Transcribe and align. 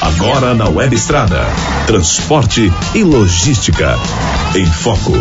Agora 0.00 0.54
na 0.54 0.68
Web 0.68 0.94
Estrada. 0.94 1.46
Transporte 1.86 2.72
e 2.94 3.04
logística. 3.04 3.94
Em 4.56 4.66
foco. 4.66 5.12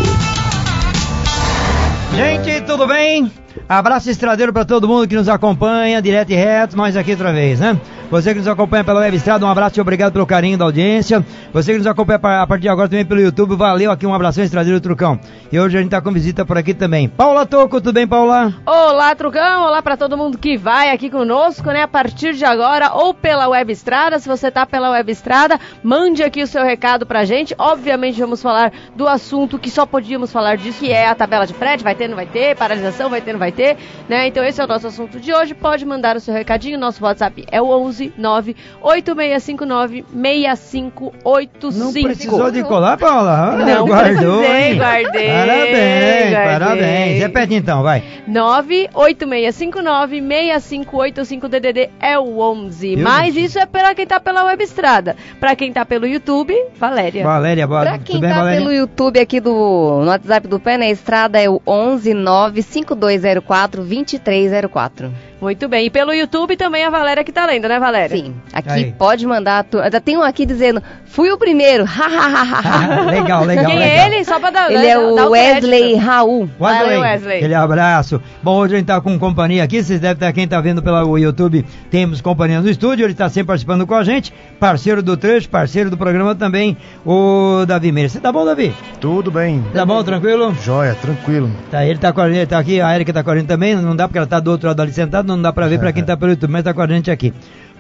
Gente, 2.16 2.62
tudo 2.62 2.88
bem? 2.88 3.32
Abraço 3.68 4.10
estradeiro 4.10 4.54
para 4.54 4.66
todo 4.66 4.88
mundo 4.88 5.08
que 5.08 5.16
nos 5.16 5.30
acompanha, 5.30 6.02
direto 6.02 6.32
e 6.32 6.36
reto, 6.36 6.78
nós 6.78 6.96
aqui 6.96 7.12
outra 7.12 7.32
vez, 7.32 7.60
né? 7.60 7.80
Você 8.12 8.34
que 8.34 8.38
nos 8.38 8.48
acompanha 8.48 8.84
pela 8.84 9.00
Web 9.00 9.18
Estrada, 9.18 9.46
um 9.46 9.50
abraço 9.50 9.80
e 9.80 9.82
obrigado 9.82 10.14
pelo 10.14 10.28
carinho 10.28 10.58
da 10.58 10.66
audiência. 10.66 11.26
Você 11.52 11.72
que 11.72 11.80
nos 11.80 11.88
acompanha 11.88 12.20
a 12.20 12.48
partir 12.48 12.62
de 12.62 12.70
agora 12.70 12.88
também 12.88 13.04
pelo 13.04 13.20
YouTube, 13.20 13.56
valeu 13.56 13.92
aqui, 13.92 14.06
um 14.06 14.14
abração 14.14 14.44
estradeiro 14.44 14.80
Trucão. 14.80 15.20
E 15.52 15.60
hoje 15.60 15.78
a 15.78 15.82
gente 15.82 15.90
tá 15.90 16.00
com 16.00 16.12
visita 16.12 16.46
por 16.46 16.56
aqui 16.56 16.74
também. 16.74 17.10
Paula 17.10 17.48
Toco, 17.48 17.82
tudo 17.82 17.94
bem, 17.94 18.08
Paula? 18.08 18.54
Olá, 18.64 19.16
Trucão, 19.16 19.64
olá 19.64 19.82
para 19.82 19.98
todo 19.98 20.16
mundo 20.16 20.38
que 20.38 20.56
vai 20.56 20.92
aqui 20.92 21.10
conosco, 21.10 21.72
né? 21.72 21.82
A 21.82 21.88
partir 21.88 22.36
de 22.36 22.46
agora, 22.46 22.94
ou 22.94 23.12
pela 23.12 23.48
Web 23.48 23.74
Estrada, 23.74 24.20
se 24.20 24.30
você 24.30 24.52
tá 24.52 24.68
pela 24.68 24.92
Web 24.92 25.12
Estrada, 25.12 25.60
mande 25.84 26.22
aqui 26.22 26.44
o 26.44 26.48
seu 26.48 26.64
recado 26.64 27.08
pra 27.08 27.26
gente. 27.26 27.56
Obviamente 27.58 28.20
vamos 28.20 28.42
falar 28.42 28.72
do 28.96 29.08
assunto 29.08 29.58
que 29.58 29.72
só 29.72 29.84
podíamos 29.86 30.32
falar 30.32 30.58
disso, 30.58 30.80
que 30.80 30.92
é 30.92 31.08
a 31.08 31.16
tabela 31.16 31.48
de 31.48 31.56
frete, 31.56 31.84
vai 31.84 31.96
ter, 31.96 32.08
não 32.08 32.16
vai 32.16 32.28
ter, 32.28 32.56
paralisação, 32.56 33.10
vai 33.10 33.22
ter, 33.22 33.34
não 33.34 33.40
vai 33.40 33.45
ter, 33.52 33.78
né? 34.10 34.28
Então 34.28 34.44
esse 34.44 34.60
é 34.62 34.64
o 34.64 34.68
nosso 34.68 34.88
assunto 34.88 35.20
de 35.20 35.34
hoje. 35.34 35.54
Pode 35.54 35.86
mandar 35.86 36.16
o 36.16 36.20
seu 36.20 36.34
recadinho, 36.34 36.78
nosso 36.80 37.04
WhatsApp 37.04 37.46
é 37.52 37.62
o 37.62 37.68
11 37.70 38.14
98659 38.18 40.06
6585. 40.14 41.84
Não 41.84 41.92
precisou 41.94 42.52
de 42.52 42.64
colar, 42.64 42.98
Paula? 42.98 43.54
Ah, 43.54 43.58
Não 43.66 43.86
guardou, 43.88 44.40
precisei, 44.40 44.72
hein? 44.72 44.78
guardei, 44.78 45.28
Parabéns, 45.28 46.32
guardei. 46.32 46.52
parabéns. 46.54 47.20
Repete 47.20 47.54
então, 47.56 47.84
vai. 47.84 48.04
98659 48.28 50.22
6585 50.22 51.48
DDD 51.50 51.90
é 52.00 52.18
o 52.20 52.40
11. 52.40 52.96
Viu, 52.96 53.04
Mas 53.04 53.34
gente? 53.34 53.46
isso 53.46 53.60
é 53.60 53.66
para 53.66 53.94
quem 53.96 54.06
tá 54.06 54.20
pela 54.20 54.44
web 54.46 54.64
estrada. 54.64 55.16
Para 55.40 55.56
quem 55.56 55.72
tá 55.72 55.86
pelo 55.86 56.06
YouTube, 56.08 56.56
Valéria. 56.78 57.24
Valéria, 57.24 57.68
boa 57.68 57.82
Pra 57.82 57.98
quem 57.98 58.16
tudo 58.16 58.22
bem, 58.22 58.30
tá 58.30 58.36
Valéria? 58.38 58.60
pelo 58.60 58.72
YouTube 58.74 59.20
aqui 59.20 59.40
do 59.40 59.52
no 59.56 60.08
WhatsApp 60.08 60.48
do 60.48 60.60
Pé 60.60 60.78
na 60.78 60.88
Estrada 60.88 61.40
é 61.42 61.50
o 61.50 61.62
11 61.66 62.14
95204 62.14 63.35
2304. 63.42 65.12
Muito 65.42 65.68
bem. 65.68 65.86
E 65.86 65.90
pelo 65.90 66.14
YouTube 66.14 66.56
também 66.56 66.86
a 66.86 66.90
Valéria 66.90 67.24
que 67.24 67.32
tá 67.32 67.46
lendo, 67.46 67.68
né, 67.68 67.80
Valéria? 67.80 68.18
Sim, 68.18 68.34
aqui 68.54 68.70
Aí. 68.70 68.94
pode 68.98 69.26
mandar. 69.26 69.64
Tu... 69.64 69.80
Ainda 69.80 70.00
tem 70.00 70.18
um 70.18 70.22
aqui 70.22 70.46
dizendo, 70.46 70.82
fui 71.06 71.32
o 71.32 71.38
primeiro. 71.38 71.84
legal, 73.10 73.44
legal, 73.44 73.66
Quem 73.66 73.80
legal. 73.80 73.82
é 73.82 74.06
ele? 74.06 74.26
Só 74.26 74.40
pra 74.40 74.50
dar 74.50 74.72
Ele 74.72 74.80
né, 74.80 74.90
é 74.90 74.98
o 74.98 75.30
Wesley 75.30 75.80
crédito. 75.82 76.06
Raul. 76.06 76.50
Valeu, 76.60 77.02
Wesley. 77.02 77.38
Aquele 77.38 77.56
abraço. 77.56 78.22
Bom, 78.42 78.58
hoje 78.58 78.76
a 78.76 78.78
gente 78.78 78.88
tá 78.88 79.00
com 79.02 79.18
companhia 79.20 79.64
aqui. 79.64 79.84
Vocês 79.84 80.00
devem 80.00 80.14
estar, 80.16 80.32
quem 80.34 80.48
tá 80.48 80.60
vendo 80.62 80.82
pelo 80.82 81.18
YouTube, 81.18 81.66
temos 81.92 82.22
companhia 82.22 82.62
no 82.62 82.70
estúdio. 82.70 83.06
Ele 83.06 83.14
tá 83.14 83.30
sempre 83.30 83.48
participando 83.48 83.86
com 83.86 83.96
a 83.96 84.04
gente. 84.04 84.34
Parceiro 84.60 85.04
do 85.04 85.18
trecho, 85.18 85.50
parceiro 85.50 85.90
do 85.90 85.98
programa 85.98 86.34
também, 86.34 86.78
o 87.06 87.66
Davi 87.68 87.92
Meira. 87.92 88.10
Você 88.10 88.20
tá 88.20 88.32
bom, 88.32 88.46
Davi? 88.46 88.74
Tudo 89.00 89.30
bem. 89.30 89.64
Tá 89.74 89.86
bom, 89.86 90.02
tranquilo? 90.04 90.56
Joia, 90.64 90.96
tranquilo. 90.96 91.52
Tá, 91.70 91.86
ele 91.86 92.00
tá 92.00 92.14
com 92.14 92.22
a 92.22 92.30
gente, 92.32 92.48
tá 92.48 92.58
aqui, 92.58 92.80
a 92.80 92.96
Erika 92.96 93.12
tá 93.14 93.24
com 93.24 93.32
a 93.32 93.38
gente 93.38 93.48
também, 93.48 93.76
não 93.76 93.96
dá 93.96 94.08
porque 94.08 94.18
ela 94.18 94.28
tá 94.28 94.40
do 94.40 94.52
outro 94.52 94.68
lado 94.68 94.82
ali 94.82 94.94
sentada, 94.94 95.25
não 95.26 95.42
dá 95.42 95.52
pra 95.52 95.68
ver 95.68 95.80
pra 95.80 95.92
quem 95.92 96.04
tá 96.06 96.16
pelo 96.16 96.32
YouTube, 96.32 96.52
mas 96.52 96.64
tá 96.64 96.74
com 96.74 96.82
a 96.82 96.88
gente 96.88 97.10
aqui. 97.12 97.34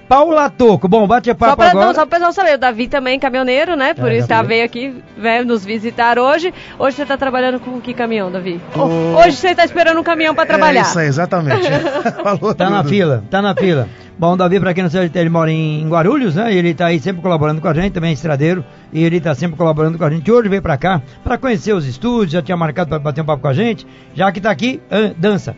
Paula 0.08 0.52
Toco, 0.52 0.88
bom, 0.88 1.08
bate 1.08 1.30
Só 1.30 1.34
papo 1.34 1.56
pra, 1.58 1.70
agora. 1.72 1.86
não, 1.88 1.94
só 1.96 2.02
pro 2.02 2.12
pessoal 2.12 2.32
saber, 2.32 2.54
o 2.54 2.58
Davi 2.60 2.88
também 2.88 3.16
é 3.16 3.20
caminhoneiro, 3.20 3.76
né? 3.76 3.96
Por 3.96 4.12
É, 4.12 4.18
isso 4.20 4.28
tá, 4.28 4.40
veio 4.44 4.64
aqui 4.64 4.94
veio 5.18 5.44
nos 5.44 5.66
visitar 5.66 6.20
hoje. 6.20 6.54
Hoje 6.78 6.96
você 6.98 7.06
tá 7.08 7.18
trabalhando 7.18 7.60
com 7.60 7.82
que 7.82 7.92
caminhão, 7.92 8.32
Davi? 8.32 8.62
Tô- 8.72 8.84
Hoje 8.86 9.32
você 9.36 9.56
tá 9.56 9.66
esperando 9.66 10.00
um 10.00 10.04
caminhão 10.04 10.36
pra 10.36 10.46
trabalhar. 10.46 10.82
É 10.82 10.84
isso 10.84 11.00
aí, 11.00 11.08
exatamente. 11.08 11.64
Falou 12.22 12.54
Tá 12.54 12.70
na 12.70 12.84
tudo. 12.84 12.90
fila, 12.90 13.24
tá 13.32 13.42
na 13.42 13.56
fila. 13.56 13.90
Bom, 14.18 14.34
o 14.34 14.38
Davi, 14.38 14.60
pra 14.60 14.76
quem 14.76 14.84
não 14.84 14.92
sabe, 14.92 15.10
ele 15.16 15.30
mora 15.30 15.52
em 15.52 15.90
Guarulhos, 15.90 16.36
né? 16.36 16.54
Ele 16.54 16.76
tá 16.76 16.86
aí 16.86 17.00
sempre 17.00 17.24
colaborando 17.24 17.60
com 17.60 17.68
a 17.68 17.74
gente, 17.74 17.92
também 17.94 18.12
é 18.12 18.14
estradeiro, 18.14 18.64
e 18.94 19.04
ele 19.04 19.20
tá 19.20 19.34
sempre 19.34 19.58
colaborando 19.58 19.98
com 19.98 20.06
a 20.06 20.10
gente. 20.12 20.32
Hoje 20.32 20.48
veio 20.48 20.62
pra 20.62 20.78
cá 20.78 21.02
pra 21.24 21.36
conhecer 21.36 21.74
os 21.74 21.86
estúdios, 21.88 22.32
já 22.32 22.44
tinha 22.44 22.56
marcado 22.56 22.90
pra 22.90 23.00
bater 23.00 23.22
um 23.22 23.26
papo 23.26 23.42
com 23.42 23.48
a 23.48 23.54
gente, 23.54 23.86
já 24.14 24.32
que 24.32 24.40
tá 24.40 24.52
aqui, 24.52 24.80
dança. 25.18 25.56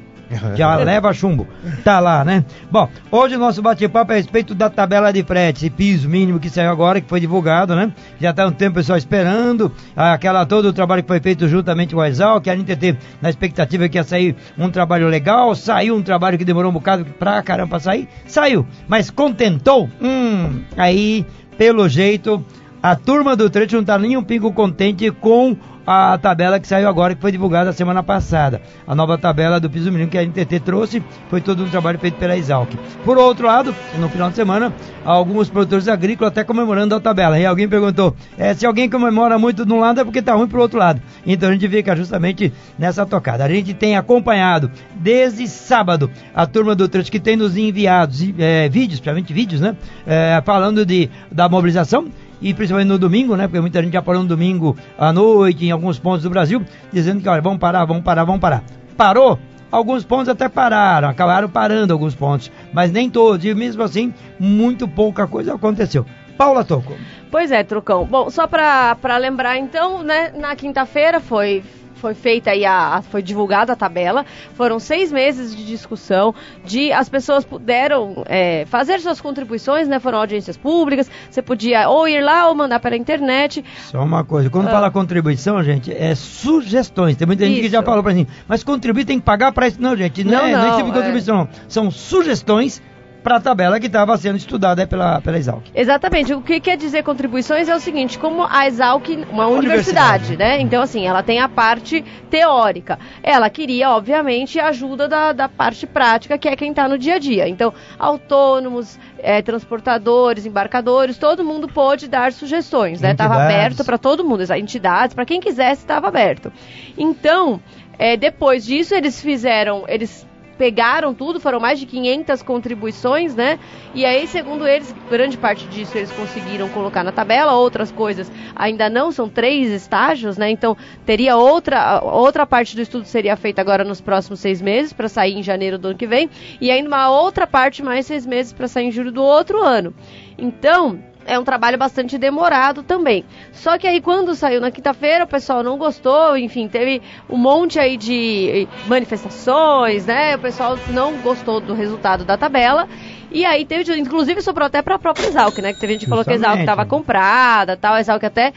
Já 0.55 0.75
leva 0.75 1.13
chumbo. 1.13 1.47
Tá 1.83 1.99
lá, 1.99 2.23
né? 2.23 2.43
Bom, 2.69 2.89
hoje 3.11 3.35
o 3.35 3.39
nosso 3.39 3.61
bate-papo 3.61 4.11
é 4.11 4.15
a 4.15 4.17
respeito 4.17 4.53
da 4.53 4.69
tabela 4.69 5.11
de 5.11 5.23
frete, 5.23 5.57
esse 5.57 5.69
piso 5.69 6.09
mínimo 6.09 6.39
que 6.39 6.49
saiu 6.49 6.69
agora, 6.69 6.99
que 6.99 7.07
foi 7.07 7.19
divulgado, 7.19 7.75
né? 7.75 7.91
Já 8.19 8.33
tá 8.33 8.45
um 8.45 8.51
tempo 8.51 8.75
pessoal 8.75 8.97
esperando, 8.97 9.71
aquela 9.95 10.45
todo 10.45 10.65
o 10.65 10.73
trabalho 10.73 11.01
que 11.01 11.07
foi 11.07 11.19
feito 11.19 11.47
juntamente 11.47 11.95
com 11.95 12.01
a 12.01 12.09
Exal, 12.09 12.41
que 12.41 12.49
a 12.49 12.55
gente 12.55 12.75
teve 12.75 12.97
na 13.21 13.29
expectativa 13.29 13.87
que 13.87 13.97
ia 13.97 14.03
sair 14.03 14.35
um 14.57 14.69
trabalho 14.69 15.07
legal, 15.07 15.55
saiu 15.55 15.95
um 15.95 16.01
trabalho 16.01 16.37
que 16.37 16.45
demorou 16.45 16.71
um 16.71 16.73
bocado 16.73 17.05
pra 17.05 17.41
caramba 17.41 17.79
sair, 17.79 18.07
saiu, 18.25 18.65
mas 18.87 19.09
contentou? 19.09 19.89
Hum, 20.01 20.61
aí, 20.75 21.25
pelo 21.57 21.87
jeito, 21.87 22.43
a 22.81 22.95
turma 22.95 23.35
do 23.35 23.49
trecho 23.49 23.75
não 23.75 23.83
tá 23.83 23.97
nem 23.97 24.17
um 24.17 24.23
pingo 24.23 24.51
contente 24.53 25.09
com 25.11 25.57
a 25.87 26.17
tabela 26.17 26.59
que 26.59 26.67
saiu 26.67 26.89
agora, 26.89 27.15
que 27.15 27.21
foi 27.21 27.31
divulgada 27.31 27.71
semana 27.71 28.03
passada. 28.03 28.61
A 28.85 28.93
nova 28.93 29.17
tabela 29.17 29.57
do 29.57 29.69
piso 29.69 29.89
mínimo 29.89 30.11
que 30.11 30.17
a 30.17 30.21
NTT 30.21 30.59
trouxe, 30.59 31.01
foi 31.29 31.39
todo 31.39 31.63
um 31.63 31.69
trabalho 31.69 31.97
feito 31.97 32.17
pela 32.17 32.35
Exalc. 32.35 32.69
Por 33.05 33.17
outro 33.17 33.47
lado, 33.47 33.73
no 33.97 34.09
final 34.09 34.29
de 34.29 34.35
semana, 34.35 34.73
alguns 35.05 35.49
produtores 35.49 35.87
agrícolas 35.87 36.33
até 36.33 36.43
comemorando 36.43 36.93
a 36.93 36.99
tabela. 36.99 37.39
E 37.39 37.45
alguém 37.45 37.69
perguntou, 37.69 38.13
eh, 38.37 38.53
se 38.53 38.65
alguém 38.65 38.89
comemora 38.89 39.39
muito 39.39 39.65
de 39.65 39.71
um 39.71 39.79
lado 39.79 40.01
é 40.01 40.03
porque 40.03 40.21
tá 40.21 40.33
ruim 40.33 40.47
pro 40.47 40.59
outro 40.59 40.77
lado. 40.77 41.01
Então 41.25 41.47
a 41.47 41.53
gente 41.53 41.69
fica 41.69 41.95
justamente 41.95 42.51
nessa 42.77 43.05
tocada. 43.05 43.45
A 43.45 43.49
gente 43.49 43.73
tem 43.73 43.95
acompanhado 43.95 44.69
desde 44.93 45.47
sábado 45.47 46.11
a 46.35 46.45
turma 46.45 46.75
do 46.75 46.89
trecho 46.89 47.09
que 47.09 47.19
tem 47.19 47.37
nos 47.37 47.55
enviado 47.55 48.13
eh, 48.37 48.67
vídeos, 48.67 48.99
principalmente 48.99 49.31
vídeos, 49.31 49.61
né? 49.61 49.73
Eh, 50.05 50.41
falando 50.43 50.85
de, 50.85 51.09
da 51.31 51.47
mobilização 51.47 52.07
e 52.41 52.53
principalmente 52.53 52.87
no 52.87 52.99
domingo, 52.99 53.35
né? 53.35 53.47
Porque 53.47 53.59
muita 53.59 53.81
gente 53.81 53.93
já 53.93 54.01
parou 54.01 54.21
no 54.21 54.27
domingo 54.27 54.75
à 54.97 55.11
noite 55.11 55.65
em 55.65 55.71
alguns 55.71 55.99
pontos 55.99 56.23
do 56.23 56.29
Brasil, 56.29 56.63
dizendo 56.91 57.21
que, 57.21 57.29
olha, 57.29 57.41
vamos 57.41 57.59
parar, 57.59 57.85
vamos 57.85 58.03
parar, 58.03 58.23
vamos 58.23 58.41
parar. 58.41 58.63
Parou? 58.95 59.39
Alguns 59.69 60.05
pontos 60.05 60.29
até 60.29 60.47
pararam, 60.47 61.09
acabaram 61.09 61.49
parando 61.49 61.91
alguns 61.91 62.15
pontos, 62.15 62.49
mas 62.71 62.91
nem 62.91 63.09
todos, 63.09 63.45
e 63.45 63.53
mesmo 63.53 63.83
assim, 63.83 64.13
muito 64.39 64.87
pouca 64.87 65.27
coisa 65.27 65.55
aconteceu. 65.55 66.05
Paula 66.37 66.63
Toco. 66.63 66.93
Pois 67.29 67.51
é, 67.51 67.63
Trucão. 67.63 68.05
Bom, 68.05 68.29
só 68.29 68.47
pra 68.47 68.95
lembrar 69.19 69.57
então, 69.57 70.03
né, 70.03 70.31
na 70.37 70.55
quinta-feira 70.55 71.19
foi 71.19 71.63
foi 71.97 72.13
feita 72.13 72.51
aí 72.51 72.63
a, 72.65 72.95
a- 72.95 73.01
foi 73.01 73.21
divulgada 73.21 73.73
a 73.73 73.75
tabela. 73.75 74.25
Foram 74.53 74.79
seis 74.79 75.11
meses 75.11 75.55
de 75.55 75.65
discussão, 75.65 76.33
de 76.65 76.91
as 76.91 77.09
pessoas 77.09 77.43
puderam 77.43 78.23
é, 78.27 78.65
fazer 78.67 78.99
suas 78.99 79.19
contribuições, 79.19 79.87
né? 79.87 79.99
Foram 79.99 80.19
audiências 80.19 80.55
públicas. 80.57 81.09
Você 81.29 81.41
podia 81.41 81.89
ou 81.89 82.07
ir 82.07 82.21
lá 82.21 82.47
ou 82.47 82.55
mandar 82.55 82.79
pela 82.79 82.95
internet. 82.95 83.63
Só 83.85 84.03
uma 84.03 84.23
coisa, 84.23 84.49
quando 84.49 84.67
Ah. 84.67 84.71
fala 84.71 84.91
contribuição, 84.91 85.61
gente, 85.63 85.91
é 85.93 86.15
sugestões. 86.15 87.15
Tem 87.15 87.25
muita 87.27 87.45
gente 87.45 87.55
que 87.59 87.61
Isso. 87.65 87.71
já 87.71 87.83
falou 87.83 88.03
pra 88.03 88.13
mim, 88.13 88.27
mas 88.47 88.63
contribuir 88.63 89.05
tem 89.05 89.19
que 89.19 89.25
pagar 89.25 89.51
pra 89.51 89.67
isso. 89.67 89.81
Não, 89.81 89.95
gente, 89.95 90.23
não, 90.23 90.31
Não, 90.31 90.45
é, 90.45 90.51
não 90.53 90.73
é 90.73 90.77
tipo 90.77 90.85
de 90.85 90.91
é. 90.91 90.93
contribuição, 91.01 91.37
não. 91.37 91.49
São 91.67 91.91
sugestões 91.91 92.81
pra 93.27 93.41
tabela 93.41 93.77
que 93.77 93.87
estava 93.87 94.15
sendo 94.17 94.37
estudada 94.37 94.87
pela, 94.87 95.19
pela 95.19 95.37
Exalc. 95.37 95.63
Exatamente. 95.75 96.33
O 96.33 96.41
que 96.41 96.61
quer 96.61 96.77
dizer 96.77 97.03
contribuições 97.03 97.67
é 97.67 97.75
o 97.75 97.79
seguinte, 97.79 98.17
como 98.17 98.47
a 98.49 98.67
Exalc, 98.67 99.05
uma 99.29 99.47
Universidade. 99.47 100.27
universidade, 100.31 100.37
né? 100.37 100.61
Então, 100.61 100.81
assim, 100.81 101.05
ela 101.05 101.21
tem 101.21 101.41
a 101.41 101.49
parte 101.49 102.05
teórica. 102.29 102.97
Ela 103.21 103.49
queria, 103.49 103.89
obviamente, 103.89 104.57
a 104.61 104.67
ajuda 104.69 105.09
da, 105.09 105.33
da 105.33 105.49
parte 105.49 105.85
prática, 105.85 106.37
que 106.37 106.47
é 106.47 106.55
quem 106.55 106.69
está 106.69 106.87
no 106.87 106.97
dia 106.97 107.15
a 107.15 107.19
dia. 107.19 107.49
Então, 107.49 107.73
autônomos, 107.99 108.97
eh, 109.19 109.41
transportadores, 109.41 110.45
embarcadores, 110.45 111.17
todo 111.17 111.43
mundo 111.43 111.67
pôde 111.67 112.07
dar 112.07 112.31
sugestões, 112.31 113.01
né? 113.01 113.11
Estava 113.11 113.43
aberto 113.43 113.83
para 113.83 113.97
todo 113.97 114.23
mundo, 114.23 114.41
entidades, 114.53 115.13
para 115.13 115.25
quem 115.25 115.41
quisesse, 115.41 115.81
estava 115.81 116.07
aberto. 116.07 116.49
Então, 116.97 117.59
eh, 117.99 118.15
depois 118.15 118.65
disso, 118.65 118.95
eles 118.95 119.21
fizeram, 119.21 119.83
eles 119.85 120.25
pegaram 120.57 121.13
tudo, 121.13 121.39
foram 121.39 121.59
mais 121.59 121.79
de 121.79 121.85
500 121.85 122.41
contribuições, 122.41 123.35
né? 123.35 123.59
E 123.93 124.05
aí, 124.05 124.27
segundo 124.27 124.67
eles, 124.67 124.93
grande 125.09 125.37
parte 125.37 125.65
disso 125.67 125.97
eles 125.97 126.11
conseguiram 126.11 126.67
colocar 126.69 127.03
na 127.03 127.11
tabela, 127.11 127.53
outras 127.53 127.91
coisas 127.91 128.31
ainda 128.55 128.89
não, 128.89 129.11
são 129.11 129.29
três 129.29 129.69
estágios, 129.69 130.37
né? 130.37 130.49
Então, 130.49 130.75
teria 131.05 131.37
outra, 131.37 132.01
outra 132.03 132.45
parte 132.45 132.75
do 132.75 132.81
estudo 132.81 133.05
seria 133.05 133.35
feita 133.35 133.61
agora 133.61 133.83
nos 133.83 134.01
próximos 134.01 134.39
seis 134.39 134.61
meses, 134.61 134.93
para 134.93 135.07
sair 135.07 135.37
em 135.37 135.43
janeiro 135.43 135.77
do 135.77 135.89
ano 135.89 135.97
que 135.97 136.07
vem, 136.07 136.29
e 136.59 136.71
ainda 136.71 136.87
uma 136.87 137.09
outra 137.09 137.45
parte 137.45 137.83
mais 137.83 138.05
seis 138.05 138.25
meses 138.25 138.53
para 138.53 138.67
sair 138.67 138.85
em 138.85 138.91
julho 138.91 139.11
do 139.11 139.23
outro 139.23 139.63
ano. 139.63 139.93
Então, 140.37 140.99
é 141.27 141.37
um 141.37 141.43
trabalho 141.43 141.77
bastante 141.77 142.17
demorado 142.17 142.81
também. 142.81 143.25
Só 143.51 143.77
que 143.77 143.85
aí 143.85 144.01
quando 144.01 144.33
saiu 144.33 144.61
na 144.61 144.71
quinta-feira, 144.71 145.25
o 145.25 145.27
pessoal 145.27 145.61
não 145.61 145.77
gostou, 145.77 146.37
enfim, 146.37 146.67
teve 146.67 147.01
um 147.29 147.37
monte 147.37 147.77
aí 147.79 147.97
de 147.97 148.67
manifestações, 148.87 150.05
né? 150.05 150.35
O 150.35 150.39
pessoal 150.39 150.79
não 150.89 151.17
gostou 151.17 151.59
do 151.59 151.73
resultado 151.73 152.23
da 152.23 152.37
tabela. 152.37 152.87
E 153.29 153.43
aí 153.45 153.65
teve, 153.65 153.93
inclusive 153.99 154.41
sobrou 154.41 154.65
até 154.65 154.81
para 154.81 154.95
a 154.95 154.99
própria 154.99 155.27
Exalc, 155.27 155.57
né? 155.59 155.73
Que 155.73 155.79
teve 155.79 155.93
gente 155.93 156.05
que 156.05 156.09
falou 156.09 156.23
que 156.23 156.31
a 156.31 156.35
Exalc 156.35 156.59
estava 156.61 156.85
comprada, 156.85 157.75
tal. 157.75 157.93
A 157.93 157.99
Exalc 157.99 158.23
até 158.23 158.53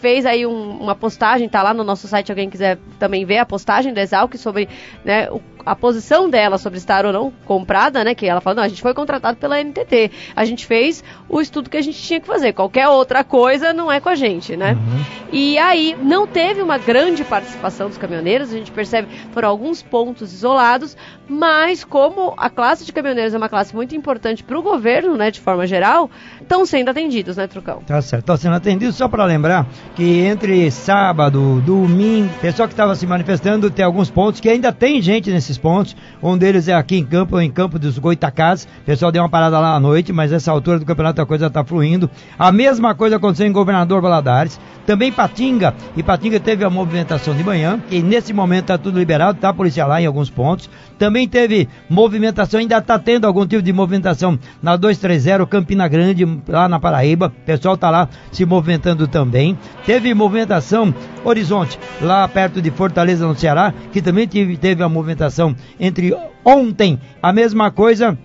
fez 0.00 0.26
aí 0.26 0.44
um- 0.44 0.78
uma 0.80 0.94
postagem, 0.94 1.48
tá 1.48 1.62
lá 1.62 1.72
no 1.72 1.84
nosso 1.84 2.08
site, 2.08 2.30
alguém 2.32 2.50
quiser 2.50 2.78
também 2.98 3.24
ver 3.24 3.38
a 3.38 3.46
postagem 3.46 3.94
da 3.94 4.02
Exalc 4.02 4.34
sobre 4.36 4.68
né, 5.04 5.30
o- 5.30 5.40
a 5.64 5.76
posição 5.76 6.28
dela 6.30 6.56
sobre 6.58 6.78
estar 6.78 7.04
ou 7.06 7.12
não 7.12 7.32
comprada, 7.44 8.02
né? 8.02 8.14
Que 8.14 8.26
ela 8.26 8.40
fala, 8.40 8.56
não, 8.56 8.62
a 8.62 8.68
gente 8.68 8.80
foi 8.82 8.94
contratado 8.94 9.36
pela 9.36 9.60
NTT. 9.60 10.10
A 10.34 10.44
gente 10.44 10.64
fez 10.66 11.04
o 11.28 11.40
estudo 11.40 11.68
que 11.70 11.76
a 11.76 11.82
gente 11.82 12.00
tinha 12.02 12.20
que 12.20 12.26
fazer. 12.26 12.54
Qualquer 12.54 12.88
outra 12.88 13.22
coisa 13.22 13.72
não 13.72 13.92
é 13.92 14.00
com 14.00 14.08
a 14.08 14.14
gente, 14.14 14.56
né? 14.56 14.72
Uhum. 14.72 15.04
E 15.30 15.58
aí 15.58 15.94
não 16.02 16.26
teve 16.26 16.62
uma 16.62 16.78
grande 16.78 17.22
participação 17.22 17.88
dos 17.88 17.98
caminhoneiros, 17.98 18.50
a 18.50 18.56
gente 18.56 18.70
percebe 18.72 19.08
foram 19.32 19.48
alguns 19.48 19.82
pontos 19.82 20.32
isolados, 20.32 20.96
mas 21.28 21.84
como 21.84 22.32
a 22.36 22.48
classe 22.48 22.84
de 22.86 22.92
caminhoneiros 22.92 23.34
é 23.34 23.36
uma 23.36 23.48
classe 23.48 23.74
muito 23.76 23.94
importante 23.94 24.07
para 24.44 24.58
o 24.58 24.62
governo, 24.62 25.16
né, 25.16 25.30
de 25.30 25.40
forma 25.40 25.66
geral, 25.66 26.10
estão 26.40 26.64
sendo 26.64 26.88
atendidos, 26.88 27.36
né, 27.36 27.46
Trucão? 27.46 27.82
Tá 27.86 28.00
certo, 28.00 28.22
estão 28.22 28.36
sendo 28.36 28.56
atendidos. 28.56 28.96
Só 28.96 29.08
para 29.08 29.24
lembrar 29.24 29.66
que 29.94 30.20
entre 30.20 30.70
sábado, 30.70 31.60
domingo, 31.60 32.30
pessoal 32.40 32.66
que 32.66 32.72
estava 32.72 32.94
se 32.94 33.06
manifestando, 33.06 33.70
tem 33.70 33.84
alguns 33.84 34.10
pontos 34.10 34.40
que 34.40 34.48
ainda 34.48 34.72
tem 34.72 35.02
gente 35.02 35.30
nesses 35.30 35.58
pontos. 35.58 35.96
Um 36.22 36.38
deles 36.38 36.68
é 36.68 36.74
aqui 36.74 36.96
em 36.96 37.04
campo, 37.04 37.38
em 37.40 37.50
campo 37.50 37.78
dos 37.78 37.98
Goitacás. 37.98 38.66
O 38.82 38.84
pessoal 38.84 39.12
deu 39.12 39.22
uma 39.22 39.28
parada 39.28 39.58
lá 39.58 39.74
à 39.74 39.80
noite, 39.80 40.12
mas 40.12 40.32
essa 40.32 40.50
altura 40.50 40.78
do 40.78 40.86
campeonato 40.86 41.20
a 41.20 41.26
coisa 41.26 41.46
está 41.46 41.64
fluindo. 41.64 42.10
A 42.38 42.50
mesma 42.50 42.94
coisa 42.94 43.16
aconteceu 43.16 43.46
em 43.46 43.52
Governador 43.52 44.00
Valadares. 44.00 44.58
Também 44.86 45.12
Patinga, 45.12 45.74
e 45.94 46.02
Patinga 46.02 46.40
teve 46.40 46.64
a 46.64 46.70
movimentação 46.70 47.36
de 47.36 47.44
manhã, 47.44 47.78
e 47.90 48.00
nesse 48.00 48.32
momento 48.32 48.62
está 48.62 48.78
tudo 48.78 48.98
liberado, 48.98 49.36
está 49.36 49.52
policial 49.52 49.86
lá 49.86 50.00
em 50.00 50.06
alguns 50.06 50.30
pontos. 50.30 50.70
Também 50.98 51.28
teve 51.28 51.68
movimentação, 51.88 52.58
ainda 52.58 52.78
está 52.78 52.98
tendo 52.98 53.26
algum 53.26 53.46
tipo 53.46 53.62
de 53.62 53.72
movimentação 53.72 54.38
na 54.62 54.76
230 54.76 55.46
Campina 55.46 55.86
Grande, 55.86 56.26
lá 56.48 56.68
na 56.68 56.80
Paraíba. 56.80 57.26
O 57.26 57.46
pessoal 57.46 57.76
está 57.76 57.88
lá 57.88 58.08
se 58.32 58.44
movimentando 58.44 59.06
também. 59.06 59.56
Teve 59.86 60.12
movimentação 60.12 60.92
Horizonte, 61.24 61.78
lá 62.00 62.26
perto 62.26 62.60
de 62.60 62.70
Fortaleza, 62.70 63.26
no 63.26 63.36
Ceará, 63.36 63.72
que 63.92 64.02
também 64.02 64.26
teve, 64.26 64.56
teve 64.56 64.82
a 64.82 64.88
movimentação 64.88 65.54
entre 65.78 66.16
ontem, 66.44 66.98
a 67.22 67.32
mesma 67.32 67.70
coisa 67.70 68.18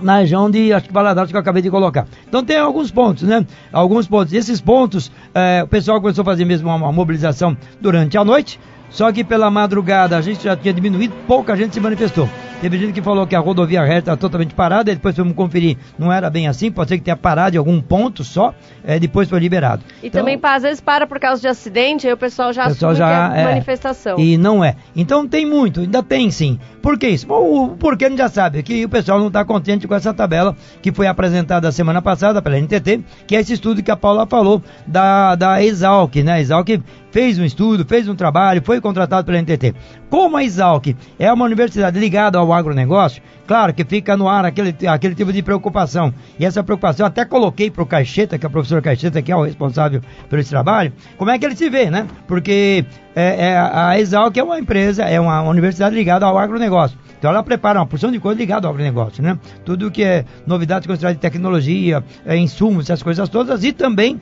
na 0.00 0.18
região 0.18 0.50
de 0.50 0.72
acho 0.72 0.88
que 0.88 0.92
que 0.92 1.36
eu 1.36 1.40
acabei 1.40 1.62
de 1.62 1.70
colocar. 1.70 2.06
Então 2.28 2.44
tem 2.44 2.56
alguns 2.56 2.90
pontos, 2.90 3.24
né? 3.24 3.46
Alguns 3.72 4.06
pontos. 4.06 4.32
Esses 4.32 4.60
pontos, 4.60 5.12
eh, 5.34 5.62
o 5.62 5.68
pessoal 5.68 6.00
começou 6.00 6.22
a 6.22 6.24
fazer 6.24 6.44
mesmo 6.44 6.68
uma, 6.68 6.76
uma 6.76 6.92
mobilização 6.92 7.56
durante 7.80 8.16
a 8.16 8.24
noite. 8.24 8.58
Só 8.90 9.10
que 9.12 9.24
pela 9.24 9.50
madrugada 9.50 10.16
a 10.16 10.20
gente 10.20 10.44
já 10.44 10.56
tinha 10.56 10.74
diminuído, 10.74 11.14
pouca 11.26 11.56
gente 11.56 11.74
se 11.74 11.80
manifestou. 11.80 12.28
Teve 12.60 12.76
gente 12.76 12.92
que 12.92 13.00
falou 13.00 13.26
que 13.26 13.34
a 13.34 13.40
rodovia 13.40 13.82
reta 13.82 13.98
está 13.98 14.16
totalmente 14.18 14.54
parada, 14.54 14.92
depois 14.92 15.16
fomos 15.16 15.32
conferir, 15.32 15.78
não 15.98 16.12
era 16.12 16.28
bem 16.28 16.46
assim, 16.46 16.70
pode 16.70 16.90
ser 16.90 16.98
que 16.98 17.04
tenha 17.04 17.16
parado 17.16 17.56
em 17.56 17.58
algum 17.58 17.80
ponto 17.80 18.22
só, 18.22 18.54
é, 18.84 18.98
depois 18.98 19.30
foi 19.30 19.40
liberado. 19.40 19.82
E 20.02 20.08
então, 20.08 20.20
também 20.20 20.38
às 20.42 20.62
vezes 20.62 20.78
para 20.78 21.06
por 21.06 21.18
causa 21.18 21.40
de 21.40 21.48
acidente, 21.48 22.06
aí 22.06 22.12
o 22.12 22.18
pessoal 22.18 22.52
já 22.52 22.66
pessoal 22.66 22.92
assume 22.92 23.08
já, 23.08 23.34
é, 23.34 23.40
é, 23.40 23.44
manifestação. 23.44 24.18
E 24.18 24.36
não 24.36 24.62
é. 24.62 24.76
Então 24.94 25.26
tem 25.26 25.46
muito, 25.46 25.80
ainda 25.80 26.02
tem 26.02 26.30
sim. 26.30 26.60
Por 26.82 26.98
que 26.98 27.08
isso? 27.08 27.26
Bom, 27.26 27.64
o 27.64 27.76
porquê 27.76 28.04
a 28.04 28.08
gente 28.10 28.18
já 28.18 28.28
sabe, 28.28 28.62
que 28.62 28.84
o 28.84 28.88
pessoal 28.90 29.18
não 29.18 29.28
está 29.28 29.42
contente 29.42 29.88
com 29.88 29.94
essa 29.94 30.12
tabela 30.12 30.54
que 30.82 30.92
foi 30.92 31.06
apresentada 31.06 31.72
semana 31.72 32.02
passada 32.02 32.42
pela 32.42 32.60
NTT, 32.60 33.00
que 33.26 33.36
é 33.36 33.40
esse 33.40 33.54
estudo 33.54 33.82
que 33.82 33.90
a 33.90 33.96
Paula 33.96 34.26
falou 34.26 34.62
da, 34.86 35.34
da 35.34 35.62
Exalc, 35.62 36.14
né? 36.16 36.32
A 36.32 36.40
Exalc 36.40 36.68
fez 37.10 37.38
um 37.38 37.44
estudo, 37.44 37.84
fez 37.84 38.08
um 38.08 38.14
trabalho, 38.14 38.62
foi 38.64 38.80
contratado 38.80 39.24
pela 39.24 39.40
NTT. 39.40 39.74
Como 40.08 40.36
a 40.36 40.44
Exalc 40.44 40.94
é 41.18 41.32
uma 41.32 41.44
universidade 41.44 41.98
ligada 41.98 42.38
ao 42.38 42.52
agronegócio, 42.52 43.22
claro 43.46 43.72
que 43.74 43.84
fica 43.84 44.16
no 44.16 44.28
ar 44.28 44.44
aquele, 44.44 44.74
aquele 44.86 45.14
tipo 45.14 45.32
de 45.32 45.42
preocupação. 45.42 46.12
E 46.38 46.44
essa 46.44 46.62
preocupação 46.62 47.06
até 47.06 47.24
coloquei 47.24 47.70
para 47.70 47.82
o 47.82 47.86
Caixeta, 47.86 48.38
que 48.38 48.46
é 48.46 48.48
o 48.48 48.52
professor 48.52 48.82
Caixeta, 48.82 49.22
que 49.22 49.32
é 49.32 49.36
o 49.36 49.42
responsável 49.42 50.00
por 50.28 50.38
esse 50.38 50.50
trabalho, 50.50 50.92
como 51.16 51.30
é 51.30 51.38
que 51.38 51.44
ele 51.44 51.56
se 51.56 51.68
vê, 51.68 51.90
né? 51.90 52.06
Porque 52.26 52.84
é, 53.14 53.48
é, 53.48 53.58
a 53.58 53.98
Exalc 53.98 54.36
é 54.36 54.42
uma 54.42 54.58
empresa, 54.58 55.04
é 55.04 55.20
uma 55.20 55.42
universidade 55.42 55.94
ligada 55.94 56.26
ao 56.26 56.38
agronegócio. 56.38 56.98
Então 57.18 57.30
ela 57.30 57.42
prepara 57.42 57.78
uma 57.78 57.86
porção 57.86 58.10
de 58.10 58.18
coisa 58.18 58.38
ligada 58.38 58.66
ao 58.66 58.72
agronegócio, 58.72 59.22
né? 59.22 59.38
Tudo 59.64 59.90
que 59.90 60.02
é 60.02 60.24
novidades 60.46 60.86
consideradas 60.86 61.18
de 61.18 61.20
tecnologia, 61.20 62.02
é, 62.24 62.36
insumos, 62.36 62.86
essas 62.86 63.02
coisas 63.02 63.28
todas, 63.28 63.62
e 63.62 63.72
também 63.72 64.18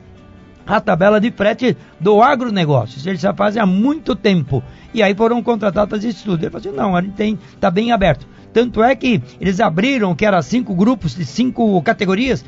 a 0.69 0.79
tabela 0.79 1.19
de 1.19 1.31
frete 1.31 1.75
do 1.99 2.21
agronegócio. 2.21 3.01
Eles 3.09 3.19
já 3.19 3.33
fazem 3.33 3.61
há 3.61 3.65
muito 3.65 4.15
tempo. 4.15 4.63
E 4.93 5.01
aí 5.01 5.15
foram 5.15 5.41
contratados 5.41 5.89
para 5.89 5.97
esse 5.97 6.09
estudo. 6.09 6.43
Ele 6.43 6.51
falou 6.51 6.67
assim, 6.67 6.77
não, 6.77 6.95
a 6.95 7.01
gente 7.01 7.15
tem, 7.15 7.39
está 7.55 7.71
bem 7.71 7.91
aberto. 7.91 8.27
Tanto 8.53 8.83
é 8.83 8.95
que 8.95 9.21
eles 9.41 9.59
abriram, 9.59 10.15
que 10.15 10.25
era 10.25 10.41
cinco 10.41 10.75
grupos 10.75 11.15
de 11.15 11.25
cinco 11.25 11.81
categorias, 11.81 12.45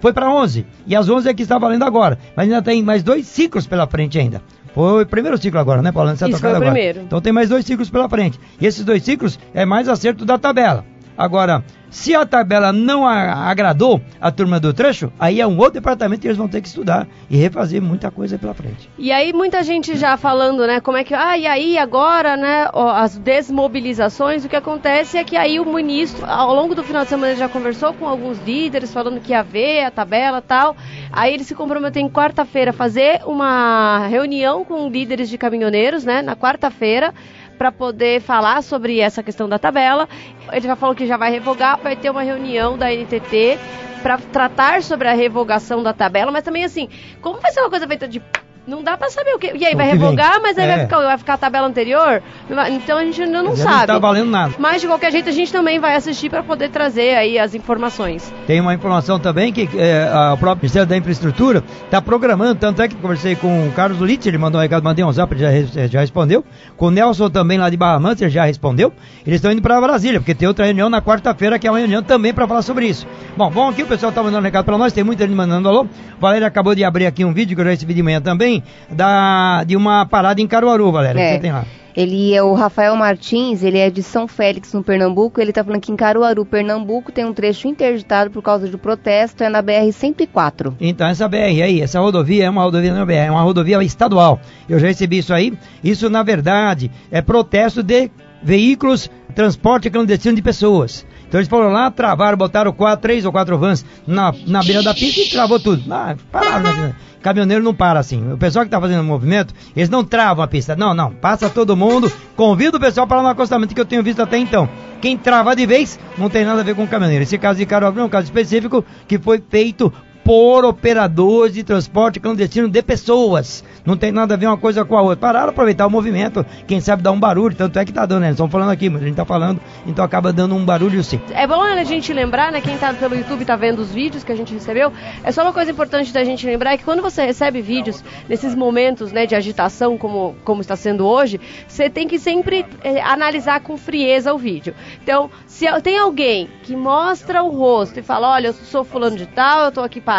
foi 0.00 0.12
para 0.12 0.30
11. 0.30 0.66
E 0.86 0.94
as 0.94 1.08
11 1.08 1.28
é 1.28 1.34
que 1.34 1.42
está 1.42 1.58
valendo 1.58 1.84
agora. 1.84 2.18
Mas 2.36 2.44
ainda 2.44 2.62
tem 2.62 2.82
mais 2.82 3.02
dois 3.02 3.26
ciclos 3.26 3.66
pela 3.66 3.86
frente 3.86 4.18
ainda. 4.18 4.40
Foi 4.74 5.04
o 5.04 5.06
primeiro 5.06 5.38
ciclo 5.38 5.60
agora, 5.60 5.82
né, 5.82 5.92
Paulo? 5.92 6.12
Isso 6.12 6.18
foi 6.18 6.30
o 6.30 6.56
agora. 6.56 6.70
primeiro. 6.70 7.00
Então 7.02 7.20
tem 7.20 7.32
mais 7.32 7.48
dois 7.48 7.64
ciclos 7.64 7.90
pela 7.90 8.08
frente. 8.08 8.38
E 8.60 8.66
esses 8.66 8.84
dois 8.84 9.02
ciclos 9.02 9.38
é 9.52 9.64
mais 9.64 9.88
acerto 9.88 10.24
da 10.24 10.36
tabela. 10.36 10.84
Agora, 11.16 11.64
se 11.94 12.12
a 12.12 12.26
tabela 12.26 12.72
não 12.72 13.06
agradou 13.06 14.02
a 14.20 14.28
turma 14.32 14.58
do 14.58 14.74
trecho, 14.74 15.12
aí 15.16 15.40
é 15.40 15.46
um 15.46 15.56
outro 15.58 15.74
departamento 15.74 16.22
que 16.22 16.26
eles 16.26 16.36
vão 16.36 16.48
ter 16.48 16.60
que 16.60 16.66
estudar 16.66 17.06
e 17.30 17.36
refazer 17.36 17.80
muita 17.80 18.10
coisa 18.10 18.36
pela 18.36 18.52
frente. 18.52 18.90
E 18.98 19.12
aí 19.12 19.32
muita 19.32 19.62
gente 19.62 19.96
já 19.96 20.16
falando, 20.16 20.66
né, 20.66 20.80
como 20.80 20.98
é 20.98 21.04
que, 21.04 21.14
ah, 21.14 21.38
e 21.38 21.46
aí 21.46 21.78
agora, 21.78 22.36
né, 22.36 22.68
ó, 22.72 22.90
as 22.90 23.16
desmobilizações, 23.16 24.44
o 24.44 24.48
que 24.48 24.56
acontece 24.56 25.16
é 25.16 25.22
que 25.22 25.36
aí 25.36 25.60
o 25.60 25.72
ministro, 25.72 26.26
ao 26.26 26.52
longo 26.52 26.74
do 26.74 26.82
final 26.82 27.04
de 27.04 27.10
semana, 27.10 27.36
já 27.36 27.48
conversou 27.48 27.92
com 27.94 28.08
alguns 28.08 28.42
líderes, 28.44 28.92
falando 28.92 29.20
que 29.20 29.30
ia 29.30 29.44
ver 29.44 29.84
a 29.84 29.90
tabela 29.92 30.42
tal, 30.42 30.76
aí 31.12 31.32
ele 31.32 31.44
se 31.44 31.54
comprometeu 31.54 32.02
em 32.02 32.10
quarta-feira 32.10 32.72
a 32.72 32.74
fazer 32.74 33.20
uma 33.24 34.08
reunião 34.08 34.64
com 34.64 34.88
líderes 34.88 35.28
de 35.28 35.38
caminhoneiros, 35.38 36.04
né, 36.04 36.22
na 36.22 36.34
quarta-feira, 36.34 37.14
para 37.58 37.72
poder 37.72 38.20
falar 38.20 38.62
sobre 38.62 39.00
essa 39.00 39.22
questão 39.22 39.48
da 39.48 39.58
tabela. 39.58 40.08
Ele 40.52 40.66
já 40.66 40.76
falou 40.76 40.94
que 40.94 41.06
já 41.06 41.16
vai 41.16 41.30
revogar, 41.30 41.78
vai 41.78 41.96
ter 41.96 42.10
uma 42.10 42.22
reunião 42.22 42.76
da 42.76 42.90
NTT 42.90 43.58
para 44.02 44.18
tratar 44.18 44.82
sobre 44.82 45.08
a 45.08 45.14
revogação 45.14 45.82
da 45.82 45.92
tabela, 45.92 46.30
mas 46.30 46.44
também 46.44 46.64
assim, 46.64 46.88
como 47.22 47.40
vai 47.40 47.50
ser 47.52 47.60
uma 47.60 47.70
coisa 47.70 47.86
feita 47.86 48.06
de 48.06 48.22
não 48.66 48.82
dá 48.82 48.96
pra 48.96 49.10
saber 49.10 49.34
o 49.34 49.38
que. 49.38 49.52
E 49.56 49.64
aí, 49.64 49.74
O 49.74 49.76
vai 49.76 49.86
vem. 49.90 49.98
revogar, 49.98 50.40
mas 50.42 50.56
aí 50.58 50.64
É. 50.64 50.76
vai, 50.76 50.80
ficar, 50.84 51.00
vai 51.00 51.18
ficar 51.18 51.34
a 51.34 51.38
tabela 51.38 51.66
anterior? 51.66 52.22
Então 52.70 52.96
a 52.98 53.04
gente 53.04 53.22
ainda 53.22 53.42
não 53.42 53.54
Já 53.56 53.64
sabe. 53.64 53.78
Não 53.80 53.86
tá 53.86 53.98
valendo 53.98 54.30
nada. 54.30 54.54
Mas 54.58 54.80
de 54.80 54.86
qualquer 54.86 55.12
jeito 55.12 55.28
a 55.28 55.32
gente 55.32 55.52
também 55.52 55.78
vai 55.78 55.94
assistir 55.96 56.30
para 56.30 56.42
poder 56.42 56.70
trazer 56.70 57.14
aí 57.16 57.38
as 57.38 57.54
informações. 57.54 58.32
Tem 58.46 58.60
uma 58.60 58.74
informação 58.74 59.18
também 59.18 59.52
que 59.52 59.68
é, 59.76 60.08
o 60.32 60.36
próprio 60.38 60.62
Ministério 60.62 60.88
da 60.88 60.96
Infraestrutura 60.96 61.62
está 61.84 62.00
programando, 62.00 62.54
tanto 62.54 62.80
é 62.82 62.88
que 62.88 62.94
conversei 62.94 63.36
com 63.36 63.68
o 63.68 63.72
Carlos 63.72 63.98
Litz, 64.00 64.26
ele 64.26 64.38
mandou 64.38 64.58
um 64.58 64.62
recado, 64.62 64.82
mandei 64.82 65.04
um 65.04 65.12
zap, 65.12 65.32
ele 65.34 65.66
já, 65.66 65.86
já 65.86 66.00
respondeu. 66.00 66.44
Com 66.76 66.86
o 66.86 66.90
Nelson 66.90 67.28
também 67.30 67.58
lá 67.58 67.68
de 67.68 67.76
Barra 67.76 67.98
Mansa, 68.00 68.24
ele 68.24 68.30
já 68.30 68.44
respondeu. 68.44 68.92
Eles 69.26 69.38
estão 69.38 69.50
indo 69.52 69.62
para 69.62 69.80
Brasília, 69.80 70.20
porque 70.20 70.34
tem 70.34 70.48
outra 70.48 70.64
reunião 70.64 70.88
na 70.88 71.00
quarta-feira, 71.02 71.58
que 71.58 71.66
é 71.66 71.70
uma 71.70 71.78
reunião 71.78 72.02
também 72.02 72.32
para 72.32 72.46
falar 72.46 72.62
sobre 72.62 72.86
isso. 72.86 73.06
Bom, 73.36 73.50
bom 73.50 73.68
aqui, 73.68 73.82
o 73.82 73.86
pessoal 73.86 74.10
está 74.10 74.22
mandando 74.22 74.40
um 74.40 74.44
recado 74.44 74.64
para 74.64 74.78
nós, 74.78 74.92
tem 74.92 75.04
muita 75.04 75.24
gente 75.26 75.36
mandando 75.36 75.68
alô. 75.68 75.86
Valéria 76.20 76.46
acabou 76.46 76.74
de 76.74 76.84
abrir 76.84 77.06
aqui 77.06 77.24
um 77.24 77.32
vídeo 77.32 77.54
que 77.54 77.60
eu 77.60 77.64
já 77.64 77.70
recebi 77.72 77.92
de 77.94 78.02
manhã 78.02 78.20
também, 78.20 78.53
da, 78.90 79.64
de 79.64 79.76
uma 79.76 80.04
parada 80.06 80.40
em 80.40 80.46
Caruaru, 80.46 80.90
Valéria, 80.92 81.20
que 81.20 81.26
É. 81.28 81.32
você 81.34 81.40
tem 81.40 81.52
lá. 81.52 81.64
Ele 81.96 82.34
é 82.34 82.42
o 82.42 82.54
Rafael 82.54 82.96
Martins, 82.96 83.62
ele 83.62 83.78
é 83.78 83.88
de 83.88 84.02
São 84.02 84.26
Félix, 84.26 84.72
no 84.72 84.82
Pernambuco. 84.82 85.40
Ele 85.40 85.52
tá 85.52 85.62
falando 85.62 85.80
que 85.80 85.92
em 85.92 85.96
Caruaru, 85.96 86.44
Pernambuco, 86.44 87.12
tem 87.12 87.24
um 87.24 87.32
trecho 87.32 87.68
interditado 87.68 88.32
por 88.32 88.42
causa 88.42 88.68
de 88.68 88.76
protesto, 88.76 89.44
é 89.44 89.48
na 89.48 89.62
BR-104. 89.62 90.74
Então, 90.80 91.06
essa 91.06 91.28
BR 91.28 91.62
aí, 91.62 91.80
essa 91.80 92.00
rodovia 92.00 92.46
é 92.46 92.50
uma 92.50 92.64
rodovia 92.64 92.92
não 92.92 93.02
é 93.02 93.04
BR, 93.06 93.12
é 93.12 93.30
uma 93.30 93.42
rodovia 93.42 93.80
estadual. 93.84 94.40
Eu 94.68 94.80
já 94.80 94.88
recebi 94.88 95.18
isso 95.18 95.32
aí. 95.32 95.52
Isso, 95.84 96.10
na 96.10 96.24
verdade, 96.24 96.90
é 97.12 97.22
protesto 97.22 97.80
de 97.80 98.10
veículos, 98.42 99.08
transporte 99.34 99.88
clandestino 99.88 100.34
de 100.34 100.42
pessoas. 100.42 101.06
Então 101.34 101.40
eles 101.40 101.48
foram 101.48 101.72
lá, 101.72 101.90
travaram, 101.90 102.38
botaram 102.38 102.72
quatro, 102.72 103.02
três 103.02 103.24
ou 103.24 103.32
quatro 103.32 103.58
vans 103.58 103.84
na, 104.06 104.32
na 104.46 104.62
beira 104.62 104.84
da 104.84 104.94
pista 104.94 105.20
e 105.20 105.28
travou 105.28 105.58
tudo. 105.58 105.82
Ah, 105.92 106.14
pararam, 106.30 106.62
né? 106.76 106.94
Caminhoneiro 107.20 107.60
não 107.64 107.74
para 107.74 107.98
assim. 107.98 108.32
O 108.32 108.38
pessoal 108.38 108.64
que 108.64 108.68
está 108.68 108.80
fazendo 108.80 109.00
o 109.00 109.04
movimento, 109.04 109.52
eles 109.74 109.88
não 109.88 110.04
travam 110.04 110.44
a 110.44 110.46
pista. 110.46 110.76
Não, 110.76 110.94
não. 110.94 111.12
Passa 111.12 111.50
todo 111.50 111.76
mundo. 111.76 112.12
Convido 112.36 112.76
o 112.76 112.80
pessoal 112.80 113.04
para 113.04 113.16
lá 113.16 113.22
no 113.24 113.28
acostamento 113.30 113.74
que 113.74 113.80
eu 113.80 113.84
tenho 113.84 114.00
visto 114.00 114.22
até 114.22 114.38
então. 114.38 114.68
Quem 115.00 115.18
trava 115.18 115.56
de 115.56 115.66
vez 115.66 115.98
não 116.16 116.30
tem 116.30 116.44
nada 116.44 116.60
a 116.60 116.64
ver 116.64 116.76
com 116.76 116.84
o 116.84 116.86
caminhoneiro. 116.86 117.24
Esse 117.24 117.36
caso 117.36 117.58
de 117.58 117.66
Caruaru 117.66 117.98
é 117.98 118.04
um 118.04 118.08
caso 118.08 118.26
específico 118.26 118.84
que 119.08 119.18
foi 119.18 119.42
feito 119.50 119.92
por 120.24 120.64
operadores 120.64 121.52
de 121.52 121.62
transporte 121.62 122.18
clandestino 122.18 122.68
de 122.68 122.82
pessoas. 122.82 123.62
Não 123.84 123.96
tem 123.96 124.10
nada 124.10 124.32
a 124.32 124.36
ver 124.36 124.46
uma 124.46 124.56
coisa 124.56 124.82
com 124.82 124.96
a 124.96 125.02
outra. 125.02 125.16
Pararam 125.16 125.50
aproveitar 125.50 125.86
o 125.86 125.90
movimento, 125.90 126.44
quem 126.66 126.80
sabe 126.80 127.02
dar 127.02 127.12
um 127.12 127.20
barulho, 127.20 127.54
tanto 127.54 127.78
é 127.78 127.84
que 127.84 127.92
tá 127.92 128.06
dando, 128.06 128.22
né? 128.22 128.30
Estão 128.30 128.48
falando 128.48 128.70
aqui, 128.70 128.88
mas 128.88 129.02
a 129.02 129.04
gente 129.04 129.16
tá 129.16 129.26
falando, 129.26 129.60
então 129.86 130.02
acaba 130.02 130.32
dando 130.32 130.54
um 130.54 130.64
barulho 130.64 131.04
sim. 131.04 131.20
É 131.30 131.46
bom 131.46 131.60
a 131.60 131.84
gente 131.84 132.10
lembrar, 132.14 132.50
né, 132.50 132.62
quem 132.62 132.78
tá 132.78 132.94
pelo 132.94 133.14
YouTube 133.14 133.44
tá 133.44 133.56
vendo 133.56 133.80
os 133.80 133.92
vídeos 133.92 134.24
que 134.24 134.32
a 134.32 134.36
gente 134.36 134.54
recebeu, 134.54 134.90
é 135.22 135.30
só 135.30 135.42
uma 135.42 135.52
coisa 135.52 135.70
importante 135.70 136.12
da 136.12 136.24
gente 136.24 136.46
lembrar 136.46 136.72
é 136.72 136.78
que 136.78 136.84
quando 136.84 137.02
você 137.02 137.26
recebe 137.26 137.60
vídeos 137.60 138.02
nesses 138.26 138.54
momentos, 138.54 139.12
né, 139.12 139.26
de 139.26 139.34
agitação 139.34 139.98
como, 139.98 140.34
como 140.44 140.62
está 140.62 140.76
sendo 140.76 141.06
hoje, 141.06 141.38
você 141.68 141.90
tem 141.90 142.08
que 142.08 142.18
sempre 142.18 142.64
eh, 142.82 143.02
analisar 143.02 143.60
com 143.60 143.76
frieza 143.76 144.32
o 144.32 144.38
vídeo. 144.38 144.74
Então, 145.02 145.30
se 145.46 145.66
tem 145.82 145.98
alguém 145.98 146.48
que 146.62 146.74
mostra 146.74 147.42
o 147.42 147.50
rosto 147.50 148.00
e 148.00 148.02
fala, 148.02 148.32
olha, 148.32 148.48
eu 148.48 148.54
sou 148.54 148.82
fulano 148.82 149.16
de 149.16 149.26
tal, 149.26 149.66
eu 149.66 149.72
tô 149.72 149.80
aqui 149.82 150.00
parado 150.00 150.13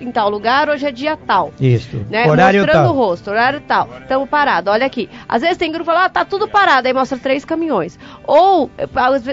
em 0.00 0.10
tal 0.12 0.28
lugar, 0.28 0.68
hoje 0.68 0.86
é 0.86 0.92
dia 0.92 1.16
tal. 1.16 1.52
Isso. 1.60 1.96
Né? 2.10 2.26
Horário 2.28 2.60
Mostrando 2.60 2.84
tal. 2.84 2.94
o 2.94 2.98
rosto, 2.98 3.30
horário 3.30 3.60
tal. 3.66 3.88
Estamos 4.02 4.28
parados, 4.28 4.72
olha 4.72 4.84
aqui. 4.86 5.08
Às 5.28 5.42
vezes 5.42 5.56
tem 5.56 5.70
grupo 5.70 5.84
que 5.88 5.94
fala, 5.94 6.06
ah, 6.06 6.08
tá 6.10 6.24
tudo 6.24 6.46
parado, 6.46 6.86
aí 6.88 6.92
mostra 6.94 7.18
três 7.18 7.44
caminhões. 7.44 7.98
Ou 8.26 8.70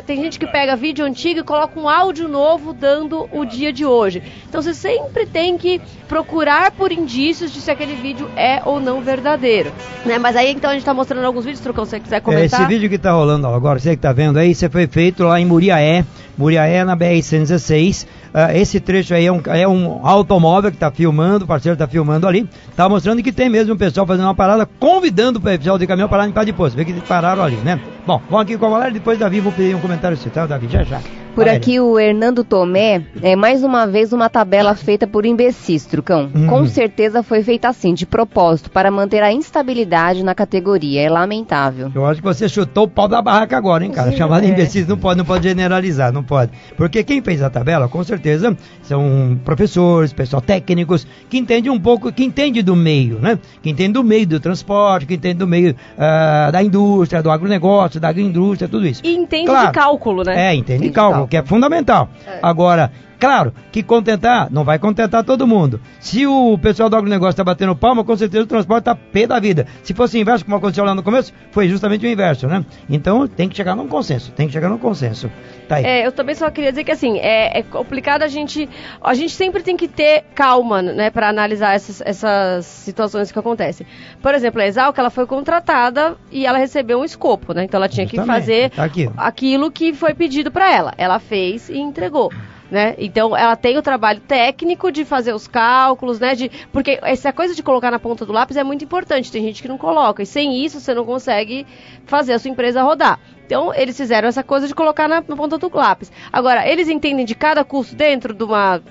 tem 0.06 0.22
gente 0.22 0.40
que 0.40 0.48
pega 0.48 0.76
vídeo 0.76 1.06
antigo 1.06 1.40
e 1.42 1.44
coloca 1.44 1.80
um 1.80 1.90
áudio 1.90 2.28
novo 2.28 2.74
dando 2.74 3.28
o 3.32 3.44
dia 3.46 3.74
de 3.74 3.86
hoje. 3.86 4.22
Então 4.48 4.62
você 4.62 4.74
sempre 4.74 5.26
tem 5.26 5.58
que 5.58 5.82
procurar 6.08 6.72
por 6.72 6.92
indícios 6.92 7.52
de 7.52 7.60
se 7.60 7.70
aquele 7.70 7.96
vídeo 7.96 8.30
é 8.36 8.62
ou 8.64 8.80
não 8.80 9.02
verdadeiro. 9.02 9.72
Né? 10.06 10.18
Mas 10.18 10.36
aí 10.36 10.52
então 10.54 10.70
a 10.70 10.74
gente 10.74 10.86
tá 10.86 10.94
mostrando 10.94 11.26
alguns 11.26 11.44
vídeos, 11.44 11.62
Trucão, 11.62 11.84
se 11.86 11.92
você 11.92 12.00
quiser 12.00 12.18
É, 12.18 12.22
comentar. 12.22 12.62
esse 12.62 12.68
vídeo 12.70 12.90
que 12.90 12.98
tá 12.98 13.12
rolando 13.12 13.48
agora, 13.48 13.80
você 13.80 13.96
que 13.96 14.02
tá 14.02 14.14
vendo 14.14 14.38
aí, 14.38 14.56
você 14.56 14.70
foi 14.70 14.88
feito 14.88 15.24
lá 15.24 15.40
em 15.40 15.46
Muriaé, 15.46 16.06
Muriaé 16.38 16.84
na 16.84 16.96
BR-116. 16.96 18.06
Ah, 18.34 18.56
esse 18.56 18.80
trecho 18.80 19.14
aí 19.14 19.26
é 19.26 19.32
um, 19.32 19.42
é 19.48 19.68
um 19.68 20.06
automóvel 20.06 20.72
que 20.72 20.78
tá 20.78 20.92
filmando, 20.92 21.46
o 21.46 21.48
parceiro 21.48 21.78
tá 21.78 21.88
filmando 21.88 22.28
ali, 22.28 22.48
tá 22.76 22.88
mostrando 22.88 23.24
que 23.24 23.32
tem 23.32 23.50
mesmo 23.50 23.74
um 23.74 23.78
pessoal 23.78 24.06
fazendo 24.06 24.26
uma 24.26 24.36
parada, 24.36 24.68
convidando 24.80 25.40
o 25.40 25.42
pessoal 25.42 25.78
de 25.78 25.88
caminhão 25.88 26.10
para 26.10 26.20
lá 26.20 26.28
em 26.28 26.32
Pá 26.32 26.44
de 26.44 26.54
Poço. 26.54 26.76
Vê 26.76 26.86
que 26.86 26.94
pararam 27.02 27.44
ali, 27.44 27.58
né? 27.58 27.80
Bom, 28.08 28.22
vamos 28.30 28.44
aqui 28.44 28.58
com 28.58 28.68
a 28.68 28.70
Valéria, 28.70 28.94
depois 28.94 29.20
Davi, 29.20 29.42
vou 29.42 29.52
pedir 29.52 29.76
um 29.76 29.82
comentário 29.82 30.16
seu, 30.16 30.32
tá, 30.32 30.46
Davi? 30.46 30.70
Já 30.70 30.82
já. 30.82 31.02
Por 31.36 31.44
Valéria. 31.44 31.58
aqui 31.60 31.80
o 31.80 32.00
Hernando 32.00 32.44
Tomé 32.44 33.04
é 33.22 33.36
mais 33.36 33.64
uma 33.64 33.86
vez 33.86 34.12
uma 34.12 34.28
tabela 34.28 34.74
feita 34.74 35.06
por 35.06 35.24
imbecis, 35.24 35.86
Trucão. 35.86 36.32
Hum. 36.34 36.48
Com 36.48 36.66
certeza 36.66 37.22
foi 37.22 37.44
feita 37.44 37.68
assim, 37.68 37.94
de 37.94 38.08
propósito, 38.08 38.72
para 38.72 38.90
manter 38.90 39.22
a 39.22 39.32
instabilidade 39.32 40.24
na 40.24 40.34
categoria. 40.34 41.02
É 41.02 41.10
lamentável. 41.10 41.92
Eu 41.94 42.08
acho 42.08 42.22
que 42.22 42.26
você 42.28 42.50
chutou 42.50 42.86
o 42.86 42.88
pau 42.88 43.08
da 43.08 43.22
barraca 43.22 43.56
agora, 43.56 43.86
hein, 43.86 43.92
cara? 43.92 44.12
Chamado 44.14 44.42
de 44.44 44.50
É. 44.50 44.54
imbecis 44.54 44.88
não 44.88 44.98
pode, 44.98 45.18
não 45.20 45.26
pode 45.26 45.44
generalizar, 45.48 46.12
não 46.12 46.24
pode. 46.24 46.52
Porque 46.76 47.04
quem 47.04 47.22
fez 47.22 47.44
a 47.44 47.52
tabela, 47.52 47.88
com 47.88 48.04
certeza, 48.04 48.58
são 48.82 49.38
professores, 49.46 50.14
pessoal 50.14 50.42
técnicos, 50.42 51.06
que 51.30 51.38
entende 51.38 51.70
um 51.70 51.80
pouco, 51.80 52.12
que 52.12 52.24
entende 52.24 52.64
do 52.64 52.76
meio, 52.76 53.20
né? 53.20 53.38
Que 53.62 53.70
entende 53.70 53.94
do 53.94 54.04
meio 54.04 54.26
do 54.26 54.40
transporte, 54.40 55.06
que 55.06 55.14
entende 55.14 55.36
do 55.36 55.46
meio 55.48 55.76
ah, 56.00 56.50
da 56.52 56.64
indústria, 56.64 57.22
do 57.22 57.30
agronegócio, 57.30 57.97
da 58.00 58.10
agroindústria, 58.10 58.68
tudo 58.68 58.86
isso. 58.88 59.02
E 59.04 59.16
entende 59.16 59.46
Claro. 59.48 59.68
de 59.68 59.74
cálculo, 59.74 60.24
né? 60.24 60.50
É, 60.50 60.54
entende 60.56 60.78
Entende 60.78 60.94
cálculo, 60.94 61.12
cálculo. 61.14 61.28
que 61.30 61.38
é 61.38 61.44
fundamental. 61.44 62.10
Agora, 62.42 62.92
claro, 63.20 63.54
que 63.72 63.84
contentar, 63.84 64.48
não 64.52 64.64
vai 64.64 64.80
contentar 64.80 65.24
todo 65.24 65.48
mundo. 65.48 65.80
Se 66.00 66.26
o 66.26 66.58
pessoal 66.58 66.90
do 66.90 66.96
agronegócio 66.96 67.32
está 67.32 67.44
batendo 67.44 67.76
palma, 67.76 68.04
com 68.04 68.16
certeza 68.16 68.44
o 68.44 68.48
transporte 68.48 68.82
está 68.82 68.96
pé 68.96 69.28
da 69.28 69.40
vida. 69.40 69.68
Se 69.84 69.94
fosse 69.94 70.20
inverso, 70.20 70.46
como 70.46 70.58
aconteceu 70.58 70.84
lá 70.84 70.96
no 70.96 71.04
começo, 71.04 71.34
foi 71.52 71.68
justamente 71.68 72.06
o 72.06 72.10
inverso, 72.10 72.48
né? 72.48 72.66
Então 72.90 73.28
tem 73.28 73.50
que 73.50 73.56
chegar 73.56 73.76
num 73.76 73.88
consenso, 73.88 74.32
tem 74.32 74.48
que 74.48 74.54
chegar 74.54 74.70
num 74.70 74.78
consenso. 74.78 75.30
Tá 75.68 75.78
aí. 75.78 75.86
É, 75.86 76.08
eu 76.08 76.12
também 76.12 76.36
só 76.36 76.50
queria 76.50 76.72
dizer 76.72 76.84
que 76.84 76.92
assim, 76.92 77.18
é, 77.20 77.60
é 77.60 77.64
complicado 77.64 78.24
a 78.24 78.28
gente. 78.28 78.70
A 79.02 79.14
gente 79.14 79.34
sempre 79.34 79.62
tem 79.64 79.76
que 79.76 79.88
ter 79.88 80.24
calma, 80.34 80.82
né, 80.82 81.10
para 81.10 81.30
analisar 81.30 81.76
essas, 81.76 82.02
essas 82.02 82.66
situações 82.66 83.32
que 83.32 83.40
acontecem. 83.40 83.86
Por 84.22 84.34
exemplo, 84.34 84.62
a 84.62 84.68
Exalc, 84.68 84.98
ela 84.98 85.10
foi 85.10 85.26
contratada 85.26 86.16
e 86.32 86.46
ela 86.46 86.58
recebeu 86.58 87.00
um 87.00 87.06
escopo, 87.06 87.54
né? 87.54 87.64
Então 87.64 87.78
ela 87.78 87.90
tinha 87.90 88.06
que 88.06 88.16
Justamente, 88.16 88.40
fazer 88.40 88.70
tá 88.70 88.90
aquilo 89.18 89.72
que 89.72 89.94
foi 89.94 90.14
pedido 90.14 90.52
para 90.52 90.74
ela. 90.74 90.94
Ela 90.98 91.20
fez 91.20 91.70
e 91.70 91.78
entregou. 91.78 92.32
Né? 92.70 92.96
Então 92.98 93.36
ela 93.36 93.56
tem 93.56 93.78
o 93.78 93.82
trabalho 93.82 94.20
técnico 94.20 94.92
de 94.92 95.06
fazer 95.06 95.34
os 95.34 95.48
cálculos, 95.48 96.20
né? 96.20 96.36
De, 96.36 96.52
porque 96.72 97.00
essa 97.02 97.32
coisa 97.32 97.56
de 97.56 97.64
colocar 97.64 97.90
na 97.90 98.00
ponta 98.00 98.26
do 98.26 98.34
lápis 98.34 98.58
é 98.58 98.64
muito 98.64 98.84
importante. 98.84 99.32
Tem 99.32 99.42
gente 99.42 99.62
que 99.62 99.70
não 99.70 99.78
coloca. 99.78 100.22
E 100.22 100.26
sem 100.26 100.66
isso 100.66 100.80
você 100.82 100.94
não 100.94 101.06
consegue 101.06 101.66
fazer 102.06 102.34
a 102.34 102.40
sua 102.40 102.52
empresa 102.52 102.84
rodar. 102.84 103.20
Então 103.46 103.74
eles 103.74 103.96
fizeram 103.96 104.28
essa 104.28 104.44
coisa 104.44 104.68
de 104.68 104.76
colocar 104.76 105.08
na, 105.08 105.24
na 105.26 105.36
ponta 105.36 105.58
do 105.58 105.72
lápis. 105.74 106.12
Agora, 106.32 106.68
eles 106.68 106.90
entendem 106.90 107.26
de 107.26 107.34
cada 107.34 107.64
custo 107.64 107.96
dentro 107.96 108.34
de 108.34 108.44
uma. 108.44 108.82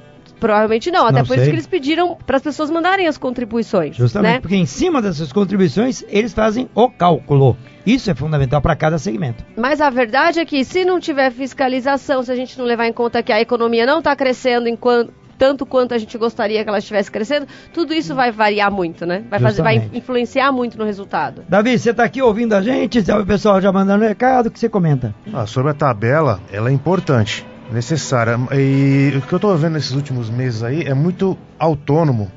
Provavelmente 0.40 0.90
não, 0.90 1.06
até 1.06 1.18
Não 1.18 1.26
por 1.26 1.34
sei. 1.34 1.36
isso 1.36 1.50
que 1.50 1.54
eles 1.54 1.66
pediram 1.66 2.16
para 2.26 2.36
as 2.36 2.42
pessoas 2.42 2.70
mandarem 2.70 3.06
as 3.06 3.16
contribuições. 3.16 3.96
Justamente 3.96 4.32
né? 4.34 4.40
porque 4.40 4.56
em 4.56 4.66
cima 4.66 5.00
dessas 5.00 5.32
contribuições, 5.32 6.04
eles 6.08 6.34
fazem 6.34 6.68
o 6.74 6.90
cálculo. 6.90 7.56
Isso 7.86 8.10
é 8.10 8.14
fundamental 8.14 8.60
para 8.60 8.74
cada 8.74 8.98
segmento. 8.98 9.44
Mas 9.56 9.80
a 9.80 9.88
verdade 9.88 10.40
é 10.40 10.44
que 10.44 10.64
se 10.64 10.84
não 10.84 10.98
tiver 10.98 11.30
fiscalização, 11.30 12.22
se 12.22 12.32
a 12.32 12.36
gente 12.36 12.58
não 12.58 12.64
levar 12.64 12.86
em 12.86 12.92
conta 12.92 13.22
que 13.22 13.32
a 13.32 13.40
economia 13.40 13.86
não 13.86 13.98
está 13.98 14.16
crescendo 14.16 14.68
enquanto 14.68 15.14
tanto 15.38 15.66
quanto 15.66 15.92
a 15.94 15.98
gente 15.98 16.16
gostaria 16.16 16.62
que 16.62 16.68
ela 16.68 16.78
estivesse 16.78 17.10
crescendo, 17.10 17.46
tudo 17.72 17.92
isso 17.92 18.14
vai 18.14 18.32
variar 18.32 18.70
muito, 18.70 19.04
né? 19.04 19.22
Vai, 19.28 19.38
fazer, 19.38 19.62
vai 19.62 19.90
influenciar 19.92 20.50
muito 20.50 20.78
no 20.78 20.84
resultado. 20.84 21.44
Davi, 21.48 21.78
você 21.78 21.90
está 21.90 22.04
aqui 22.04 22.22
ouvindo 22.22 22.54
a 22.54 22.62
gente, 22.62 23.00
o 23.00 23.26
pessoal 23.26 23.60
já 23.60 23.70
mandando 23.70 24.04
recado, 24.04 24.46
o 24.46 24.50
que 24.50 24.58
você 24.58 24.68
comenta? 24.68 25.14
Ah, 25.32 25.46
sobre 25.46 25.72
a 25.72 25.74
tabela, 25.74 26.40
ela 26.50 26.70
é 26.70 26.72
importante, 26.72 27.46
necessária. 27.70 28.38
E 28.52 29.12
o 29.16 29.20
que 29.20 29.32
eu 29.32 29.38
tô 29.38 29.54
vendo 29.56 29.74
nesses 29.74 29.92
últimos 29.92 30.30
meses 30.30 30.62
aí 30.62 30.82
é 30.82 30.94
muito 30.94 31.36
autônomo 31.58 32.30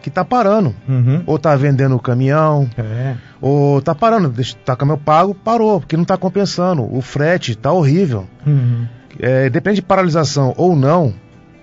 que 0.00 0.10
tá 0.10 0.24
parando. 0.24 0.74
Uhum. 0.88 1.22
Ou 1.26 1.38
tá 1.38 1.54
vendendo 1.56 1.94
o 1.94 2.00
caminhão, 2.00 2.68
É. 2.76 3.14
ou 3.40 3.80
tá 3.82 3.94
parando, 3.94 4.28
deixa, 4.28 4.56
tá 4.64 4.74
caminhão 4.76 4.98
pago, 4.98 5.34
parou, 5.34 5.80
porque 5.80 5.96
não 5.96 6.04
tá 6.04 6.16
compensando. 6.16 6.82
O 6.94 7.00
frete 7.00 7.54
tá 7.54 7.72
horrível. 7.72 8.26
Uhum. 8.46 8.86
É, 9.18 9.50
depende 9.50 9.76
de 9.76 9.82
paralisação 9.82 10.54
ou 10.56 10.74
não, 10.74 11.12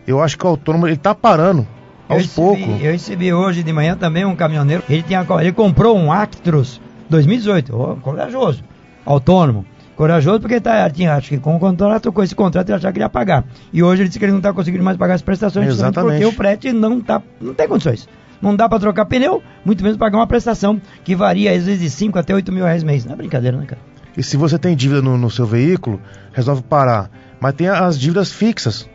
eu 0.05 0.21
acho 0.21 0.37
que 0.37 0.45
o 0.45 0.49
autônomo 0.49 0.87
ele 0.87 0.97
tá 0.97 1.15
parando 1.15 1.65
Eu 2.09 2.15
aos 2.15 2.23
recebi, 2.23 2.35
poucos. 2.35 2.83
eu 2.83 2.91
recebi 2.91 3.33
hoje 3.33 3.63
de 3.63 3.73
manhã 3.73 3.95
também 3.95 4.25
um 4.25 4.35
caminhoneiro. 4.35 4.83
Ele, 4.89 5.01
tinha, 5.01 5.25
ele 5.39 5.51
comprou 5.51 5.97
um 5.97 6.11
Actros 6.11 6.79
2018, 7.09 7.75
ó, 7.75 7.95
corajoso, 7.95 8.63
autônomo. 9.05 9.65
Corajoso 9.95 10.39
porque 10.41 10.55
ele 10.55 10.61
tá, 10.61 10.87
tinha, 10.91 11.15
acho 11.15 11.29
que 11.29 11.37
com 11.39 11.55
o 11.55 11.59
contrato, 11.59 12.11
com 12.11 12.21
esse 12.21 12.35
contrato 12.35 12.67
ele 12.69 12.75
achava 12.75 12.91
que 12.93 12.99
ele 12.99 13.05
ia 13.05 13.09
pagar. 13.09 13.43
E 13.73 13.81
hoje 13.81 14.03
ele 14.03 14.09
disse 14.09 14.19
que 14.19 14.25
ele 14.25 14.31
não 14.33 14.37
está 14.39 14.53
conseguindo 14.53 14.83
mais 14.83 14.95
pagar 14.95 15.15
as 15.15 15.23
prestações, 15.23 15.67
Exatamente. 15.69 16.19
porque 16.21 16.25
o 16.25 16.31
frete 16.31 16.71
não, 16.71 17.01
tá, 17.01 17.19
não 17.41 17.55
tem 17.55 17.67
condições. 17.67 18.07
Não 18.41 18.55
dá 18.55 18.69
para 18.69 18.79
trocar 18.79 19.05
pneu, 19.05 19.41
muito 19.65 19.83
menos 19.83 19.97
pagar 19.97 20.17
uma 20.17 20.27
prestação 20.27 20.79
que 21.03 21.15
varia 21.15 21.51
às 21.51 21.65
vezes 21.65 21.81
de 21.81 21.89
5 21.89 22.19
até 22.19 22.33
8 22.33 22.51
mil 22.51 22.63
reais 22.63 22.83
mês. 22.83 23.05
Não 23.05 23.13
é 23.13 23.15
brincadeira, 23.15 23.57
né, 23.57 23.65
cara? 23.65 23.81
E 24.15 24.23
se 24.23 24.35
você 24.37 24.57
tem 24.57 24.75
dívida 24.75 25.01
no, 25.01 25.17
no 25.17 25.29
seu 25.29 25.45
veículo, 25.45 25.99
resolve 26.33 26.63
parar. 26.63 27.09
Mas 27.39 27.53
tem 27.53 27.67
as 27.67 27.99
dívidas 27.99 28.31
fixas. 28.31 28.89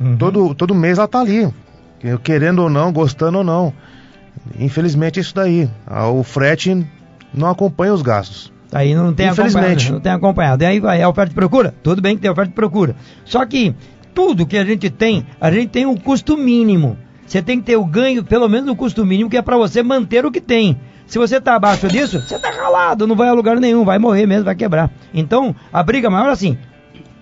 Uhum. 0.00 0.16
Todo, 0.16 0.54
todo 0.54 0.74
mês 0.74 0.98
ela 0.98 1.06
tá 1.08 1.20
ali. 1.20 1.48
Querendo 2.22 2.62
ou 2.62 2.70
não, 2.70 2.92
gostando 2.92 3.38
ou 3.38 3.44
não. 3.44 3.72
Infelizmente 4.58 5.18
é 5.18 5.22
isso 5.22 5.34
daí. 5.34 5.68
Ah, 5.86 6.08
O 6.08 6.22
frete 6.22 6.86
não 7.34 7.48
acompanha 7.48 7.92
os 7.92 8.02
gastos. 8.02 8.52
Aí 8.72 8.94
não 8.94 9.12
tem 9.14 9.28
Infelizmente. 9.28 9.64
acompanhado. 9.64 9.92
Não 9.92 10.00
tem 10.00 10.12
acompanhado. 10.12 10.62
E 10.62 10.66
aí 10.66 10.80
vai, 10.80 11.00
é 11.00 11.08
oferta 11.08 11.32
e 11.32 11.34
procura? 11.34 11.74
Tudo 11.82 12.02
bem 12.02 12.16
que 12.16 12.22
tem 12.22 12.30
oferta 12.30 12.50
e 12.50 12.54
procura. 12.54 12.94
Só 13.24 13.44
que 13.46 13.74
tudo 14.14 14.46
que 14.46 14.58
a 14.58 14.64
gente 14.64 14.90
tem, 14.90 15.26
a 15.40 15.50
gente 15.50 15.68
tem 15.68 15.86
um 15.86 15.96
custo 15.96 16.36
mínimo. 16.36 16.96
Você 17.28 17.42
tem 17.42 17.60
que 17.60 17.66
ter 17.66 17.76
o 17.76 17.84
ganho, 17.84 18.24
pelo 18.24 18.48
menos 18.48 18.66
no 18.66 18.74
custo 18.74 19.04
mínimo, 19.04 19.28
que 19.28 19.36
é 19.36 19.42
para 19.42 19.56
você 19.56 19.82
manter 19.82 20.24
o 20.24 20.32
que 20.32 20.40
tem. 20.40 20.80
Se 21.06 21.18
você 21.18 21.36
está 21.36 21.54
abaixo 21.54 21.86
disso, 21.86 22.20
você 22.20 22.36
está 22.36 22.50
ralado, 22.50 23.06
não 23.06 23.14
vai 23.14 23.28
a 23.28 23.32
lugar 23.32 23.56
nenhum, 23.60 23.84
vai 23.84 23.98
morrer 23.98 24.26
mesmo, 24.26 24.44
vai 24.44 24.54
quebrar. 24.54 24.90
Então, 25.12 25.54
a 25.72 25.82
briga 25.82 26.08
maior 26.08 26.28
é 26.28 26.32
assim, 26.32 26.56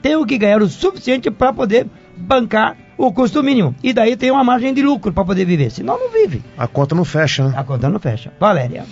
tenho 0.00 0.24
que 0.24 0.38
ganhar 0.38 0.62
o 0.62 0.68
suficiente 0.68 1.30
para 1.30 1.52
poder 1.52 1.86
bancar 2.16 2.76
o 2.96 3.12
custo 3.12 3.42
mínimo. 3.42 3.74
E 3.82 3.92
daí 3.92 4.16
tem 4.16 4.30
uma 4.30 4.44
margem 4.44 4.72
de 4.72 4.80
lucro 4.80 5.12
para 5.12 5.24
poder 5.24 5.44
viver. 5.44 5.70
Senão 5.70 5.98
não 5.98 6.10
vive. 6.10 6.42
A 6.56 6.68
conta 6.68 6.94
não 6.94 7.04
fecha, 7.04 7.48
né? 7.48 7.54
A 7.56 7.64
conta 7.64 7.88
não 7.88 7.98
fecha. 7.98 8.32
Valéria. 8.38 8.84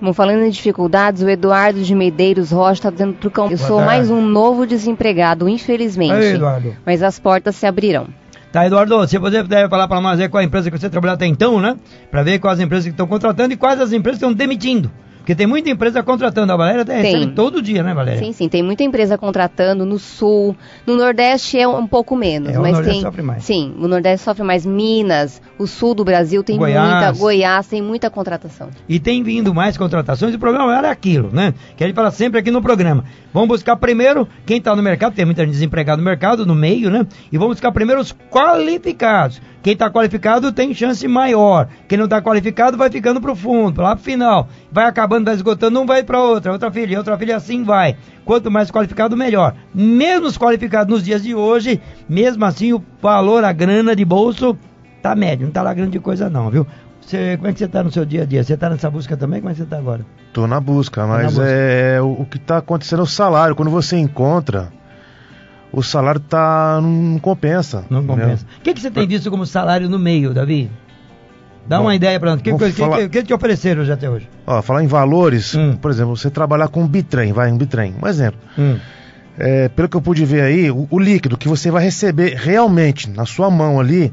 Bom, 0.00 0.12
falando 0.12 0.42
em 0.42 0.50
dificuldades, 0.50 1.22
o 1.22 1.28
Eduardo 1.28 1.82
de 1.82 1.94
Medeiros 1.94 2.52
Rocha 2.52 2.74
está 2.74 2.90
dizendo 2.90 3.14
pro 3.14 3.30
cão, 3.30 3.50
eu 3.50 3.58
sou 3.58 3.78
tarde. 3.78 3.86
mais 3.86 4.10
um 4.10 4.20
novo 4.20 4.66
desempregado, 4.66 5.48
infelizmente. 5.48 6.14
Ei, 6.14 6.34
Eduardo. 6.34 6.76
Mas 6.86 7.02
as 7.02 7.18
portas 7.18 7.56
se 7.56 7.66
abrirão. 7.66 8.06
Tá, 8.50 8.66
Eduardo, 8.66 9.06
se 9.06 9.18
você 9.18 9.42
puder 9.42 9.68
falar 9.68 9.86
para 9.86 10.00
nós 10.00 10.18
aí 10.18 10.28
qual 10.28 10.40
a 10.40 10.44
empresa 10.44 10.70
que 10.70 10.78
você 10.78 10.88
trabalhou 10.88 11.14
até 11.14 11.26
então, 11.26 11.60
né? 11.60 11.76
Para 12.10 12.22
ver 12.22 12.38
quais 12.38 12.58
as 12.58 12.64
empresas 12.64 12.84
que 12.86 12.90
estão 12.90 13.06
contratando 13.06 13.52
e 13.52 13.56
quais 13.56 13.78
as 13.78 13.92
empresas 13.92 14.18
que 14.18 14.24
estão 14.24 14.32
demitindo. 14.32 14.90
Porque 15.28 15.36
tem 15.36 15.46
muita 15.46 15.68
empresa 15.68 16.02
contratando. 16.02 16.54
A 16.54 16.56
Valéria 16.56 16.80
até 16.80 17.02
Tem. 17.02 17.14
recebe 17.16 17.32
todo 17.34 17.60
dia, 17.60 17.82
né, 17.82 17.92
Valéria? 17.92 18.18
Sim, 18.18 18.32
sim, 18.32 18.48
tem 18.48 18.62
muita 18.62 18.82
empresa 18.82 19.18
contratando 19.18 19.84
no 19.84 19.98
sul, 19.98 20.56
no 20.86 20.96
Nordeste 20.96 21.58
é 21.58 21.68
um 21.68 21.86
pouco 21.86 22.16
menos, 22.16 22.54
É, 22.54 22.58
o 22.58 22.62
mas 22.62 22.72
Nordeste 22.72 22.94
tem 22.94 23.02
sofre 23.02 23.20
mais. 23.20 23.44
Sim, 23.44 23.74
o 23.78 23.86
Nordeste 23.86 24.24
sofre 24.24 24.42
mais, 24.42 24.64
Minas, 24.64 25.42
o 25.58 25.66
sul 25.66 25.94
do 25.94 26.02
Brasil 26.02 26.42
tem 26.42 26.56
Goiás. 26.56 26.88
muita, 26.88 27.12
Goiás 27.12 27.66
tem 27.66 27.82
muita 27.82 28.08
contratação. 28.08 28.70
E 28.88 28.98
tem 28.98 29.22
vindo 29.22 29.52
mais 29.52 29.76
contratações. 29.76 30.34
O 30.34 30.38
problema 30.38 30.64
maior 30.64 30.84
é 30.86 30.88
aquilo, 30.88 31.28
né? 31.30 31.52
Que 31.76 31.84
a 31.84 31.86
gente 31.86 31.94
fala 31.94 32.10
sempre 32.10 32.40
aqui 32.40 32.50
no 32.50 32.62
programa. 32.62 33.04
Vamos 33.30 33.50
buscar 33.50 33.76
primeiro 33.76 34.26
quem 34.46 34.56
está 34.56 34.74
no 34.74 34.82
mercado, 34.82 35.12
tem 35.14 35.26
muita 35.26 35.42
gente 35.44 35.52
desempregada 35.52 35.98
no 35.98 36.04
mercado, 36.06 36.46
no 36.46 36.54
meio, 36.54 36.88
né? 36.88 37.06
E 37.30 37.36
vamos 37.36 37.56
buscar 37.56 37.70
primeiro 37.70 38.00
os 38.00 38.16
qualificados. 38.30 39.42
Quem 39.62 39.72
está 39.72 39.90
qualificado 39.90 40.52
tem 40.52 40.72
chance 40.72 41.06
maior. 41.08 41.68
Quem 41.88 41.98
não 41.98 42.04
está 42.04 42.22
qualificado 42.22 42.76
vai 42.76 42.90
ficando 42.90 43.20
pro 43.20 43.34
fundo, 43.34 43.82
lá 43.82 43.94
pro 43.94 44.04
final. 44.04 44.48
Vai 44.70 44.84
acabando, 44.86 45.26
vai 45.26 45.34
esgotando, 45.34 45.80
um 45.80 45.86
vai 45.86 46.02
para 46.02 46.22
outra, 46.22 46.52
outra 46.52 46.70
filha, 46.70 46.98
outra 46.98 47.18
filha, 47.18 47.36
assim 47.36 47.64
vai. 47.64 47.96
Quanto 48.24 48.50
mais 48.50 48.70
qualificado, 48.70 49.16
melhor. 49.16 49.54
Mesmo 49.74 50.26
os 50.26 50.38
qualificados 50.38 50.92
nos 50.92 51.04
dias 51.04 51.22
de 51.22 51.34
hoje, 51.34 51.80
mesmo 52.08 52.44
assim 52.44 52.72
o 52.72 52.82
valor, 53.02 53.44
a 53.44 53.52
grana 53.52 53.96
de 53.96 54.04
bolso, 54.04 54.56
tá 55.02 55.14
médio, 55.14 55.46
não 55.46 55.52
tá 55.52 55.62
lá 55.62 55.74
grande 55.74 55.98
coisa 55.98 56.30
não, 56.30 56.50
viu? 56.50 56.66
Você, 57.00 57.36
como 57.38 57.48
é 57.48 57.52
que 57.54 57.58
você 57.58 57.66
tá 57.68 57.82
no 57.82 57.90
seu 57.90 58.04
dia 58.04 58.22
a 58.22 58.26
dia? 58.26 58.44
Você 58.44 58.54
tá 58.54 58.68
nessa 58.68 58.90
busca 58.90 59.16
também? 59.16 59.40
Como 59.40 59.50
é 59.50 59.54
que 59.54 59.60
você 59.60 59.66
tá 59.66 59.78
agora? 59.78 60.04
Tô 60.32 60.46
na 60.46 60.60
busca, 60.60 61.06
mas 61.06 61.32
busca. 61.32 61.48
é 61.48 62.02
o, 62.02 62.20
o 62.20 62.26
que 62.26 62.38
tá 62.38 62.58
acontecendo 62.58 63.00
é 63.00 63.02
o 63.02 63.06
salário. 63.06 63.56
Quando 63.56 63.70
você 63.70 63.96
encontra 63.96 64.70
o 65.72 65.82
salário 65.82 66.20
tá 66.20 66.80
não 66.82 67.18
compensa. 67.18 67.84
Não 67.90 68.04
compensa. 68.04 68.44
O 68.58 68.62
que, 68.62 68.74
que 68.74 68.80
você 68.80 68.90
tem 68.90 69.06
visto 69.06 69.30
como 69.30 69.44
salário 69.46 69.88
no 69.88 69.98
meio, 69.98 70.32
Davi? 70.34 70.70
Dá 71.66 71.76
Bom, 71.78 71.84
uma 71.84 71.94
ideia 71.94 72.18
pra 72.18 72.30
nós. 72.30 72.40
O 72.40 72.42
que, 72.42 72.52
que, 72.54 72.70
falar- 72.72 72.96
que, 72.96 73.08
que 73.10 73.22
te 73.24 73.34
ofereceram 73.34 73.84
já 73.84 73.92
até 73.94 74.08
hoje? 74.08 74.28
Ó, 74.46 74.62
falar 74.62 74.82
em 74.82 74.86
valores, 74.86 75.54
Hum. 75.54 75.76
por 75.76 75.90
exemplo, 75.90 76.16
você 76.16 76.30
trabalhar 76.30 76.68
com 76.68 76.82
um 76.82 76.86
bitrem, 76.88 77.32
vai, 77.32 77.52
um 77.52 77.58
bitrem, 77.58 77.94
um 78.02 78.06
exemplo. 78.08 78.40
Hum. 78.58 78.78
É, 79.38 79.68
pelo 79.68 79.88
que 79.88 79.96
eu 79.96 80.00
pude 80.00 80.24
ver 80.24 80.40
aí, 80.42 80.70
o, 80.70 80.88
o 80.90 80.98
líquido 80.98 81.36
que 81.36 81.46
você 81.46 81.70
vai 81.70 81.84
receber 81.84 82.34
realmente 82.36 83.08
na 83.10 83.26
sua 83.26 83.50
mão 83.50 83.78
ali, 83.78 84.12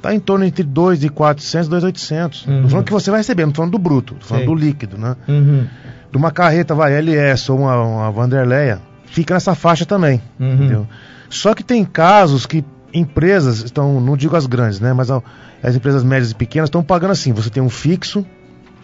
tá 0.00 0.14
em 0.14 0.18
torno 0.18 0.44
entre 0.46 0.64
2.400 0.64 1.66
e 1.66 1.68
2.800. 1.92 2.48
Uhum. 2.48 2.62
Tô 2.62 2.68
falando 2.70 2.84
que 2.86 2.92
você 2.92 3.10
vai 3.10 3.20
receber, 3.20 3.44
não 3.44 3.52
tô 3.52 3.56
falando 3.58 3.72
do 3.72 3.78
bruto, 3.78 4.14
tô 4.14 4.24
falando 4.26 4.44
Sei. 4.46 4.54
do 4.54 4.58
líquido, 4.58 4.96
né? 4.98 5.14
Uhum. 5.28 5.66
De 6.10 6.16
uma 6.16 6.30
carreta, 6.30 6.74
vai, 6.74 6.92
LS 6.94 7.52
ou 7.52 7.58
uma, 7.60 7.80
uma 7.82 8.10
Vanderleia, 8.10 8.80
fica 9.14 9.34
nessa 9.34 9.54
faixa 9.54 9.86
também, 9.86 10.20
Uhum. 10.40 10.54
entendeu? 10.54 10.86
Só 11.30 11.54
que 11.54 11.62
tem 11.62 11.84
casos 11.84 12.46
que 12.46 12.64
empresas 12.92 13.58
estão, 13.62 14.00
não 14.00 14.16
digo 14.16 14.36
as 14.36 14.46
grandes, 14.46 14.80
né, 14.80 14.92
mas 14.92 15.08
as 15.10 15.74
empresas 15.76 16.02
médias 16.04 16.30
e 16.32 16.34
pequenas 16.34 16.66
estão 16.68 16.82
pagando 16.82 17.12
assim, 17.12 17.32
você 17.32 17.48
tem 17.50 17.62
um 17.62 17.68
fixo 17.70 18.26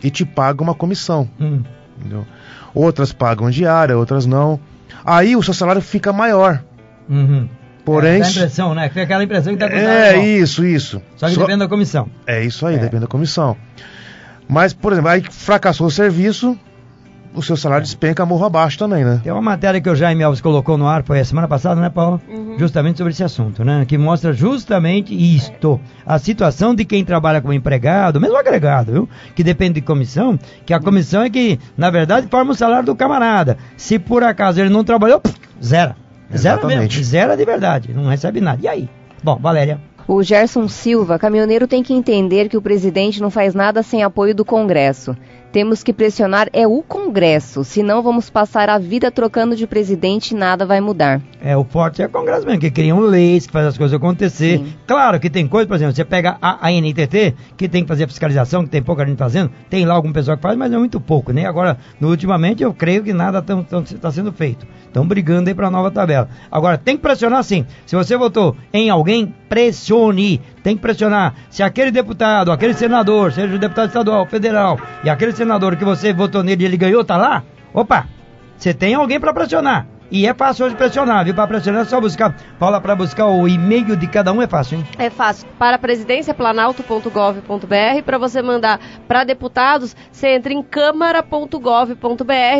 e 0.03 0.09
te 0.11 0.25
paga 0.25 0.63
uma 0.63 0.75
comissão, 0.75 1.29
Hum. 1.41 1.63
entendeu? 1.99 2.25
Outras 2.75 3.13
pagam 3.13 3.51
diária, 3.51 3.97
outras 3.99 4.25
não. 4.27 4.59
Aí 5.05 5.35
o 5.37 5.43
seu 5.43 5.53
salário 5.55 5.83
fica 5.83 6.13
maior. 6.13 6.63
Uhum. 7.09 7.49
Porém, 7.85 8.17
É, 8.17 8.21
dá 8.21 8.27
a 8.27 8.31
impressão, 8.31 8.75
né? 8.75 8.89
Fica 8.89 9.03
aquela 9.03 9.25
impressão 9.25 9.53
que 9.53 9.59
tá 9.59 9.69
com 9.69 9.75
é 9.77 10.15
bom. 10.15 10.23
isso, 10.23 10.65
isso. 10.65 11.03
Só 11.17 11.27
que 11.29 11.35
Só- 11.35 11.41
depende 11.41 11.59
da 11.61 11.69
comissão. 11.69 12.09
É 12.27 12.45
isso 12.45 12.65
aí, 12.67 12.77
É. 12.77 12.79
depende 12.79 13.01
da 13.03 13.07
comissão. 13.09 13.57
Mas, 14.49 14.73
por 14.73 14.93
exemplo, 14.93 15.11
aí 15.11 15.23
fracassou 15.31 15.87
o 15.87 15.91
serviço, 15.91 16.59
o 17.35 17.43
seu 17.43 17.57
salário 17.57 17.85
despenca 17.85 18.27
morro 18.27 18.45
abaixo 18.45 18.79
também, 18.79 19.05
né? 19.05 19.21
Tem 19.23 19.33
uma 19.33 19.43
matéria 19.43 19.81
que 19.81 19.89
o 19.89 19.95
Jaime 19.95 20.23
Alves 20.23 20.41
colocou 20.41 20.77
no 20.77 20.87
ar, 20.87 21.03
foi 21.03 21.21
a 21.21 21.25
semana 21.25 21.47
passada, 21.47 21.81
né, 21.81 21.89
Paulo? 21.89 22.21
Justamente 22.59 22.99
sobre 22.99 23.13
esse 23.13 23.23
assunto, 23.23 23.65
né? 23.65 23.85
Que 23.87 23.97
mostra 23.97 24.33
justamente 24.33 25.15
isto. 25.15 25.81
A 26.05 26.19
situação 26.19 26.75
de 26.75 26.85
quem 26.85 27.05
trabalha 27.05 27.41
como 27.41 27.53
empregado, 27.53 28.21
mesmo 28.21 28.37
agregado, 28.37 28.93
viu? 28.93 29.09
Que 29.35 29.45
depende 29.45 29.75
de 29.75 29.81
comissão, 29.83 30.39
que 30.67 30.75
a 30.75 30.81
comissão 30.81 31.23
é 31.23 31.31
que, 31.31 31.59
na 31.77 31.91
verdade, 31.91 32.27
forma 32.29 32.53
o 32.53 32.55
salário 32.55 32.87
do 32.87 32.97
camarada. 32.97 33.57
Se 33.77 33.99
por 33.99 34.25
acaso 34.25 34.61
ele 34.61 34.71
não 34.71 34.85
trabalhou, 34.85 35.21
pff, 35.21 35.39
zera. 35.63 35.97
Zero 36.37 36.67
mesmo. 36.67 36.73
Exatamente. 36.73 37.05
Zero 37.05 37.37
de 37.37 37.45
verdade. 37.45 37.93
Não 37.93 38.09
recebe 38.09 38.41
nada. 38.41 38.59
E 38.63 38.69
aí? 38.69 38.89
Bom, 39.23 39.37
Valéria. 39.37 39.81
O 40.07 40.23
Gerson 40.23 40.67
Silva, 40.67 41.19
caminhoneiro 41.19 41.69
tem 41.69 41.83
que 41.83 41.93
entender 41.93 42.49
que 42.49 42.57
o 42.57 42.63
presidente 42.63 43.21
não 43.21 43.31
faz 43.31 43.55
nada 43.55 43.83
sem 43.83 44.03
apoio 44.03 44.35
do 44.35 44.45
Congresso. 44.45 45.17
Temos 45.53 45.83
que 45.83 45.93
pressionar 45.93 46.49
é 46.53 46.65
o 46.65 46.81
Congresso, 46.81 47.65
senão 47.65 48.03
vamos 48.03 48.31
passar 48.31 48.69
a 48.69 48.79
vida 48.79 49.11
trocando 49.11 49.57
de 49.57 49.67
presidente 49.67 50.31
e 50.31 50.37
nada 50.37 50.65
vai 50.65 50.81
mudar. 50.81 51.21
É, 51.41 51.57
o 51.57 51.65
forte 51.65 52.01
é 52.03 52.07
o 52.07 52.09
Congresso 52.09 52.47
mesmo, 52.47 52.61
que 52.61 52.71
criam 52.71 53.01
leis, 53.01 53.47
que 53.47 53.53
faz 53.53 53.67
as 53.67 53.77
coisas 53.77 53.97
acontecer. 53.97 54.59
Sim. 54.59 54.73
Claro 54.87 55.19
que 55.19 55.29
tem 55.29 55.49
coisa, 55.49 55.67
por 55.67 55.75
exemplo, 55.75 55.95
você 55.95 56.05
pega 56.05 56.39
a, 56.41 56.69
a 56.69 56.71
NTT, 56.71 57.35
que 57.57 57.69
tem 57.69 57.83
que 57.83 57.89
fazer 57.89 58.05
a 58.05 58.09
fiscalização, 58.09 58.63
que 58.63 58.71
tem 58.71 58.81
pouca 58.83 59.05
gente 59.05 59.19
fazendo, 59.19 59.51
tem 59.69 59.85
lá 59.85 59.95
algum 59.95 60.13
pessoal 60.13 60.37
que 60.37 60.43
faz, 60.43 60.57
mas 60.57 60.73
é 60.73 60.79
muito 60.79 61.01
pouco, 61.01 61.33
né? 61.33 61.47
Agora, 61.47 61.79
no, 61.99 62.09
ultimamente, 62.09 62.63
eu 62.63 62.73
creio 62.73 63.03
que 63.03 63.13
nada 63.13 63.39
está 63.41 64.13
sendo 64.13 64.33
feito. 64.33 64.65
Estão 64.87 65.07
brigando 65.07 65.49
aí 65.49 65.55
para 65.55 65.67
a 65.67 65.71
nova 65.71 65.91
tabela. 65.91 66.29
Agora, 66.49 66.79
tem 66.79 66.97
que 66.97 67.03
pressionar 67.03 67.43
sim. 67.43 67.67
Se 67.87 67.97
você 67.97 68.17
votou 68.17 68.57
em 68.73 68.89
alguém, 68.89 69.35
pressione. 69.51 70.41
Tem 70.63 70.77
que 70.77 70.81
pressionar. 70.81 71.35
Se 71.51 71.63
aquele 71.63 71.91
deputado, 71.91 72.53
aquele 72.53 72.73
senador, 72.73 73.33
seja 73.33 73.55
o 73.55 73.59
deputado 73.59 73.89
estadual, 73.89 74.25
federal, 74.25 74.79
e 75.05 75.11
aquele 75.11 75.33
senador 75.33 75.77
que 75.77 75.85
você 75.85 76.13
votou 76.13 76.43
nele 76.45 76.63
e 76.63 76.67
ele 76.67 76.77
ganhou, 76.77 77.05
tá 77.05 77.17
lá, 77.17 77.43
opa, 77.75 78.07
você 78.57 78.73
tem 78.73 78.95
alguém 78.95 79.19
para 79.19 79.35
pressionar. 79.35 79.87
E 80.11 80.27
é 80.27 80.35
fácil 80.35 80.67
hoje 80.67 80.75
pressionar, 80.75 81.25
viu? 81.25 81.33
Para 81.33 81.47
pressionar 81.47 81.83
é 81.83 81.85
só 81.85 82.01
buscar. 82.01 82.35
Paula, 82.59 82.81
para 82.81 82.97
buscar 82.97 83.27
o 83.27 83.47
e-mail 83.47 83.95
de 83.95 84.09
cada 84.09 84.33
um 84.33 84.43
é 84.43 84.47
fácil, 84.49 84.79
hein? 84.79 84.87
É 84.99 85.09
fácil. 85.09 85.47
Para 85.57 85.77
a 85.77 85.79
presidência, 85.79 86.35
planalto.gov.br. 86.35 88.03
Para 88.05 88.19
você 88.19 88.43
mandar 88.43 88.81
para 89.07 89.23
deputados, 89.23 89.95
você 90.11 90.35
entra 90.35 90.53
em 90.53 90.65
câmara.gov.br. 90.65 91.95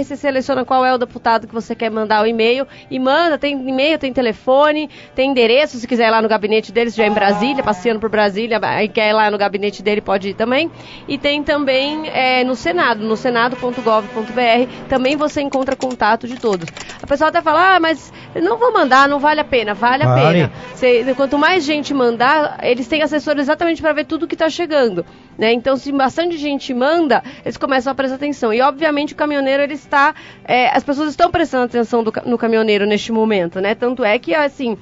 Você 0.05 0.15
seleciona 0.15 0.65
qual 0.65 0.85
é 0.85 0.95
o 0.95 0.99
deputado 0.99 1.49
que 1.49 1.55
você 1.55 1.75
quer 1.75 1.91
mandar 1.91 2.23
o 2.23 2.27
e-mail 2.27 2.69
e 2.89 3.01
manda. 3.01 3.37
Tem 3.37 3.69
e-mail, 3.69 3.99
tem 3.99 4.13
telefone, 4.13 4.89
tem 5.17 5.31
endereço. 5.33 5.77
Se 5.77 5.89
quiser 5.89 6.07
ir 6.07 6.11
lá 6.11 6.23
no 6.23 6.29
gabinete 6.29 6.71
dele, 6.71 6.93
se 6.93 6.99
já 6.99 7.05
é 7.05 7.09
em 7.09 7.13
Brasília, 7.13 7.65
passeando 7.65 7.99
por 7.99 8.09
Brasília, 8.09 8.61
aí 8.63 8.89
quer 8.89 9.11
ir 9.11 9.13
lá 9.13 9.29
no 9.29 9.37
gabinete 9.37 9.83
dele, 9.83 10.01
pode 10.01 10.29
ir 10.29 10.35
também. 10.35 10.71
E 11.09 11.19
tem 11.19 11.43
também 11.43 12.09
é, 12.11 12.45
no 12.45 12.55
Senado, 12.55 13.03
no 13.03 13.17
senado.gov.br. 13.17 14.89
Também 14.89 15.17
você 15.17 15.41
encontra 15.41 15.75
contato 15.75 16.29
de 16.29 16.37
todos. 16.37 16.69
A 17.03 17.07
pessoa 17.09 17.40
até 17.41 17.51
fala, 17.51 17.77
ah, 17.77 17.81
mas 17.81 18.13
não 18.35 18.57
vou 18.59 18.73
mandar, 18.73 19.09
não 19.09 19.19
vale 19.19 19.41
a 19.41 19.45
pena. 19.45 19.75
Vale 19.75 20.03
a 20.05 20.07
Vale. 20.07 20.23
pena. 20.39 20.53
Cê- 20.75 21.05
quanto 21.17 21.37
mais 21.39 21.65
gente 21.65 21.93
mandar, 21.93 22.59
eles 22.63 22.87
têm 22.87 23.03
assessores 23.03 23.43
exatamente 23.43 23.81
para 23.83 23.93
ver 23.93 24.05
tudo 24.05 24.27
que 24.27 24.35
está 24.35 24.49
chegando. 24.49 25.05
Né? 25.39 25.53
Então, 25.53 25.77
se 25.77 25.91
bastante 25.91 26.37
gente 26.37 26.73
manda, 26.75 27.23
eles 27.45 27.57
começam 27.57 27.91
a 27.91 27.95
prestar 27.95 28.17
atenção. 28.17 28.53
E, 28.53 28.61
obviamente, 28.61 29.15
o 29.15 29.17
caminhoneiro, 29.17 29.63
ele 29.63 29.75
está... 29.75 30.15
é, 30.45 30.69
as 30.69 30.85
pessoas 30.85 31.11
estão 31.11 31.31
prestando 31.31 31.65
atenção 31.65 32.05
do 32.05 32.13
no 32.27 32.37
caminhoneiro 32.37 32.85
neste 32.87 33.11
momento, 33.11 33.61
né? 33.61 33.75
Tanto 33.75 34.05
é 34.05 34.19
que, 34.19 34.35
assim, 34.35 34.77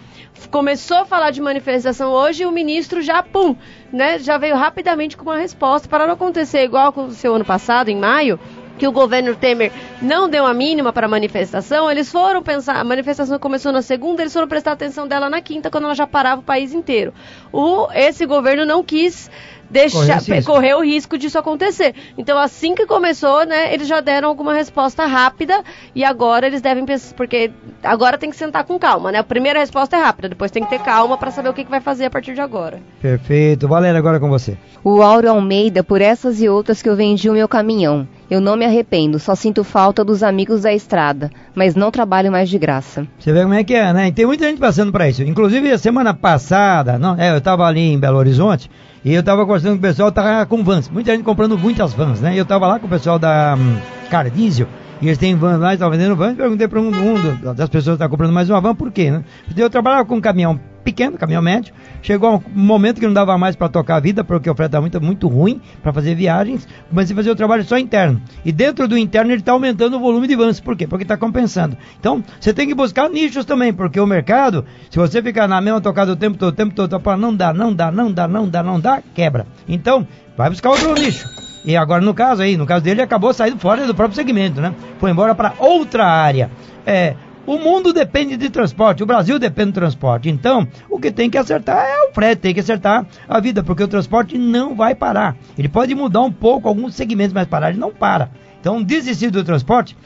começou 0.50 0.98
a 0.98 1.04
falar 1.04 1.30
de 1.30 1.40
manifestação 1.40 2.10
hoje 2.12 2.42
e 2.42 2.46
o 2.46 2.50
ministro 2.50 3.00
já, 3.02 3.22
pum, 3.22 3.54
né? 3.92 4.18
Já 4.18 4.36
veio 4.38 4.56
rapidamente 4.56 5.16
com 5.16 5.24
uma 5.24 5.38
resposta 5.38 5.88
para 5.88 6.06
não 6.06 6.14
acontecer 6.14 6.64
igual 6.64 6.88
aconteceu 6.88 7.34
ano 7.34 7.44
passado, 7.44 7.88
em 7.88 7.96
maio, 7.96 8.38
que 8.78 8.86
o 8.86 8.92
governo 8.92 9.34
Temer 9.34 9.72
não 10.00 10.28
deu 10.28 10.46
a 10.46 10.54
mínima 10.54 10.92
para 10.92 11.06
a 11.06 11.10
manifestação, 11.10 11.90
eles 11.90 12.10
foram 12.10 12.42
pensar, 12.42 12.76
a 12.76 12.84
manifestação 12.84 13.38
começou 13.38 13.72
na 13.72 13.82
segunda, 13.82 14.22
eles 14.22 14.32
foram 14.32 14.48
prestar 14.48 14.72
atenção 14.72 15.06
dela 15.06 15.28
na 15.28 15.42
quinta, 15.42 15.70
quando 15.70 15.84
ela 15.84 15.94
já 15.94 16.06
parava 16.06 16.40
o 16.40 16.44
país 16.44 16.72
inteiro. 16.72 17.12
O, 17.52 17.88
esse 17.92 18.24
governo 18.24 18.64
não 18.64 18.82
quis 18.82 19.30
deixar 19.70 20.20
risco. 20.20 20.52
correr 20.52 20.74
o 20.74 20.82
risco 20.82 21.18
disso 21.18 21.38
acontecer. 21.38 21.94
Então, 22.16 22.38
assim 22.38 22.74
que 22.74 22.86
começou, 22.86 23.44
né, 23.44 23.72
eles 23.72 23.86
já 23.86 24.00
deram 24.00 24.28
alguma 24.28 24.54
resposta 24.54 25.06
rápida 25.06 25.62
e 25.94 26.04
agora 26.04 26.46
eles 26.46 26.60
devem 26.60 26.84
pensar, 26.84 27.14
porque 27.14 27.50
agora 27.82 28.18
tem 28.18 28.30
que 28.30 28.36
sentar 28.36 28.64
com 28.64 28.78
calma, 28.78 29.12
né? 29.12 29.18
A 29.18 29.24
primeira 29.24 29.60
resposta 29.60 29.96
é 29.96 30.00
rápida, 30.00 30.28
depois 30.28 30.50
tem 30.50 30.64
que 30.64 30.70
ter 30.70 30.80
calma 30.80 31.16
para 31.18 31.30
saber 31.30 31.48
o 31.48 31.54
que, 31.54 31.64
que 31.64 31.70
vai 31.70 31.80
fazer 31.80 32.06
a 32.06 32.10
partir 32.10 32.34
de 32.34 32.40
agora. 32.40 32.80
Perfeito. 33.00 33.68
Valéria, 33.68 33.98
agora 33.98 34.18
com 34.18 34.28
você. 34.28 34.56
O 34.82 35.02
Áureo 35.02 35.30
Almeida, 35.30 35.82
por 35.82 36.00
essas 36.00 36.40
e 36.40 36.48
outras 36.48 36.82
que 36.82 36.88
eu 36.88 36.96
vendi 36.96 37.28
o 37.28 37.34
meu 37.34 37.48
caminhão. 37.48 38.06
Eu 38.30 38.42
não 38.42 38.56
me 38.56 38.64
arrependo, 38.66 39.18
só 39.18 39.34
sinto 39.34 39.64
falta 39.64 40.04
dos 40.04 40.22
amigos 40.22 40.62
da 40.62 40.72
estrada, 40.72 41.30
mas 41.54 41.74
não 41.74 41.90
trabalho 41.90 42.30
mais 42.30 42.50
de 42.50 42.58
graça. 42.58 43.06
Você 43.18 43.32
vê 43.32 43.40
como 43.42 43.54
é 43.54 43.64
que 43.64 43.74
é, 43.74 43.90
né? 43.92 44.08
E 44.08 44.12
tem 44.12 44.26
muita 44.26 44.46
gente 44.46 44.58
passando 44.58 44.92
para 44.92 45.08
isso. 45.08 45.22
Inclusive, 45.22 45.72
a 45.72 45.78
semana 45.78 46.12
passada, 46.12 46.98
não, 46.98 47.18
é, 47.18 47.32
eu 47.32 47.38
estava 47.38 47.64
ali 47.64 47.80
em 47.80 47.98
Belo 47.98 48.18
Horizonte 48.18 48.70
e 49.08 49.14
eu 49.14 49.20
estava 49.20 49.46
conversando 49.46 49.72
com 49.72 49.78
o 49.78 49.80
pessoal, 49.80 50.12
tava 50.12 50.44
com 50.44 50.62
vans. 50.62 50.90
Muita 50.90 51.12
gente 51.12 51.24
comprando 51.24 51.56
muitas 51.56 51.94
vans, 51.94 52.20
né? 52.20 52.34
E 52.34 52.36
eu 52.36 52.42
estava 52.42 52.66
lá 52.66 52.78
com 52.78 52.86
o 52.86 52.90
pessoal 52.90 53.18
da 53.18 53.56
Diesel 54.34 54.66
e 55.00 55.06
eles 55.06 55.16
têm 55.16 55.34
van 55.34 55.56
lá, 55.56 55.72
estavam 55.72 55.96
vendendo 55.96 56.14
van. 56.14 56.34
Perguntei 56.34 56.68
para 56.68 56.78
um, 56.78 56.88
um 56.88 57.54
das 57.54 57.70
pessoas 57.70 57.96
que 57.96 58.02
está 58.02 58.06
comprando 58.06 58.34
mais 58.34 58.50
uma 58.50 58.60
van, 58.60 58.74
por 58.74 58.92
quê, 58.92 59.10
né? 59.10 59.24
Eu 59.56 59.70
trabalhava 59.70 60.04
com 60.04 60.16
um 60.16 60.20
caminhão 60.20 60.60
pequeno, 60.88 61.18
caminhão 61.18 61.42
médio. 61.42 61.74
Chegou 62.00 62.42
um 62.54 62.60
momento 62.60 62.98
que 62.98 63.06
não 63.06 63.12
dava 63.12 63.36
mais 63.36 63.54
para 63.54 63.68
tocar 63.68 63.96
a 63.96 64.00
vida, 64.00 64.24
porque 64.24 64.48
o 64.48 64.54
frete 64.54 64.68
estava 64.68 64.80
muito, 64.80 65.00
muito 65.00 65.28
ruim 65.28 65.60
para 65.82 65.92
fazer 65.92 66.14
viagens. 66.14 66.66
Comecei 66.88 67.12
a 67.12 67.16
fazer 67.16 67.30
o 67.30 67.36
trabalho 67.36 67.62
só 67.64 67.76
interno. 67.76 68.20
E 68.44 68.50
dentro 68.50 68.88
do 68.88 68.96
interno 68.96 69.30
ele 69.30 69.40
está 69.40 69.52
aumentando 69.52 69.96
o 69.96 70.00
volume 70.00 70.26
de 70.26 70.34
vans. 70.34 70.60
Por 70.60 70.76
quê? 70.76 70.86
Porque 70.86 71.04
está 71.04 71.16
compensando. 71.16 71.76
Então, 72.00 72.24
você 72.40 72.54
tem 72.54 72.66
que 72.66 72.74
buscar 72.74 73.10
nichos 73.10 73.44
também, 73.44 73.72
porque 73.72 74.00
o 74.00 74.06
mercado, 74.06 74.64
se 74.90 74.98
você 74.98 75.22
ficar 75.22 75.46
na 75.46 75.60
mesma 75.60 75.80
tocada 75.80 76.12
o 76.12 76.16
tempo 76.16 76.38
todo, 76.38 76.52
o 76.52 76.56
tempo 76.56 76.74
todo, 76.74 76.98
tá 76.98 77.16
não 77.16 77.34
dá, 77.34 77.52
não 77.52 77.72
dá, 77.72 77.90
não 77.90 78.10
dá, 78.10 78.26
não 78.26 78.48
dá, 78.48 78.62
não 78.62 78.80
dá, 78.80 79.02
quebra. 79.14 79.46
Então, 79.68 80.06
vai 80.36 80.48
buscar 80.48 80.70
outro 80.70 80.94
nicho. 80.94 81.26
E 81.64 81.76
agora, 81.76 82.02
no 82.02 82.14
caso 82.14 82.40
aí, 82.40 82.56
no 82.56 82.64
caso 82.64 82.82
dele, 82.82 82.96
ele 82.96 83.02
acabou 83.02 83.34
saindo 83.34 83.58
fora 83.58 83.86
do 83.86 83.94
próprio 83.94 84.16
segmento, 84.16 84.60
né? 84.60 84.72
Foi 84.98 85.10
embora 85.10 85.34
para 85.34 85.52
outra 85.58 86.06
área. 86.06 86.50
É, 86.86 87.14
o 87.48 87.58
mundo 87.58 87.94
depende 87.94 88.36
de 88.36 88.50
transporte, 88.50 89.02
o 89.02 89.06
Brasil 89.06 89.38
depende 89.38 89.72
do 89.72 89.74
transporte. 89.76 90.28
Então, 90.28 90.68
o 90.90 91.00
que 91.00 91.10
tem 91.10 91.30
que 91.30 91.38
acertar 91.38 91.78
é 91.78 92.06
o 92.06 92.12
frete, 92.12 92.42
tem 92.42 92.52
que 92.52 92.60
acertar 92.60 93.06
a 93.26 93.40
vida, 93.40 93.62
porque 93.62 93.82
o 93.82 93.88
transporte 93.88 94.36
não 94.36 94.76
vai 94.76 94.94
parar. 94.94 95.34
Ele 95.56 95.68
pode 95.68 95.94
mudar 95.94 96.20
um 96.20 96.30
pouco 96.30 96.68
alguns 96.68 96.94
segmentos, 96.94 97.32
mas 97.32 97.48
parar 97.48 97.70
ele 97.70 97.78
não 97.78 97.90
para. 97.90 98.30
Então, 98.60 98.82
desistir 98.82 99.30
do 99.30 99.42
transporte, 99.42 99.96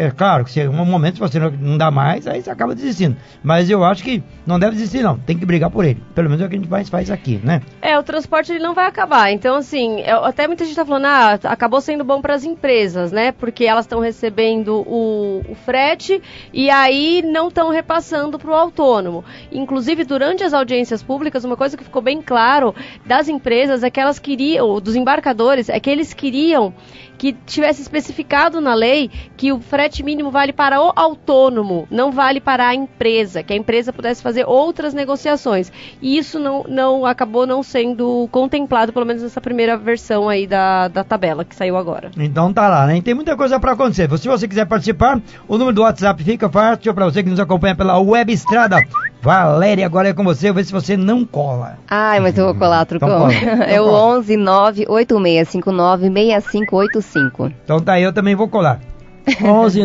é 0.00 0.10
claro 0.10 0.44
que 0.44 0.60
em 0.60 0.68
um 0.68 0.84
momento 0.84 1.18
você 1.18 1.38
não, 1.38 1.76
dá 1.76 1.90
mais, 1.90 2.26
aí 2.26 2.40
você 2.40 2.50
acaba 2.50 2.74
desistindo. 2.74 3.16
Mas 3.42 3.68
eu 3.68 3.84
acho 3.84 4.02
que 4.02 4.22
não 4.46 4.58
deve 4.58 4.76
desistir, 4.76 5.02
não. 5.02 5.18
Tem 5.18 5.36
que 5.36 5.44
brigar 5.44 5.70
por 5.70 5.84
ele. 5.84 6.00
Pelo 6.14 6.30
menos 6.30 6.42
é 6.42 6.46
o 6.46 6.48
que 6.48 6.54
a 6.54 6.58
gente 6.58 6.70
mais 6.70 6.88
faz 6.88 7.10
aqui, 7.10 7.40
né? 7.42 7.62
É, 7.82 7.98
o 7.98 8.02
transporte 8.02 8.52
ele 8.52 8.62
não 8.62 8.74
vai 8.74 8.86
acabar. 8.86 9.32
Então, 9.32 9.56
assim, 9.56 10.00
é, 10.02 10.12
até 10.12 10.46
muita 10.46 10.64
gente 10.64 10.72
está 10.72 10.84
falando, 10.84 11.06
ah, 11.06 11.38
acabou 11.44 11.80
sendo 11.80 12.04
bom 12.04 12.20
para 12.20 12.34
as 12.34 12.44
empresas, 12.44 13.10
né? 13.10 13.32
Porque 13.32 13.64
elas 13.64 13.86
estão 13.86 13.98
recebendo 13.98 14.84
o, 14.86 15.42
o 15.48 15.54
frete 15.54 16.22
e 16.52 16.70
aí 16.70 17.22
não 17.22 17.48
estão 17.48 17.70
repassando 17.70 18.38
para 18.38 18.50
o 18.50 18.54
autônomo. 18.54 19.24
Inclusive, 19.50 20.04
durante 20.04 20.44
as 20.44 20.52
audiências 20.52 21.02
públicas, 21.02 21.44
uma 21.44 21.56
coisa 21.56 21.76
que 21.76 21.82
ficou 21.82 22.00
bem 22.00 22.22
claro 22.22 22.74
das 23.04 23.28
empresas 23.28 23.82
é 23.82 23.90
que 23.90 23.98
elas 23.98 24.18
queriam, 24.18 24.80
dos 24.80 24.94
embarcadores, 24.94 25.68
é 25.68 25.80
que 25.80 25.90
eles 25.90 26.14
queriam 26.14 26.72
que 27.18 27.32
tivesse 27.44 27.82
especificado 27.82 28.60
na 28.60 28.72
lei 28.72 29.10
que 29.36 29.52
o 29.52 29.60
frete 29.60 30.02
mínimo 30.02 30.30
vale 30.30 30.52
para 30.52 30.80
o 30.80 30.92
autônomo, 30.94 31.86
não 31.90 32.12
vale 32.12 32.40
para 32.40 32.68
a 32.68 32.74
empresa, 32.74 33.42
que 33.42 33.52
a 33.52 33.56
empresa 33.56 33.92
pudesse 33.92 34.22
fazer 34.22 34.44
outras 34.46 34.94
negociações. 34.94 35.72
E 36.00 36.16
isso 36.16 36.38
não, 36.38 36.64
não 36.68 37.04
acabou 37.04 37.46
não 37.46 37.62
sendo 37.62 38.28
contemplado, 38.30 38.92
pelo 38.92 39.04
menos 39.04 39.22
nessa 39.22 39.40
primeira 39.40 39.76
versão 39.76 40.28
aí 40.28 40.46
da, 40.46 40.88
da 40.88 41.02
tabela 41.02 41.44
que 41.44 41.56
saiu 41.56 41.76
agora. 41.76 42.10
Então 42.16 42.52
tá 42.52 42.68
lá, 42.68 42.86
né? 42.86 43.00
Tem 43.02 43.14
muita 43.14 43.36
coisa 43.36 43.58
para 43.58 43.72
acontecer. 43.72 44.08
Se 44.16 44.28
você 44.28 44.46
quiser 44.46 44.66
participar, 44.66 45.20
o 45.48 45.58
número 45.58 45.74
do 45.74 45.82
WhatsApp 45.82 46.22
fica 46.22 46.48
fácil 46.48 46.94
para 46.94 47.04
você 47.04 47.22
que 47.22 47.30
nos 47.30 47.40
acompanha 47.40 47.74
pela 47.74 47.98
Web 47.98 48.32
Estrada. 48.32 48.76
Valéria, 49.20 49.84
agora 49.84 50.08
é 50.08 50.12
com 50.14 50.22
você, 50.24 50.52
vê 50.52 50.62
se 50.62 50.72
você 50.72 50.96
não 50.96 51.24
cola. 51.24 51.76
Ai, 51.88 52.20
mas 52.20 52.38
eu 52.38 52.44
vou 52.46 52.54
colar, 52.54 52.84
Trucão. 52.86 53.08
Então 53.08 53.20
cola. 53.20 53.32
é 53.64 53.72
Então 53.72 53.86
o 53.86 53.90
cola. 53.90 54.18
11 54.18 54.36
98659 54.36 56.10
6585. 56.12 57.52
Então 57.64 57.80
tá 57.80 57.98
eu 58.00 58.12
também 58.12 58.34
vou 58.36 58.48
colar. 58.48 58.80
11 59.44 59.82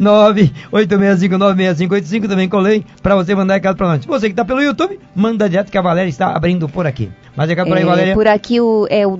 986596585 0.00 2.28
também 2.28 2.48
colei 2.48 2.84
pra 3.02 3.14
você 3.14 3.34
mandar 3.34 3.54
recado 3.54 3.76
pra 3.76 3.88
nós. 3.88 4.04
Você 4.04 4.28
que 4.28 4.34
tá 4.34 4.44
pelo 4.44 4.62
YouTube, 4.62 4.98
manda 5.14 5.48
direto 5.48 5.70
que 5.70 5.78
a 5.78 5.82
Valéria 5.82 6.08
está 6.08 6.34
abrindo 6.34 6.68
por 6.68 6.86
aqui. 6.86 7.10
Mais 7.36 7.48
recado 7.50 7.68
por 7.68 7.76
aí, 7.76 7.82
É, 7.82 7.86
Valéria? 7.86 8.14
por 8.14 8.26
aqui 8.26 8.60
o, 8.60 8.86
é 8.90 9.06
o 9.06 9.16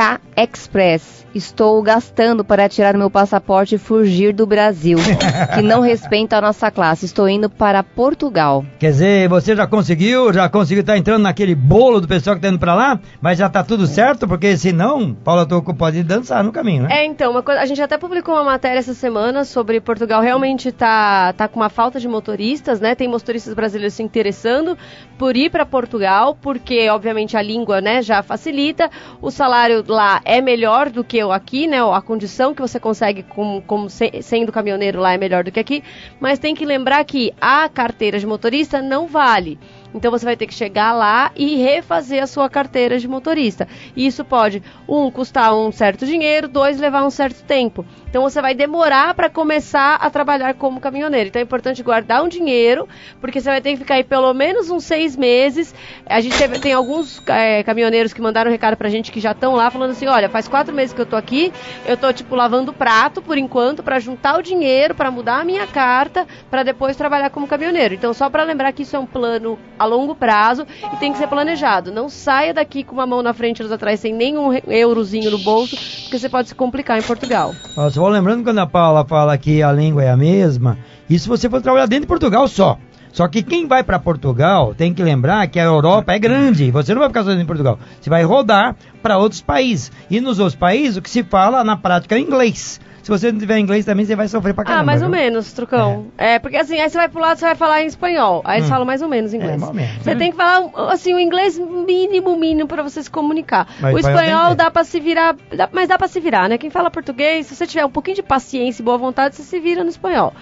Delca 0.00 0.18
Express. 0.34 1.20
Estou 1.34 1.80
gastando 1.80 2.44
para 2.44 2.68
tirar 2.68 2.96
meu 2.96 3.08
passaporte 3.08 3.76
e 3.76 3.78
fugir 3.78 4.32
do 4.32 4.46
Brasil, 4.46 4.98
que 5.54 5.62
não 5.62 5.80
respeita 5.80 6.38
a 6.38 6.40
nossa 6.40 6.70
classe. 6.72 7.04
Estou 7.04 7.28
indo 7.28 7.48
para 7.48 7.84
Portugal. 7.84 8.64
Quer 8.80 8.90
dizer, 8.90 9.28
você 9.28 9.54
já 9.54 9.66
conseguiu, 9.66 10.32
já 10.32 10.48
conseguiu 10.48 10.80
estar 10.80 10.96
entrando 10.96 11.22
naquele 11.22 11.54
bolo 11.54 12.00
do 12.00 12.08
pessoal 12.08 12.34
que 12.34 12.42
tá 12.42 12.48
indo 12.48 12.58
pra 12.58 12.74
lá, 12.74 12.98
mas 13.20 13.38
já 13.38 13.48
tá 13.48 13.62
tudo 13.62 13.86
certo, 13.86 14.26
porque 14.26 14.56
senão, 14.56 15.14
Paula 15.14 15.46
Toco 15.46 15.72
pode 15.72 16.02
dançar 16.02 16.42
no 16.42 16.50
caminho, 16.50 16.84
né? 16.84 16.88
É, 16.90 17.04
então, 17.04 17.30
uma 17.30 17.42
coisa, 17.42 17.60
a 17.60 17.66
gente 17.66 17.80
até 17.80 17.96
publicou 17.96 18.34
uma 18.34 18.44
matéria 18.44 18.78
essa 18.78 18.94
semana 18.94 19.44
sobre 19.44 19.80
Portugal 19.80 20.20
realmente 20.20 20.72
tá, 20.72 21.32
tá 21.34 21.46
com 21.46 21.60
uma 21.60 21.68
falta 21.68 22.00
de 22.00 22.08
motoristas, 22.08 22.80
né? 22.80 22.96
Tem 22.96 23.06
motoristas 23.06 23.54
brasileiros 23.54 23.94
se 23.94 24.02
interessando 24.02 24.76
por 25.16 25.36
ir 25.36 25.50
para 25.50 25.64
Portugal, 25.64 26.36
porque 26.40 26.88
obviamente 26.90 27.36
a 27.36 27.42
língua, 27.42 27.80
né, 27.80 28.02
já 28.02 28.20
facilita. 28.22 28.90
O 29.22 29.30
salário 29.30 29.84
lá 29.90 30.20
é 30.24 30.40
melhor 30.40 30.88
do 30.90 31.04
que 31.04 31.22
o 31.22 31.30
aqui, 31.32 31.66
né? 31.66 31.78
A 31.82 32.00
condição 32.00 32.54
que 32.54 32.62
você 32.62 32.80
consegue 32.80 33.22
como, 33.22 33.60
como 33.62 33.90
se- 33.90 34.22
sendo 34.22 34.52
caminhoneiro 34.52 35.00
lá 35.00 35.12
é 35.12 35.18
melhor 35.18 35.44
do 35.44 35.52
que 35.52 35.60
aqui, 35.60 35.82
mas 36.18 36.38
tem 36.38 36.54
que 36.54 36.64
lembrar 36.64 37.04
que 37.04 37.34
a 37.40 37.68
carteira 37.68 38.18
de 38.18 38.26
motorista 38.26 38.80
não 38.80 39.06
vale. 39.06 39.58
Então 39.94 40.10
você 40.10 40.24
vai 40.24 40.36
ter 40.36 40.46
que 40.46 40.54
chegar 40.54 40.92
lá 40.92 41.30
e 41.34 41.56
refazer 41.56 42.22
a 42.22 42.26
sua 42.26 42.48
carteira 42.48 42.98
de 42.98 43.08
motorista. 43.08 43.66
E 43.96 44.06
isso 44.06 44.24
pode, 44.24 44.62
um, 44.88 45.10
custar 45.10 45.54
um 45.54 45.72
certo 45.72 46.06
dinheiro, 46.06 46.46
dois, 46.48 46.78
levar 46.78 47.04
um 47.04 47.10
certo 47.10 47.42
tempo. 47.44 47.84
Então 48.08 48.22
você 48.22 48.40
vai 48.40 48.54
demorar 48.54 49.14
para 49.14 49.28
começar 49.28 49.96
a 49.96 50.10
trabalhar 50.10 50.54
como 50.54 50.80
caminhoneiro. 50.80 51.28
Então 51.28 51.40
é 51.40 51.42
importante 51.42 51.82
guardar 51.82 52.22
um 52.22 52.28
dinheiro, 52.28 52.88
porque 53.20 53.40
você 53.40 53.48
vai 53.50 53.60
ter 53.60 53.72
que 53.72 53.78
ficar 53.78 53.94
aí 53.94 54.04
pelo 54.04 54.32
menos 54.34 54.70
uns 54.70 54.84
seis 54.84 55.16
meses. 55.16 55.74
A 56.06 56.20
gente 56.20 56.36
teve- 56.36 56.58
tem 56.58 56.72
alguns 56.72 57.22
é, 57.28 57.62
caminhoneiros 57.62 58.12
que 58.12 58.20
mandaram 58.20 58.48
um 58.50 58.52
recado 58.52 58.76
pra 58.76 58.88
gente 58.88 59.10
que 59.12 59.20
já 59.20 59.32
estão 59.32 59.54
lá 59.54 59.70
falando 59.70 59.90
assim: 59.92 60.06
olha, 60.06 60.28
faz 60.28 60.46
quatro 60.48 60.74
meses 60.74 60.92
que 60.92 61.00
eu 61.00 61.06
tô 61.06 61.16
aqui, 61.16 61.52
eu 61.86 61.96
tô 61.96 62.12
tipo 62.12 62.34
lavando 62.34 62.72
prato 62.72 63.22
por 63.22 63.36
enquanto 63.38 63.82
para 63.82 63.98
juntar 63.98 64.38
o 64.38 64.42
dinheiro, 64.42 64.94
para 64.94 65.10
mudar 65.10 65.40
a 65.40 65.44
minha 65.44 65.66
carta, 65.66 66.26
para 66.50 66.62
depois 66.62 66.96
trabalhar 66.96 67.30
como 67.30 67.46
caminhoneiro. 67.46 67.94
Então 67.94 68.12
só 68.12 68.28
para 68.28 68.42
lembrar 68.42 68.72
que 68.72 68.82
isso 68.82 68.96
é 68.96 68.98
um 68.98 69.06
plano 69.06 69.58
a 69.80 69.86
longo 69.86 70.14
prazo 70.14 70.66
e 70.92 70.96
tem 70.96 71.10
que 71.10 71.16
ser 71.16 71.26
planejado. 71.26 71.90
Não 71.90 72.10
saia 72.10 72.52
daqui 72.52 72.84
com 72.84 72.92
uma 72.92 73.06
mão 73.06 73.22
na 73.22 73.32
frente 73.32 73.60
e 73.60 73.62
outra 73.62 73.76
atrás 73.76 73.98
sem 73.98 74.12
nenhum 74.12 74.52
eurozinho 74.68 75.30
no 75.30 75.38
bolso, 75.38 75.74
porque 76.02 76.18
você 76.18 76.28
pode 76.28 76.48
se 76.50 76.54
complicar 76.54 76.98
em 76.98 77.02
Portugal. 77.02 77.54
Só 77.74 77.88
vou 77.88 78.10
lembrando 78.10 78.44
quando 78.44 78.58
a 78.58 78.66
Paula 78.66 79.06
fala 79.06 79.38
que 79.38 79.62
a 79.62 79.72
língua 79.72 80.04
é 80.04 80.10
a 80.10 80.16
mesma, 80.18 80.76
isso 81.08 81.30
você 81.30 81.48
for 81.48 81.62
trabalhar 81.62 81.86
dentro 81.86 82.02
de 82.02 82.08
Portugal 82.08 82.46
só. 82.46 82.76
Só 83.10 83.26
que 83.26 83.42
quem 83.42 83.66
vai 83.66 83.82
para 83.82 83.98
Portugal 83.98 84.74
tem 84.74 84.92
que 84.92 85.02
lembrar 85.02 85.48
que 85.48 85.58
a 85.58 85.64
Europa 85.64 86.12
é 86.12 86.18
grande. 86.18 86.70
Você 86.70 86.92
não 86.92 87.00
vai 87.00 87.08
ficar 87.08 87.22
dentro 87.22 87.40
de 87.40 87.44
Portugal. 87.44 87.78
Você 88.00 88.08
vai 88.08 88.22
rodar 88.22 88.76
para 89.02 89.18
outros 89.18 89.40
países. 89.40 89.90
E 90.08 90.20
nos 90.20 90.38
outros 90.38 90.54
países 90.54 90.96
o 90.96 91.02
que 91.02 91.10
se 91.10 91.24
fala 91.24 91.64
na 91.64 91.76
prática 91.76 92.14
é 92.14 92.20
inglês. 92.20 92.80
Se 93.02 93.08
você 93.10 93.32
não 93.32 93.38
tiver 93.38 93.58
inglês 93.58 93.84
também 93.84 94.04
você 94.04 94.14
vai 94.14 94.28
sofrer 94.28 94.54
pra 94.54 94.64
caramba. 94.64 94.82
ah, 94.82 94.84
mais 94.86 95.02
ou 95.02 95.08
viu? 95.08 95.16
menos, 95.18 95.52
trucão. 95.52 96.06
É. 96.18 96.38
porque 96.38 96.56
assim, 96.56 96.78
aí 96.78 96.88
você 96.90 96.98
vai 96.98 97.08
pro 97.08 97.20
lado, 97.20 97.38
você 97.38 97.46
vai 97.46 97.54
falar 97.54 97.82
em 97.82 97.86
espanhol. 97.86 98.42
Aí 98.44 98.62
Hum. 98.62 98.66
falam 98.66 98.84
mais 98.86 99.00
ou 99.02 99.08
menos 99.08 99.32
inglês. 99.34 99.54
É, 99.54 99.56
mais 99.56 99.68
ou 99.70 99.74
menos, 99.74 100.02
Você 100.02 100.14
né? 100.14 100.16
tem 100.18 100.30
que 100.30 100.36
falar, 100.36 100.70
assim, 100.90 101.14
o 101.14 101.18
inglês 101.18 101.58
mínimo, 101.58 102.36
mínimo 102.36 102.68
pra 102.68 102.82
você 102.82 103.02
se 103.02 103.10
comunicar. 103.10 103.66
Mas 103.80 103.94
o 103.94 103.98
espanhol 103.98 104.54
dá 104.54 104.70
pra 104.70 104.84
se 104.84 105.00
virar, 105.00 105.34
dá- 105.56 105.68
mas 105.72 105.88
dá 105.88 105.96
pra 105.98 106.08
se 106.08 106.20
virar, 106.20 106.48
né? 106.48 106.58
Quem 106.58 106.70
fala 106.70 106.90
português, 106.90 107.46
se 107.46 107.56
você 107.56 107.66
tiver 107.66 107.84
um 107.84 107.90
pouquinho 107.90 108.16
de 108.16 108.22
paciência 108.22 108.82
e 108.82 108.84
boa 108.84 108.98
vontade, 108.98 109.34
você 109.36 109.42
se 109.42 109.58
vira 109.60 109.82
no 109.82 109.88
espanhol. 109.90 110.32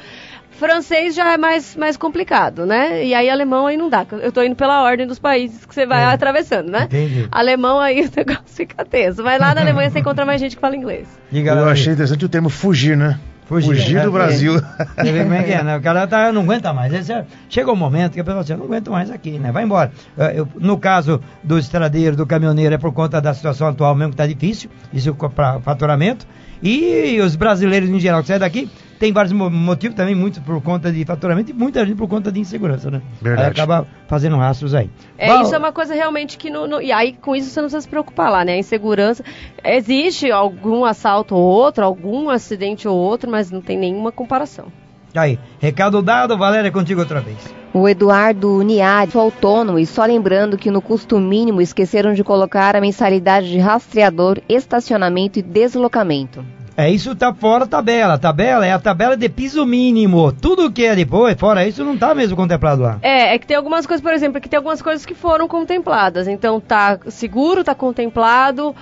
Francês 0.53 1.15
já 1.15 1.33
é 1.33 1.37
mais, 1.37 1.77
mais 1.77 1.97
complicado, 1.97 2.67
né? 2.67 3.05
E 3.05 3.15
aí 3.15 3.31
alemão 3.31 3.67
aí 3.67 3.77
não 3.77 3.89
dá. 3.89 4.05
Eu 4.21 4.33
tô 4.33 4.43
indo 4.43 4.57
pela 4.57 4.83
ordem 4.83 5.07
dos 5.07 5.19
países 5.19 5.65
que 5.65 5.73
você 5.75 5.87
vai 5.87 6.03
É. 6.03 6.07
atravessando, 6.07 6.69
né? 6.69 6.85
Entendi. 6.85 7.29
Alemão 7.31 7.79
aí 7.79 8.01
o 8.07 8.11
negócio 8.17 8.43
fica 8.47 8.85
tenso. 8.85 9.23
Mas 9.23 9.41
lá 9.41 9.55
na 9.55 9.61
Alemanha 9.61 9.89
você 9.91 10.01
encontra 10.01 10.25
mais 10.27 10.41
gente 10.41 10.57
que 10.57 10.61
fala 10.61 10.75
inglês. 10.75 11.07
Eu 11.33 11.69
achei 11.69 11.93
interessante 11.93 12.25
o 12.25 12.29
termo 12.29 12.49
fugir, 12.49 12.97
né? 12.97 13.21
Fugir, 13.47 13.97
é, 13.97 14.03
do 14.03 14.09
é. 14.09 14.13
Brasil. 14.13 14.55
Você 14.55 15.11
vê 15.13 15.23
como 15.23 15.33
é 15.33 15.43
que 15.43 15.53
é, 15.53 15.63
né? 15.63 15.77
O 15.79 15.81
cara 15.81 16.07
tá, 16.07 16.31
não 16.31 16.43
aguenta 16.43 16.71
mais. 16.75 17.09
É- 17.09 17.25
chega 17.49 17.73
um 17.73 17.77
momento 17.77 18.13
que 18.13 18.21
a 18.21 18.25
pessoa 18.25 18.43
assim, 18.43 18.53
eu 18.53 18.59
não 18.59 18.67
aguento 18.67 18.91
mais 18.91 19.11
aqui, 19.11 19.39
né? 19.39 19.51
Vai 19.51 19.65
embora. 19.65 19.91
Eh, 20.19 20.35
eu- 20.41 20.49
no 20.57 20.77
caso 20.77 21.19
do 21.43 21.59
estradeiro, 21.59 22.15
do 22.15 22.27
caminhoneiro, 22.27 22.75
é 22.75 22.79
por 22.79 22.93
conta 22.93 23.23
da 23.23 23.33
situação 23.33 23.69
atual 23.69 23.95
mesmo 23.95 24.11
que 24.11 24.19
tá 24.19 24.27
difícil, 24.27 24.69
isso 24.93 25.15
para 25.15 25.61
faturamento. 25.61 26.27
E 26.63 27.19
os 27.23 27.37
brasileiros 27.37 27.89
em 27.89 27.99
geral 27.99 28.21
que 28.21 28.27
saem 28.29 28.41
daqui, 28.41 28.69
tem 28.99 29.13
vários 29.13 29.33
mo- 29.33 29.49
motivos 29.51 29.97
também, 29.97 30.15
muitos 30.15 30.41
por 30.41 30.61
conta 30.63 30.91
de 30.93 31.05
faturamento 31.05 31.51
e 31.51 31.55
muita 31.55 31.85
gente 31.87 31.97
por 31.97 32.09
conta 32.09 32.31
de 32.33 32.41
insegurança, 32.41 32.91
né? 32.91 33.01
Verdade. 33.23 33.47
Aí 33.47 33.53
acaba 33.53 33.87
fazendo 34.07 34.37
rastros 34.37 34.75
aí. 34.75 34.91
É, 35.17 35.29
Bom, 35.29 35.43
isso 35.43 35.55
é 35.55 35.59
uma 35.59 35.73
coisa 35.73 35.95
realmente 35.95 36.37
que 36.37 36.51
não, 36.51 36.67
não- 36.67 36.83
E 36.83 36.91
aí, 36.93 37.13
com 37.13 37.35
isso, 37.37 37.51
você 37.51 37.61
não 37.61 37.67
precisa 37.67 37.81
se 37.83 37.89
preocupar 37.89 38.31
lá, 38.31 38.45
né? 38.45 38.53
A 38.55 38.59
insegurança. 38.59 39.23
Existe 39.65 40.31
algum 40.31 40.85
assalto 40.85 41.35
ou 41.35 41.43
outro, 41.43 41.85
algum 41.85 42.29
acidente 42.31 42.87
ou 42.89 42.97
outro, 42.97 43.31
mas 43.31 43.51
não 43.51 43.61
tem 43.61 43.79
nenhuma 43.79 44.11
comparação. 44.13 44.67
Aí, 45.15 45.39
recado 45.59 46.03
dado, 46.03 46.37
Valéria, 46.37 46.71
contigo 46.71 47.01
outra 47.01 47.21
vez. 47.21 47.37
O 47.73 47.89
Eduardo 47.89 48.61
Niari, 48.63 49.11
sou 49.11 49.21
autônomo, 49.23 49.79
e 49.79 49.87
só 49.87 50.05
lembrando 50.05 50.57
que 50.57 50.71
no 50.71 50.81
custo 50.83 51.19
mínimo 51.19 51.61
esqueceram 51.61 52.13
de 52.15 52.23
colocar 52.25 52.77
a 52.77 52.81
mensalidade 52.81 53.51
de 53.51 53.59
rastreador, 53.59 54.39
estacionamento 54.49 55.39
e 55.39 55.43
deslocamento. 55.43 56.45
É, 56.79 56.89
isso 56.89 57.13
tá 57.17 57.35
fora 57.35 57.65
da 57.67 57.79
tabela. 57.79 58.15
A 58.15 58.19
tabela 58.19 58.65
é 58.65 58.71
a 58.73 58.79
tabela 58.79 59.17
de 59.17 59.29
piso 59.29 59.67
mínimo. 59.67 60.31
Tudo 60.33 60.71
que 60.71 60.85
é 60.85 60.95
depois, 60.95 61.37
fora 61.37 61.67
isso, 61.67 61.85
não 61.85 61.99
tá 61.99 62.15
mesmo 62.15 62.37
contemplado 62.37 62.83
lá. 62.83 62.99
É, 63.03 63.35
é 63.35 63.39
que 63.39 63.47
tem 63.49 63.57
algumas 63.57 63.85
coisas, 63.85 64.01
por 64.01 64.13
exemplo, 64.13 64.41
que 64.41 64.49
tem 64.49 64.57
algumas 64.59 64.81
coisas 64.81 65.05
que 65.05 65.13
foram 65.15 65.49
contempladas. 65.49 66.29
Então, 66.29 66.61
tá 66.61 66.97
seguro, 67.09 67.65
tá 67.65 67.75
contemplado. 67.75 68.77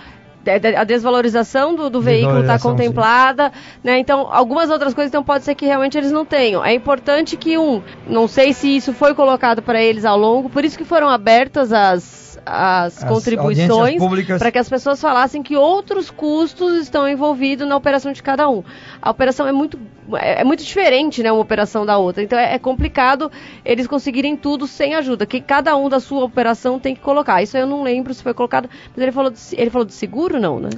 de- 0.44 0.76
A 0.76 0.84
desvalorização 0.84 1.74
do, 1.74 1.88
do 1.90 2.00
veículo 2.02 2.34
está 2.42 2.52
contemplada, 2.70 3.50
né? 3.82 3.98
Então, 3.98 4.28
algumas 4.30 4.68
outras 4.70 4.92
coisas, 4.94 5.10
então 5.10 5.24
pode 5.24 5.42
ser 5.44 5.54
que 5.56 5.64
realmente 5.66 5.96
eles 5.98 6.12
não 6.12 6.24
tenham. 6.24 6.64
É 6.64 6.72
importante 6.74 7.36
que 7.36 7.56
um, 7.58 7.82
não 8.06 8.28
sei 8.28 8.52
se 8.52 8.76
isso 8.76 8.92
foi 8.92 9.12
colocado 9.14 9.60
para 9.62 9.82
eles 9.82 10.04
ao 10.04 10.16
longo, 10.18 10.48
por 10.50 10.64
isso 10.64 10.78
que 10.78 10.84
foram 10.84 11.08
abertas 11.08 11.72
as, 11.72 12.25
as, 12.46 13.02
As 13.02 13.08
contribuições 13.08 14.00
para 14.38 14.52
que 14.52 14.58
as 14.58 14.68
pessoas 14.68 15.00
falassem 15.00 15.42
que 15.42 15.56
outros 15.56 16.10
custos 16.10 16.80
estão 16.80 17.08
envolvidos 17.08 17.66
na 17.66 17.76
operação 17.76 18.12
de 18.12 18.22
cada 18.22 18.48
um. 18.48 18.62
A 19.02 19.10
operação 19.10 19.48
é 19.48 19.52
muito, 19.52 19.76
é, 20.14 20.42
é 20.42 20.44
muito 20.44 20.62
diferente, 20.62 21.24
né, 21.24 21.32
uma 21.32 21.40
operação 21.40 21.84
da 21.84 21.98
outra. 21.98 22.22
Então 22.22 22.38
é, 22.38 22.54
é 22.54 22.58
complicado 22.58 23.32
eles 23.64 23.88
conseguirem 23.88 24.36
tudo 24.36 24.68
sem 24.68 24.94
ajuda, 24.94 25.26
que 25.26 25.40
cada 25.40 25.76
um 25.76 25.88
da 25.88 25.98
sua 25.98 26.24
operação 26.24 26.78
tem 26.78 26.94
que 26.94 27.00
colocar. 27.00 27.42
Isso 27.42 27.58
eu 27.58 27.66
não 27.66 27.82
lembro 27.82 28.14
se 28.14 28.22
foi 28.22 28.32
colocado, 28.32 28.70
mas 28.94 29.02
ele 29.02 29.12
falou 29.12 29.30
de, 29.32 29.40
ele 29.52 29.70
falou 29.70 29.84
de 29.84 29.92
seguro, 29.92 30.38
não, 30.38 30.60
né? 30.60 30.70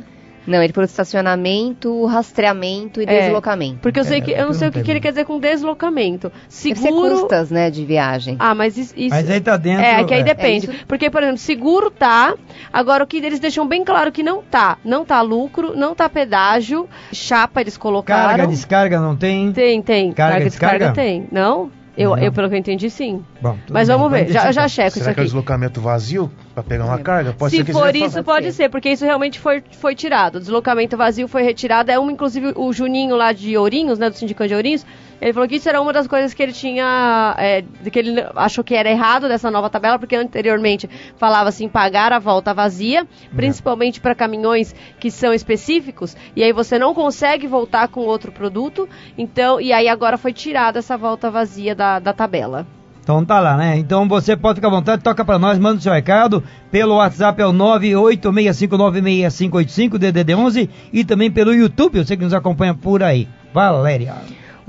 Não, 0.49 0.63
ele 0.63 0.73
falou 0.73 0.87
estacionamento, 0.87 2.05
rastreamento 2.07 3.01
e 3.01 3.05
É. 3.05 3.23
deslocamento. 3.23 3.79
Porque 3.81 4.01
eu 4.01 4.05
sei 4.05 4.19
É, 4.19 4.21
que 4.21 4.31
eu 4.33 4.47
não 4.47 4.53
sei 4.55 4.69
o 4.69 4.73
que, 4.73 4.83
que 4.83 4.91
ele 4.91 5.01
quer 5.01 5.11
dizer 5.11 5.25
com 5.25 5.39
deslocamento. 5.39 6.33
Seguro. 6.49 7.21
custas, 7.21 7.51
né, 7.51 7.71
de 7.71 7.85
viagem. 7.85 8.37
Ah, 8.39 8.55
mas 8.55 8.77
isso, 8.77 8.95
isso- 8.97 9.15
Mas 9.15 9.29
aí 9.31 9.41
tá 9.41 9.57
dentro. 9.57 9.85
É, 9.85 10.03
que 10.05 10.15
aí 10.15 10.21
é. 10.21 10.25
depende. 10.25 10.71
É. 10.71 10.75
Porque, 10.87 11.11
por 11.11 11.23
exemplo, 11.23 11.39
seguro 11.39 11.91
tá. 11.91 12.35
Agora, 12.73 13.05
o 13.05 13.07
que 13.07 13.19
eles 13.19 13.39
deixam 13.41 13.67
bem 13.67 13.85
claro 13.85 14.11
que 14.11 14.23
não 14.23 14.43
tá. 14.43 14.79
Não 14.85 15.05
tá 15.05 15.21
lucro, 15.21 15.77
não 15.77 15.95
tá 15.95 16.09
pedágio. 16.09 16.89
Chapa 17.13 17.61
eles 17.61 17.77
colocaram. 17.77 18.29
Carga, 18.31 18.47
descarga 18.47 19.01
não 19.01 19.17
tem. 19.17 19.53
Tem, 19.53 19.83
tem. 19.83 20.13
Carga, 20.13 20.33
Carga, 20.35 20.45
descarga, 20.51 20.79
descarga? 20.79 21.01
tem. 21.01 21.29
Não? 21.31 21.71
Eu, 21.97 22.11
Não. 22.11 22.19
eu, 22.19 22.33
pelo 22.33 22.49
que 22.49 22.55
eu 22.55 22.59
entendi, 22.61 22.89
sim. 22.91 23.25
Bom, 23.43 23.59
Mas 23.69 23.89
bem, 23.89 23.97
vamos 23.97 24.13
ver, 24.13 24.29
já, 24.31 24.53
já 24.53 24.61
então. 24.63 24.69
checo 24.69 24.91
Será 24.91 25.01
isso 25.01 25.03
que 25.03 25.09
é 25.09 25.09
o 25.09 25.11
aqui. 25.11 25.23
deslocamento 25.25 25.81
vazio 25.81 26.31
pra 26.63 26.69
pegar 26.69 26.85
uma 26.85 26.99
carga? 26.99 27.33
Pode 27.33 27.57
Se 27.57 27.65
for 27.73 27.95
isso, 27.95 28.17
fa- 28.17 28.23
pode 28.23 28.47
ser. 28.47 28.53
ser, 28.65 28.69
porque 28.69 28.91
isso 28.91 29.05
realmente 29.05 29.39
foi, 29.39 29.63
foi 29.73 29.95
tirado. 29.95 30.37
O 30.37 30.41
deslocamento 30.41 30.97
vazio 30.97 31.29
foi 31.29 31.43
retirado. 31.43 31.91
É 31.91 31.99
um, 31.99 32.11
inclusive, 32.11 32.53
o 32.57 32.73
Juninho 32.73 33.17
lá 33.17 33.33
de 33.33 33.57
Ourinhos, 33.57 33.99
né, 33.99 34.09
do 34.11 34.17
Sindicato 34.17 34.49
de 34.49 34.55
Ourinhos, 34.55 34.85
ele 35.21 35.33
falou 35.33 35.49
que 35.49 35.57
isso 35.57 35.69
era 35.69 35.81
uma 35.81 35.93
das 35.93 36.07
coisas 36.07 36.33
que 36.33 36.41
ele 36.41 36.53
tinha, 36.53 37.35
é, 37.39 37.63
que 37.91 37.99
ele 37.99 38.25
achou 38.37 38.63
que 38.63 38.75
era 38.75 38.89
errado 38.89 39.27
dessa 39.27 39.51
nova 39.51 39.69
tabela, 39.69 39.99
porque 39.99 40.15
anteriormente 40.15 40.89
falava 41.17 41.49
assim, 41.49 41.69
pagar 41.69 42.13
a 42.13 42.21
volta 42.21 42.55
vazia, 42.55 43.05
principalmente 43.35 44.01
para 44.01 44.15
caminhões 44.15 44.73
que 45.01 45.11
são 45.11 45.35
específicos, 45.35 46.17
e 46.37 46.43
aí 46.45 46.53
você 46.53 46.79
não 46.79 46.95
consegue 46.95 47.49
voltar 47.49 47.89
com 47.89 48.03
outro 48.03 48.31
produto, 48.31 48.89
então, 49.17 49.61
e 49.61 49.73
aí 49.73 49.89
agora 49.89 50.17
foi 50.17 50.33
tirada 50.33 50.79
essa 50.79 50.97
volta 50.97 51.31
vazia 51.33 51.75
da, 51.75 51.99
da 51.99 52.13
tabela. 52.13 52.65
Então 53.09 53.25
tá 53.25 53.41
lá, 53.41 53.57
né? 53.57 53.79
Então 53.79 54.07
você 54.07 54.37
pode 54.37 54.57
ficar 54.57 54.69
à 54.69 54.71
vontade, 54.71 55.03
toca 55.03 55.25
pra 55.25 55.39
nós, 55.39 55.59
manda 55.59 55.79
o 55.79 55.81
seu 55.81 55.95
recado. 55.95 56.45
Pelo 56.71 56.97
WhatsApp 56.97 57.41
é 57.41 57.47
o 57.47 57.55
986596585, 57.55 59.97
DDD 59.97 60.35
11 60.35 60.69
e 60.93 61.03
também 61.07 61.31
pelo 61.31 61.55
YouTube, 61.55 62.05
você 62.05 62.19
que 62.19 62.25
nos 62.25 62.35
acompanha 62.35 62.75
por 62.75 63.03
aí. 63.03 63.27
Valéria. 63.55 64.15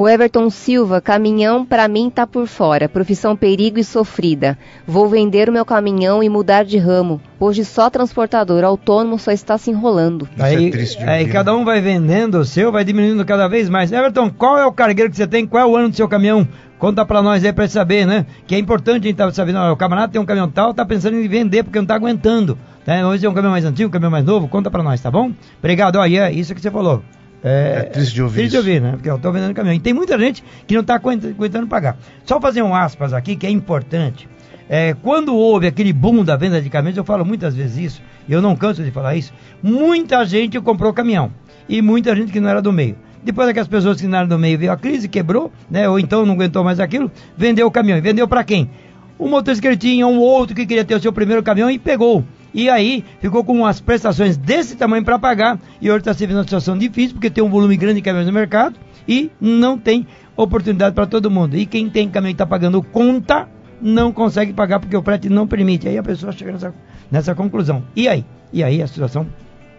O 0.02 0.08
Everton 0.08 0.50
Silva, 0.50 1.02
caminhão 1.02 1.66
pra 1.66 1.86
mim 1.90 2.10
tá 2.10 2.26
por 2.26 2.48
fora, 2.48 2.88
profissão 2.88 3.36
perigo 3.36 3.80
e 3.80 3.84
sofrida. 3.84 4.58
Vou 4.88 5.10
vender 5.10 5.50
o 5.50 5.52
meu 5.52 5.66
caminhão 5.66 6.24
e 6.24 6.30
mudar 6.30 6.64
de 6.64 6.78
ramo. 6.78 7.20
Hoje 7.38 7.66
só 7.66 7.90
transportador, 7.90 8.64
autônomo 8.64 9.20
só 9.20 9.30
está 9.30 9.58
se 9.58 9.72
enrolando. 9.72 10.26
Isso 10.38 10.46
é 10.46 10.56
aí, 10.56 10.72
triste 10.72 11.00
de 11.00 11.04
aí 11.04 11.24
ouvir, 11.24 11.34
cada 11.34 11.52
né? 11.52 11.58
um 11.58 11.66
vai 11.66 11.82
vendendo 11.82 12.36
o 12.36 12.46
seu, 12.46 12.72
vai 12.72 12.86
diminuindo 12.86 13.26
cada 13.26 13.50
vez 13.50 13.68
mais. 13.68 13.92
Everton, 13.92 14.30
qual 14.30 14.58
é 14.58 14.66
o 14.66 14.72
cargueiro 14.72 15.12
que 15.12 15.18
você 15.18 15.28
tem? 15.28 15.46
Qual 15.46 15.62
é 15.62 15.68
o 15.70 15.76
ano 15.76 15.90
do 15.90 15.96
seu 15.98 16.08
caminhão? 16.08 16.48
Conta 16.78 17.06
pra 17.06 17.22
nós 17.22 17.44
aí 17.44 17.52
pra 17.52 17.66
gente 17.66 17.74
saber, 17.74 18.08
né? 18.08 18.26
Que 18.48 18.56
é 18.56 18.58
importante 18.58 19.04
a 19.04 19.08
gente 19.10 19.18
tá 19.18 19.30
sabendo, 19.34 19.60
ó, 19.60 19.74
o 19.74 19.76
camarada 19.76 20.14
tem 20.14 20.22
um 20.22 20.26
caminhão 20.26 20.50
tal, 20.50 20.74
tá 20.74 20.86
pensando 20.86 21.18
em 21.18 21.28
vender 21.28 21.64
porque 21.64 21.78
não 21.78 21.86
tá 21.86 21.96
aguentando. 21.96 22.58
Né? 22.88 23.06
Hoje 23.06 23.26
é 23.26 23.30
um 23.30 23.34
caminhão 23.34 23.52
mais 23.52 23.66
antigo, 23.66 23.90
um 23.90 23.92
caminhão 23.92 24.12
mais 24.12 24.24
novo, 24.24 24.48
conta 24.48 24.72
pra 24.72 24.82
nós, 24.82 25.02
tá 25.02 25.12
bom? 25.12 25.34
Obrigado, 25.58 25.98
ó, 25.98 26.06
e 26.06 26.18
é 26.18 26.32
isso 26.32 26.56
que 26.56 26.62
você 26.62 26.72
falou. 26.72 27.04
É 27.44 27.84
triste 27.84 28.14
de 28.16 28.22
ouvir 28.22 28.36
Triste 28.40 28.52
de 28.52 28.58
ouvir, 28.58 28.82
né? 28.82 28.92
Porque 28.94 29.10
eu 29.10 29.18
tô 29.18 29.32
vendendo 29.32 29.54
caminhão. 29.54 29.76
E 29.76 29.80
tem 29.80 29.94
muita 29.94 30.18
gente 30.20 30.44
que 30.68 30.76
não 30.76 30.84
tá 30.84 30.96
aguenta- 30.96 31.28
aguentando 31.28 31.68
pagar. 31.68 31.98
Só 32.26 32.40
fazer 32.42 32.62
um 32.62 32.76
aspas 32.76 33.14
aqui, 33.14 33.36
que 33.36 33.48
é 33.48 33.50
importante. 33.50 34.28
É, 34.68 34.94
quando 35.02 35.34
houve 35.36 35.66
aquele 35.66 35.92
boom 35.94 36.24
da 36.24 36.36
venda 36.36 36.62
de 36.62 36.70
caminhões, 36.70 36.98
eu 36.98 37.04
falo 37.04 37.26
muitas 37.26 37.56
vezes 37.56 37.78
isso, 37.78 38.02
e 38.28 38.34
eu 38.34 38.42
não 38.42 38.56
canso 38.56 38.84
de 38.84 38.92
falar 38.92 39.16
isso, 39.16 39.34
muita 39.64 40.24
gente 40.26 40.60
comprou 40.60 40.94
caminhão. 40.94 41.32
E 41.68 41.82
muita 41.82 42.16
gente 42.16 42.32
que 42.32 42.40
não 42.40 42.50
era 42.50 42.62
do 42.62 42.72
meio. 42.72 42.96
Depois 43.24 43.48
daquelas 43.48 43.68
pessoas 43.68 44.00
que 44.00 44.08
não 44.08 44.18
eram 44.20 44.28
do 44.28 44.38
meio 44.40 44.58
veio 44.60 44.72
a 44.72 44.78
crise, 44.78 45.08
quebrou, 45.08 45.52
né? 45.70 45.90
Ou 45.90 46.00
então 46.00 46.26
não 46.26 46.34
aguentou 46.36 46.64
mais 46.64 46.80
aquilo, 46.80 47.12
vendeu 47.38 47.68
o 47.68 47.72
caminhão. 47.72 47.98
E 47.98 48.02
vendeu 48.02 48.28
para 48.28 48.44
quem? 48.44 48.70
O 49.18 49.28
motorista 49.28 49.62
que 49.62 49.68
ele 49.68 49.78
tinha, 49.78 50.06
um 50.08 50.20
outro 50.20 50.56
que 50.56 50.66
queria 50.66 50.86
ter 50.86 50.96
o 50.96 51.00
seu 51.02 51.12
primeiro 51.12 51.42
caminhão 51.44 51.70
e 51.70 51.78
pegou. 51.80 52.24
E 52.54 52.70
aí 52.70 53.04
ficou 53.20 53.44
com 53.44 53.54
umas 53.54 53.80
prestações 53.80 54.38
desse 54.38 54.76
tamanho 54.76 55.04
para 55.04 55.20
pagar 55.20 55.60
e 55.82 55.90
hoje 55.90 56.00
está 56.00 56.14
se 56.14 56.26
vendo 56.26 56.38
uma 56.38 56.44
situação 56.44 56.78
difícil 56.78 57.14
porque 57.16 57.30
tem 57.30 57.44
um 57.44 57.50
volume 57.50 57.78
grande 57.78 57.96
de 57.96 58.02
caminhões 58.02 58.28
no 58.28 58.34
mercado 58.34 58.80
e 59.08 59.32
não 59.40 59.78
tem 59.78 60.08
oportunidade 60.36 60.96
para 60.96 61.06
todo 61.06 61.30
mundo. 61.30 61.56
E 61.56 61.66
quem 61.66 61.90
tem 61.90 62.10
caminhão 62.10 62.30
e 62.30 62.34
está 62.34 62.46
pagando 62.46 62.82
conta 62.82 63.48
não 63.82 64.12
consegue 64.12 64.54
pagar 64.54 64.80
porque 64.80 64.96
o 64.96 65.02
frete 65.02 65.30
não 65.30 65.48
permite. 65.48 65.88
Aí 65.88 65.98
a 65.98 66.04
pessoa 66.04 66.32
chega 66.32 66.52
nessa, 66.52 66.74
nessa 67.10 67.36
conclusão. 67.36 67.84
E 67.96 68.08
aí? 68.08 68.26
E 68.52 68.64
aí 68.64 68.82
a 68.82 68.88
situação 68.88 69.28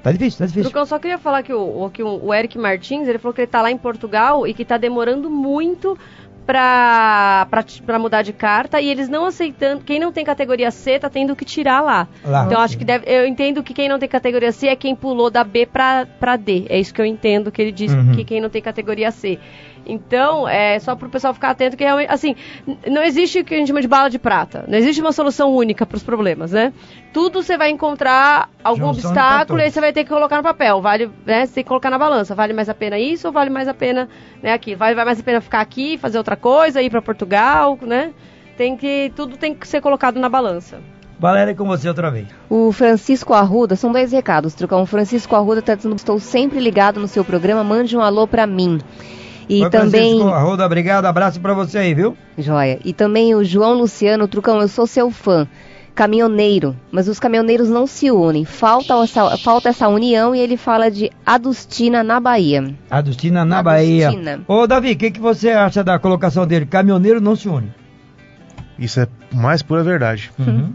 tá 0.03 0.11
difícil, 0.13 0.39
tá 0.39 0.47
difícil. 0.47 0.69
Lucão, 0.69 0.87
só 0.87 0.99
queria 0.99 1.19
falar 1.19 1.43
que 1.43 1.53
o, 1.53 1.91
que 1.91 2.03
o 2.03 2.33
Eric 2.33 2.59
Martins, 2.59 3.09
ele 3.09 3.19
falou 3.19 3.35
que 3.35 3.43
ele 3.43 3.51
tá 3.51 3.63
lá 3.63 3.71
em 3.71 3.77
Portugal 3.79 4.47
e 4.47 4.55
que 4.55 4.65
tá 4.65 4.79
demorando 4.79 5.29
muito 5.29 5.99
pra, 6.51 7.47
pra, 7.51 7.63
t- 7.63 7.83
pra 7.83 7.99
mudar 7.99 8.23
de 8.23 8.33
carta 8.33 8.81
e 8.81 8.89
eles 8.89 9.09
não 9.09 9.25
aceitando, 9.27 9.83
quem 9.85 9.99
não 10.01 10.13
tem 10.13 10.25
categoria 10.25 10.71
C 10.71 10.99
tá 10.99 11.09
tendo 11.09 11.37
que 11.37 11.45
tirar 11.45 11.81
lá. 11.81 12.09
Lá. 12.25 12.45
Então 12.45 12.61
acho 12.61 12.77
que 12.77 12.85
deve, 12.85 13.05
eu 13.09 13.27
entendo 13.27 13.63
que 13.63 13.73
quem 13.73 13.89
não 13.89 13.99
tem 13.99 14.09
categoria 14.09 14.53
C 14.53 14.69
é 14.69 14.77
quem 14.77 14.95
pulou 14.95 15.31
da 15.31 15.45
B 15.45 15.65
pra, 15.67 16.07
pra 16.19 16.37
D. 16.37 16.67
É 16.69 16.79
isso 16.79 16.93
que 16.93 17.01
eu 17.01 17.07
entendo 17.07 17.51
que 17.51 17.63
ele 17.63 17.73
diz 17.73 17.93
Uhum. 17.93 18.13
que 18.13 18.25
quem 18.25 18.41
não 18.41 18.49
tem 18.49 18.61
categoria 18.63 19.11
C. 19.11 19.39
Então, 19.87 20.49
é 20.49 20.79
só 20.79 20.95
pro 20.95 21.09
pessoal 21.09 21.35
ficar 21.35 21.51
atento 21.51 21.77
que 21.77 21.85
realmente, 21.85 22.11
assim, 22.13 22.37
não 22.87 23.03
existe 23.03 23.41
o 23.41 23.45
que 23.45 23.55
a 23.55 23.59
gente 23.59 23.69
chama 23.69 23.81
de 23.81 23.89
bala 23.89 24.09
de 24.09 24.19
prata. 24.19 24.65
Não 24.69 24.79
existe 24.79 25.01
uma 25.01 25.13
solução 25.13 25.55
única 25.55 25.87
pros 25.87 26.03
problemas, 26.03 26.53
né? 26.53 26.73
Tudo 27.13 27.43
você 27.43 27.57
vai 27.57 27.71
encontrar 27.71 28.49
algum 28.63 28.81
pra 28.81 28.91
obstáculo 28.91 29.59
e 29.59 29.63
aí 29.63 29.71
você 29.71 29.81
vai 29.81 29.93
ter 29.93 30.05
que 30.05 30.11
colocar 30.11 30.37
no 30.37 30.43
papel. 30.43 30.81
Vale, 30.81 31.11
né? 31.27 31.47
Você 31.47 31.55
tem 31.55 31.65
que 31.65 31.69
colocar 31.69 31.91
na 31.91 31.99
balança. 31.99 32.35
Vale 32.35 32.53
mais 32.53 32.69
a 32.69 32.75
pena 32.75 32.99
isso 32.99 33.27
ou 33.27 33.33
vale 33.33 33.51
mais 33.51 33.69
a 33.69 33.75
pena, 33.75 34.09
né, 34.43 34.53
aqui? 34.53 34.75
Vale, 34.75 34.95
vale 34.95 35.07
mais 35.07 35.21
a 35.21 35.23
pena 35.23 35.41
ficar 35.41 35.61
aqui, 35.61 35.99
fazer 35.99 36.19
outra 36.19 36.37
coisa, 36.37 36.83
ir 36.83 36.91
para 36.91 37.03
Portugal, 37.03 37.79
né? 37.83 38.13
Tem 38.57 38.77
que 38.77 39.13
tudo 39.17 39.37
tem 39.37 39.55
que 39.55 39.67
ser 39.67 39.81
colocado 39.81 40.21
na 40.21 40.29
balança. 40.29 40.81
Valéria, 41.21 41.55
com 41.55 41.67
você 41.67 41.87
outra 41.87 42.11
vez. 42.11 42.29
O 42.49 42.73
Francisco 42.73 43.35
Arruda, 43.35 43.77
são 43.77 43.93
dois 43.93 44.11
recados, 44.11 44.55
Trucão. 44.55 44.81
O 44.81 44.87
Francisco 44.87 45.37
Arruda 45.37 45.61
tá 45.61 45.75
dizendo, 45.75 45.95
estou 45.95 46.19
sempre 46.19 46.59
ligado 46.59 46.99
no 46.99 47.07
seu 47.07 47.23
programa, 47.23 47.63
mande 47.63 47.95
um 47.95 48.01
alô 48.01 48.27
pra 48.27 48.47
mim. 48.47 48.79
E 49.51 49.65
Oi, 49.65 49.69
também... 49.71 50.13
Francisco 50.13 50.29
Arruda, 50.29 50.65
obrigado, 50.65 51.07
abraço 51.07 51.41
para 51.41 51.53
você 51.53 51.79
aí, 51.79 51.93
viu? 51.93 52.17
Joia. 52.39 52.79
E 52.85 52.93
também 52.93 53.35
o 53.35 53.43
João 53.43 53.75
Luciano, 53.75 54.29
Trucão, 54.29 54.61
eu 54.61 54.69
sou 54.69 54.87
seu 54.87 55.11
fã. 55.11 55.49
Caminhoneiro, 55.93 56.77
mas 56.93 57.09
os 57.09 57.19
caminhoneiros 57.19 57.69
não 57.69 57.85
se 57.85 58.13
unem. 58.13 58.45
Falta 58.45 58.95
essa, 59.03 59.37
falta 59.39 59.69
essa 59.71 59.89
união 59.89 60.33
e 60.37 60.39
ele 60.39 60.57
fala 60.57 60.89
de 60.89 61.11
Adustina 61.27 62.05
na 62.05 62.21
Bahia. 62.21 62.73
Adustina 62.89 63.45
na 63.45 63.59
Adustina. 63.59 64.13
Bahia. 64.13 64.41
Ô, 64.47 64.69
Davi, 64.69 64.93
o 64.93 64.97
que, 64.97 65.11
que 65.11 65.21
você 65.21 65.51
acha 65.51 65.83
da 65.83 65.99
colocação 65.99 66.47
dele? 66.47 66.65
Caminhoneiro 66.65 67.21
não 67.21 67.35
se 67.35 67.49
une. 67.49 67.75
Isso 68.79 69.01
é 69.01 69.09
mais 69.35 69.63
pura 69.63 69.83
verdade. 69.83 70.31
Uhum. 70.39 70.73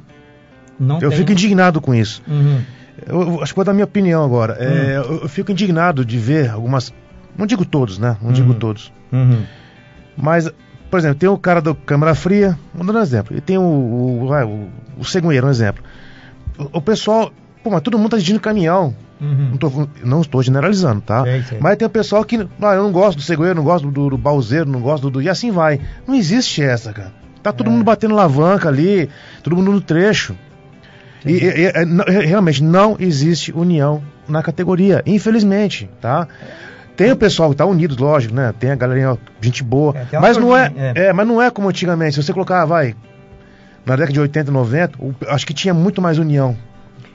Não 0.78 1.00
Eu 1.00 1.10
tem. 1.10 1.20
fico 1.20 1.32
indignado 1.32 1.80
com 1.80 1.96
isso. 1.96 2.22
Uhum. 2.28 2.60
Eu, 3.08 3.22
eu 3.22 3.42
acho 3.42 3.54
que 3.54 3.56
vou 3.56 3.66
dar 3.66 3.74
minha 3.74 3.86
opinião 3.86 4.24
agora. 4.24 4.58
É, 4.60 4.98
eu, 4.98 5.22
eu 5.22 5.30
fico 5.30 5.50
indignado 5.50 6.04
de 6.06 6.18
ver 6.18 6.50
algumas. 6.50 6.94
Não 7.38 7.46
digo 7.46 7.66
todos, 7.66 7.98
né? 8.00 8.18
Não 8.22 8.32
digo 8.32 8.54
Uhum. 8.54 8.60
todos. 8.60 8.92
Uhum. 9.12 9.44
Mas, 10.18 10.50
por 10.90 11.00
exemplo, 11.00 11.18
tem 11.18 11.28
o 11.30 11.38
cara 11.38 11.62
do 11.62 11.76
Câmara 11.76 12.16
Fria, 12.16 12.58
vamos 12.74 12.94
dar 12.94 13.00
um 13.00 13.04
exemplo. 13.04 13.36
E 13.38 13.42
tem 13.42 13.58
o, 13.58 13.62
o, 13.62 14.32
o, 14.32 14.70
o 15.00 15.06
cegonheiro, 15.06 15.48
um 15.48 15.50
exemplo. 15.50 15.84
O, 16.58 16.78
o 16.78 16.82
pessoal. 16.82 17.32
Pô, 17.64 17.70
mas 17.72 17.82
todo 17.82 17.98
mundo 17.98 18.12
tá 18.12 18.18
dirigindo 18.18 18.40
caminhão. 18.40 18.96
Uhum. 19.20 19.50
Não, 19.52 19.58
tô, 19.58 19.88
não 20.04 20.22
estou 20.22 20.44
generalizando, 20.44 21.02
tá? 21.02 21.24
Sei, 21.24 21.42
sei. 21.44 21.58
Mas 21.60 21.78
tem 21.78 21.86
o 21.86 21.90
pessoal 21.90 22.24
que. 22.24 22.38
Ah, 22.62 22.76
eu 22.76 22.84
não 22.84 22.92
gosto 22.92 23.18
do 23.18 23.24
cegonheiro, 23.24 23.58
não 23.58 23.64
gosto 23.66 23.90
do, 23.90 24.10
do 24.10 24.18
bauzeiro, 24.18 24.70
não 24.70 24.82
gosto 24.82 25.10
do. 25.10 25.22
E 25.22 25.28
assim 25.30 25.52
vai. 25.52 25.80
Não 26.08 26.16
existe 26.16 26.62
essa, 26.62 26.92
cara. 26.94 27.12
Tá 27.42 27.52
todo 27.52 27.68
É. 27.68 27.70
mundo 27.70 27.84
batendo 27.84 28.14
alavanca 28.14 28.70
ali, 28.70 29.10
todo 29.44 29.56
mundo 29.56 29.72
no 29.72 29.82
trecho. 29.82 30.36
E, 31.26 31.32
e- 31.32 31.44
e- 31.44 31.66
é, 31.66 31.74
é, 32.08 32.20
realmente 32.26 32.62
não 32.64 32.96
existe 33.00 33.52
união 33.52 34.02
na 34.28 34.44
categoria, 34.44 35.02
infelizmente, 35.06 35.90
tá? 36.02 36.28
Tem 36.96 37.12
o 37.12 37.16
pessoal 37.18 37.50
que 37.50 37.56
tá 37.56 37.66
unido, 37.66 37.96
lógico, 38.02 38.34
né? 38.34 38.54
Tem 38.60 38.72
a 38.72 38.76
galerinha, 38.76 39.18
gente 39.42 39.64
boa. 39.64 39.94
É, 40.12 40.20
mas 40.20 40.38
não 40.38 40.56
é, 40.56 40.70
turminha, 40.70 40.92
é, 40.96 41.14
mas 41.14 41.28
não 41.28 41.42
é 41.42 41.50
como 41.52 41.68
antigamente. 41.70 42.16
Se 42.16 42.24
você 42.24 42.32
colocar, 42.34 42.64
vai, 42.66 42.96
na 43.86 43.96
década 43.96 44.14
de 44.14 44.20
80, 44.20 44.52
90, 44.52 44.98
o- 45.00 45.14
acho 45.28 45.46
que 45.46 45.54
tinha 45.54 45.74
muito 45.74 46.02
mais 46.02 46.18
união 46.18 46.56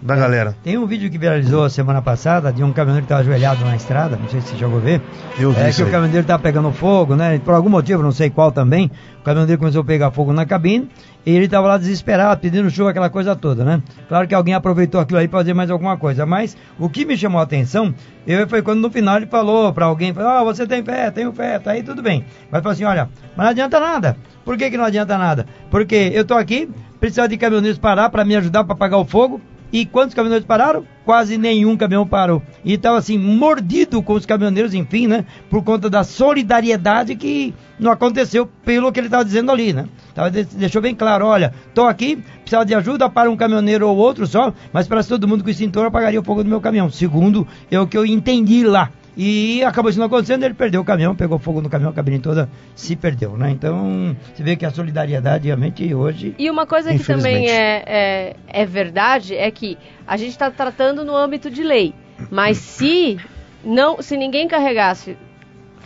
da 0.02 0.16
galera. 0.16 0.54
Tem 0.62 0.78
um 0.78 0.86
vídeo 0.86 1.10
que 1.10 1.18
viralizou 1.18 1.68
semana 1.68 2.00
passada 2.00 2.52
de 2.52 2.64
um 2.64 2.72
caminhoneiro 2.72 3.06
que 3.06 3.12
estava 3.12 3.20
ajoelhado 3.20 3.64
na 3.64 3.76
estrada, 3.76 4.16
não 4.16 4.28
sei 4.28 4.40
se 4.40 4.48
você 4.48 4.56
chegou 4.56 4.78
a 4.78 4.80
ver. 4.80 5.02
Eu 5.38 5.52
vi 5.52 5.60
é 5.60 5.72
que 5.72 5.82
o 5.82 5.84
aí. 5.84 5.90
caminhoneiro 5.90 6.22
estava 6.22 6.42
pegando 6.42 6.72
fogo, 6.72 7.14
né? 7.14 7.38
Por 7.38 7.54
algum 7.54 7.68
motivo, 7.68 8.02
não 8.02 8.12
sei 8.12 8.30
qual 8.30 8.50
também. 8.50 8.90
O 9.20 9.22
caminhoneiro 9.22 9.58
começou 9.58 9.82
a 9.82 9.84
pegar 9.84 10.10
fogo 10.10 10.32
na 10.32 10.46
cabine 10.46 10.88
e 11.26 11.36
ele 11.36 11.44
estava 11.44 11.68
lá 11.68 11.76
desesperado, 11.76 12.40
pedindo 12.40 12.70
chuva, 12.70 12.90
aquela 12.90 13.10
coisa 13.10 13.36
toda, 13.36 13.62
né? 13.62 13.82
Claro 14.08 14.26
que 14.26 14.34
alguém 14.34 14.54
aproveitou 14.54 15.00
aquilo 15.00 15.18
aí 15.18 15.28
para 15.28 15.40
fazer 15.40 15.52
mais 15.52 15.70
alguma 15.70 15.98
coisa, 15.98 16.24
mas 16.24 16.56
o 16.78 16.88
que 16.88 17.04
me 17.04 17.16
chamou 17.16 17.38
a 17.38 17.44
atenção 17.44 17.94
eu, 18.26 18.48
foi 18.48 18.62
quando 18.62 18.80
no 18.80 18.90
final 18.90 19.18
ele 19.18 19.26
falou 19.26 19.72
para 19.72 19.84
alguém: 19.84 20.14
falou, 20.14 20.30
ah, 20.30 20.44
você 20.44 20.66
tem 20.66 20.82
fé, 20.82 21.10
tenho 21.10 21.32
fé, 21.32 21.58
tá 21.58 21.72
aí 21.72 21.82
tudo 21.82 22.02
bem. 22.02 22.24
Mas 22.50 22.62
falou 22.62 22.72
assim: 22.72 22.84
olha, 22.84 23.10
mas 23.36 23.44
não 23.44 23.50
adianta 23.50 23.78
nada. 23.78 24.16
Por 24.44 24.56
que, 24.56 24.70
que 24.70 24.76
não 24.76 24.84
adianta 24.84 25.18
nada? 25.18 25.46
Porque 25.70 26.10
eu 26.14 26.24
tô 26.24 26.34
aqui, 26.34 26.70
precisava 26.98 27.28
de 27.28 27.36
caminhoneiros 27.36 27.78
parar 27.78 28.08
para 28.08 28.24
me 28.24 28.34
ajudar 28.36 28.64
para 28.64 28.72
apagar 28.72 28.98
o 28.98 29.04
fogo. 29.04 29.40
E 29.72 29.86
quantos 29.86 30.14
caminhoneiros 30.14 30.46
pararam? 30.46 30.84
Quase 31.04 31.38
nenhum 31.38 31.76
caminhão 31.76 32.06
parou. 32.06 32.42
E 32.64 32.74
estava 32.74 32.98
assim, 32.98 33.16
mordido 33.18 34.02
com 34.02 34.14
os 34.14 34.26
caminhoneiros, 34.26 34.74
enfim, 34.74 35.06
né? 35.06 35.24
Por 35.48 35.62
conta 35.62 35.88
da 35.88 36.02
solidariedade 36.04 37.14
que 37.16 37.54
não 37.78 37.90
aconteceu 37.90 38.46
pelo 38.64 38.90
que 38.92 39.00
ele 39.00 39.06
estava 39.06 39.24
dizendo 39.24 39.50
ali, 39.50 39.72
né? 39.72 39.86
Tava, 40.14 40.30
de- 40.30 40.44
deixou 40.44 40.82
bem 40.82 40.94
claro, 40.94 41.26
olha, 41.26 41.52
tô 41.74 41.86
aqui, 41.86 42.16
precisava 42.40 42.64
de 42.64 42.74
ajuda 42.74 43.08
para 43.08 43.30
um 43.30 43.36
caminhoneiro 43.36 43.88
ou 43.88 43.96
outro 43.96 44.26
só, 44.26 44.52
mas 44.72 44.86
para 44.88 45.02
todo 45.04 45.26
mundo 45.28 45.44
com 45.44 45.50
extintor 45.50 45.86
apagaria 45.86 46.20
o 46.20 46.24
fogo 46.24 46.42
do 46.42 46.50
meu 46.50 46.60
caminhão. 46.60 46.90
Segundo 46.90 47.46
é 47.70 47.78
o 47.80 47.86
que 47.86 47.96
eu 47.96 48.04
entendi 48.04 48.64
lá. 48.64 48.90
E 49.16 49.62
acabou 49.64 49.90
isso 49.90 49.98
não 49.98 50.06
acontecendo, 50.06 50.44
ele 50.44 50.54
perdeu 50.54 50.80
o 50.80 50.84
caminhão, 50.84 51.14
pegou 51.14 51.38
fogo 51.38 51.60
no 51.60 51.68
caminhão, 51.68 51.90
a 51.90 51.94
cabine 51.94 52.18
toda 52.18 52.48
se 52.74 52.94
perdeu, 52.96 53.36
né? 53.36 53.50
Então, 53.50 54.16
você 54.34 54.42
vê 54.42 54.56
que 54.56 54.64
a 54.64 54.70
solidariedade 54.70 55.46
realmente 55.46 55.94
hoje 55.94 56.34
E 56.38 56.48
uma 56.50 56.66
coisa 56.66 56.92
que 56.92 57.04
também 57.04 57.50
é, 57.50 57.82
é, 57.86 58.36
é 58.46 58.66
verdade 58.66 59.34
é 59.34 59.50
que 59.50 59.76
a 60.06 60.16
gente 60.16 60.30
está 60.30 60.50
tratando 60.50 61.04
no 61.04 61.16
âmbito 61.16 61.50
de 61.50 61.62
lei. 61.62 61.94
Mas 62.30 62.58
se 62.58 63.18
não, 63.64 64.00
se 64.02 64.16
ninguém 64.16 64.46
carregasse 64.46 65.16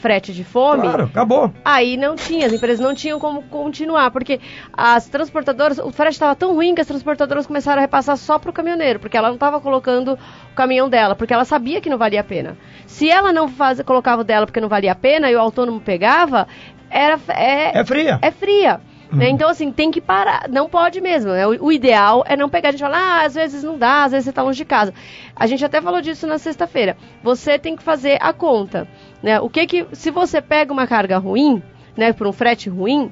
frete 0.05 0.35
de 0.35 0.45
fome, 0.45 0.83
Claro, 0.83 1.05
acabou. 1.05 1.51
aí 1.65 1.97
não 1.97 2.15
tinha, 2.15 2.47
as 2.47 2.53
empresas 2.53 2.79
não 2.79 2.95
tinham 2.95 3.19
como 3.19 3.43
continuar, 3.45 4.11
porque 4.11 4.39
as 4.71 5.09
transportadoras, 5.09 5.79
o 5.79 5.91
frete 5.91 6.13
estava 6.13 6.37
tão 6.37 6.53
ruim 6.53 6.75
que 6.75 6.83
as 6.83 6.87
transportadoras 6.87 7.47
começaram 7.47 7.79
a 7.79 7.81
repassar 7.81 8.19
só 8.19 8.39
para 8.39 8.51
o 8.51 8.53
caminhoneiro, 8.53 9.01
porque 9.01 9.17
ela 9.17 9.29
não 9.29 9.37
estava 9.37 9.59
colocando 9.63 10.13
o 10.53 10.55
caminhão 10.55 10.91
dela, 10.91 11.15
porque 11.17 11.33
ela 11.33 11.47
sabia 11.47 11.81
que 11.81 11.89
não 11.89 11.97
valia 11.97 12.21
a 12.21 12.25
pena. 12.25 12.55
Se 12.87 13.09
ela 13.09 13.33
não 13.33 13.49
faz, 13.49 13.81
colocava 13.81 14.21
o 14.21 14.25
dela 14.25 14.45
porque 14.45 14.61
não 14.61 14.69
valia 14.69 14.93
a 14.93 14.95
pena 14.95 15.31
e 15.31 15.35
o 15.35 15.41
autônomo 15.41 15.81
pegava, 15.81 16.47
era 16.91 17.19
é, 17.29 17.79
É 17.81 17.85
fria. 17.85 18.19
é 18.21 18.31
fria. 18.31 18.81
né? 19.11 19.29
Então, 19.31 19.49
assim, 19.49 19.71
tem 19.73 19.91
que 19.91 20.01
parar. 20.01 20.49
Não 20.51 20.69
pode 20.69 21.01
mesmo. 21.01 21.31
né? 21.31 21.47
O, 21.47 21.67
o 21.67 21.73
ideal 21.73 22.25
é 22.27 22.37
não 22.37 22.49
pegar. 22.49 22.69
A 22.71 22.73
gente 22.73 22.81
fala, 22.81 22.99
ah, 22.99 23.25
às 23.25 23.35
vezes 23.35 23.63
não 23.63 23.79
dá, 23.79 24.05
às 24.05 24.11
vezes 24.13 24.25
você 24.25 24.31
está 24.31 24.43
longe 24.43 24.59
de 24.59 24.65
casa. 24.65 24.93
A 25.37 25.47
gente 25.47 25.65
até 25.65 25.81
falou 25.81 26.01
disso 26.01 26.27
na 26.27 26.37
sexta-feira. 26.37 26.97
Você 27.23 27.57
tem 27.59 27.77
que 27.77 27.83
fazer 27.83 28.19
a 28.21 28.33
conta. 28.33 28.89
Né? 29.25 29.41
O 29.41 29.49
que 29.49 29.67
que. 29.67 29.87
Se 29.93 30.11
você 30.11 30.43
pega 30.43 30.71
uma 30.71 30.87
carga 30.87 31.17
ruim, 31.17 31.63
né, 31.97 32.13
por 32.13 32.27
um 32.27 32.33
frete 32.33 32.69
ruim, 32.69 33.11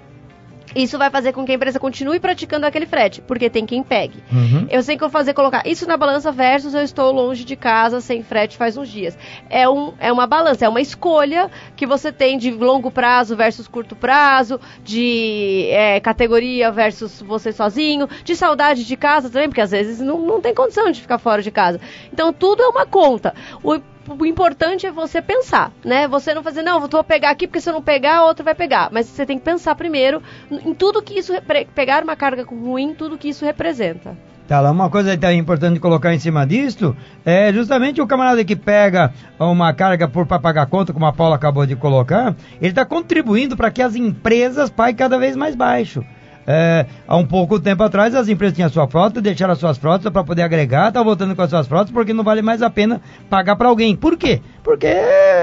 isso 0.76 0.98
vai 0.98 1.08
fazer 1.08 1.32
com 1.32 1.42
que 1.42 1.52
a 1.52 1.54
empresa 1.54 1.80
continue 1.80 2.20
praticando 2.20 2.66
aquele 2.66 2.84
frete, 2.84 3.22
porque 3.22 3.48
tem 3.48 3.64
quem 3.64 3.82
pegue. 3.82 4.22
Uhum. 4.30 4.66
Eu 4.70 4.82
sei 4.82 4.98
que 4.98 5.02
eu 5.02 5.08
vou 5.08 5.18
fazer 5.18 5.32
colocar 5.32 5.66
isso 5.66 5.88
na 5.88 5.96
balança 5.96 6.30
versus 6.30 6.74
eu 6.74 6.82
estou 6.82 7.10
longe 7.12 7.44
de 7.46 7.56
casa 7.56 7.98
sem 8.02 8.22
frete 8.22 8.58
faz 8.58 8.76
uns 8.76 8.90
dias. 8.90 9.16
É, 9.48 9.66
um, 9.66 9.94
é 9.98 10.12
uma 10.12 10.26
balança, 10.26 10.66
é 10.66 10.68
uma 10.68 10.82
escolha 10.82 11.50
que 11.74 11.86
você 11.86 12.12
tem 12.12 12.36
de 12.36 12.50
longo 12.50 12.90
prazo 12.90 13.34
versus 13.34 13.66
curto 13.66 13.96
prazo, 13.96 14.60
de 14.84 15.68
é, 15.70 15.98
categoria 15.98 16.70
versus 16.70 17.22
você 17.22 17.52
sozinho, 17.52 18.06
de 18.22 18.36
saudade 18.36 18.84
de 18.84 18.96
casa 18.98 19.30
também, 19.30 19.48
porque 19.48 19.62
às 19.62 19.70
vezes 19.70 19.98
não, 19.98 20.20
não 20.20 20.42
tem 20.42 20.54
condição 20.54 20.90
de 20.90 21.00
ficar 21.00 21.16
fora 21.16 21.40
de 21.40 21.50
casa. 21.50 21.80
Então 22.12 22.34
tudo 22.34 22.62
é 22.62 22.68
uma 22.68 22.84
conta. 22.84 23.34
O, 23.64 23.80
o 24.18 24.26
importante 24.26 24.86
é 24.86 24.90
você 24.90 25.20
pensar, 25.20 25.72
né? 25.84 26.06
Você 26.08 26.34
não 26.34 26.42
fazer, 26.42 26.62
não, 26.62 26.80
vou 26.80 27.04
pegar 27.04 27.30
aqui 27.30 27.46
porque 27.46 27.60
se 27.60 27.68
eu 27.68 27.74
não 27.74 27.82
pegar, 27.82 28.24
outro 28.24 28.44
vai 28.44 28.54
pegar. 28.54 28.88
Mas 28.92 29.06
você 29.06 29.26
tem 29.26 29.38
que 29.38 29.44
pensar 29.44 29.74
primeiro 29.74 30.22
em 30.50 30.74
tudo 30.74 31.02
que 31.02 31.18
isso, 31.18 31.32
pegar 31.74 32.02
uma 32.02 32.16
carga 32.16 32.44
ruim, 32.44 32.94
tudo 32.94 33.18
que 33.18 33.28
isso 33.28 33.44
representa. 33.44 34.16
Tá 34.46 34.60
lá, 34.60 34.70
uma 34.70 34.90
coisa 34.90 35.16
que 35.16 35.24
é 35.24 35.32
importante 35.32 35.78
colocar 35.78 36.12
em 36.12 36.18
cima 36.18 36.46
disto 36.46 36.96
é 37.24 37.52
justamente 37.52 38.02
o 38.02 38.06
camarada 38.06 38.44
que 38.44 38.56
pega 38.56 39.12
uma 39.38 39.72
carga 39.72 40.08
por 40.08 40.26
para 40.26 40.38
pagar 40.38 40.66
conta, 40.66 40.92
como 40.92 41.06
a 41.06 41.12
Paula 41.12 41.36
acabou 41.36 41.64
de 41.64 41.76
colocar, 41.76 42.34
ele 42.60 42.70
está 42.70 42.84
contribuindo 42.84 43.56
para 43.56 43.70
que 43.70 43.80
as 43.80 43.94
empresas 43.94 44.68
paguem 44.68 44.96
cada 44.96 45.16
vez 45.16 45.36
mais 45.36 45.54
baixo. 45.54 46.04
É, 46.46 46.86
há 47.06 47.16
um 47.16 47.26
pouco 47.26 47.60
tempo 47.60 47.82
atrás 47.82 48.14
as 48.14 48.28
empresas 48.28 48.56
tinham 48.56 48.68
sua 48.68 48.88
frota, 48.88 49.20
deixaram 49.20 49.52
as 49.52 49.58
suas 49.58 49.78
frotas 49.78 50.12
para 50.12 50.24
poder 50.24 50.42
agregar, 50.42 50.90
tá 50.90 51.02
voltando 51.02 51.36
com 51.36 51.42
as 51.42 51.50
suas 51.50 51.66
frotas 51.66 51.92
porque 51.92 52.12
não 52.12 52.24
vale 52.24 52.42
mais 52.42 52.62
a 52.62 52.70
pena 52.70 53.00
pagar 53.30 53.56
para 53.56 53.68
alguém. 53.68 53.94
Por 53.94 54.16
quê? 54.16 54.40
Porque 54.62 54.92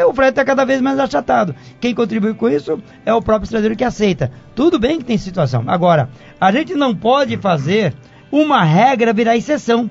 o 0.07 0.13
frete 0.13 0.31
está 0.31 0.45
cada 0.45 0.65
vez 0.65 0.81
mais 0.81 0.99
achatado. 0.99 1.55
Quem 1.79 1.95
contribui 1.95 2.33
com 2.33 2.49
isso 2.49 2.81
é 3.05 3.13
o 3.13 3.21
próprio 3.21 3.45
estrangeiro 3.45 3.75
que 3.75 3.83
aceita. 3.83 4.31
Tudo 4.55 4.79
bem 4.79 4.97
que 4.97 5.05
tem 5.05 5.17
situação. 5.17 5.63
Agora, 5.67 6.09
a 6.39 6.51
gente 6.51 6.73
não 6.73 6.95
pode 6.95 7.38
fazer 7.38 7.93
uma 8.31 8.63
regra 8.63 9.13
virar 9.13 9.35
exceção. 9.35 9.89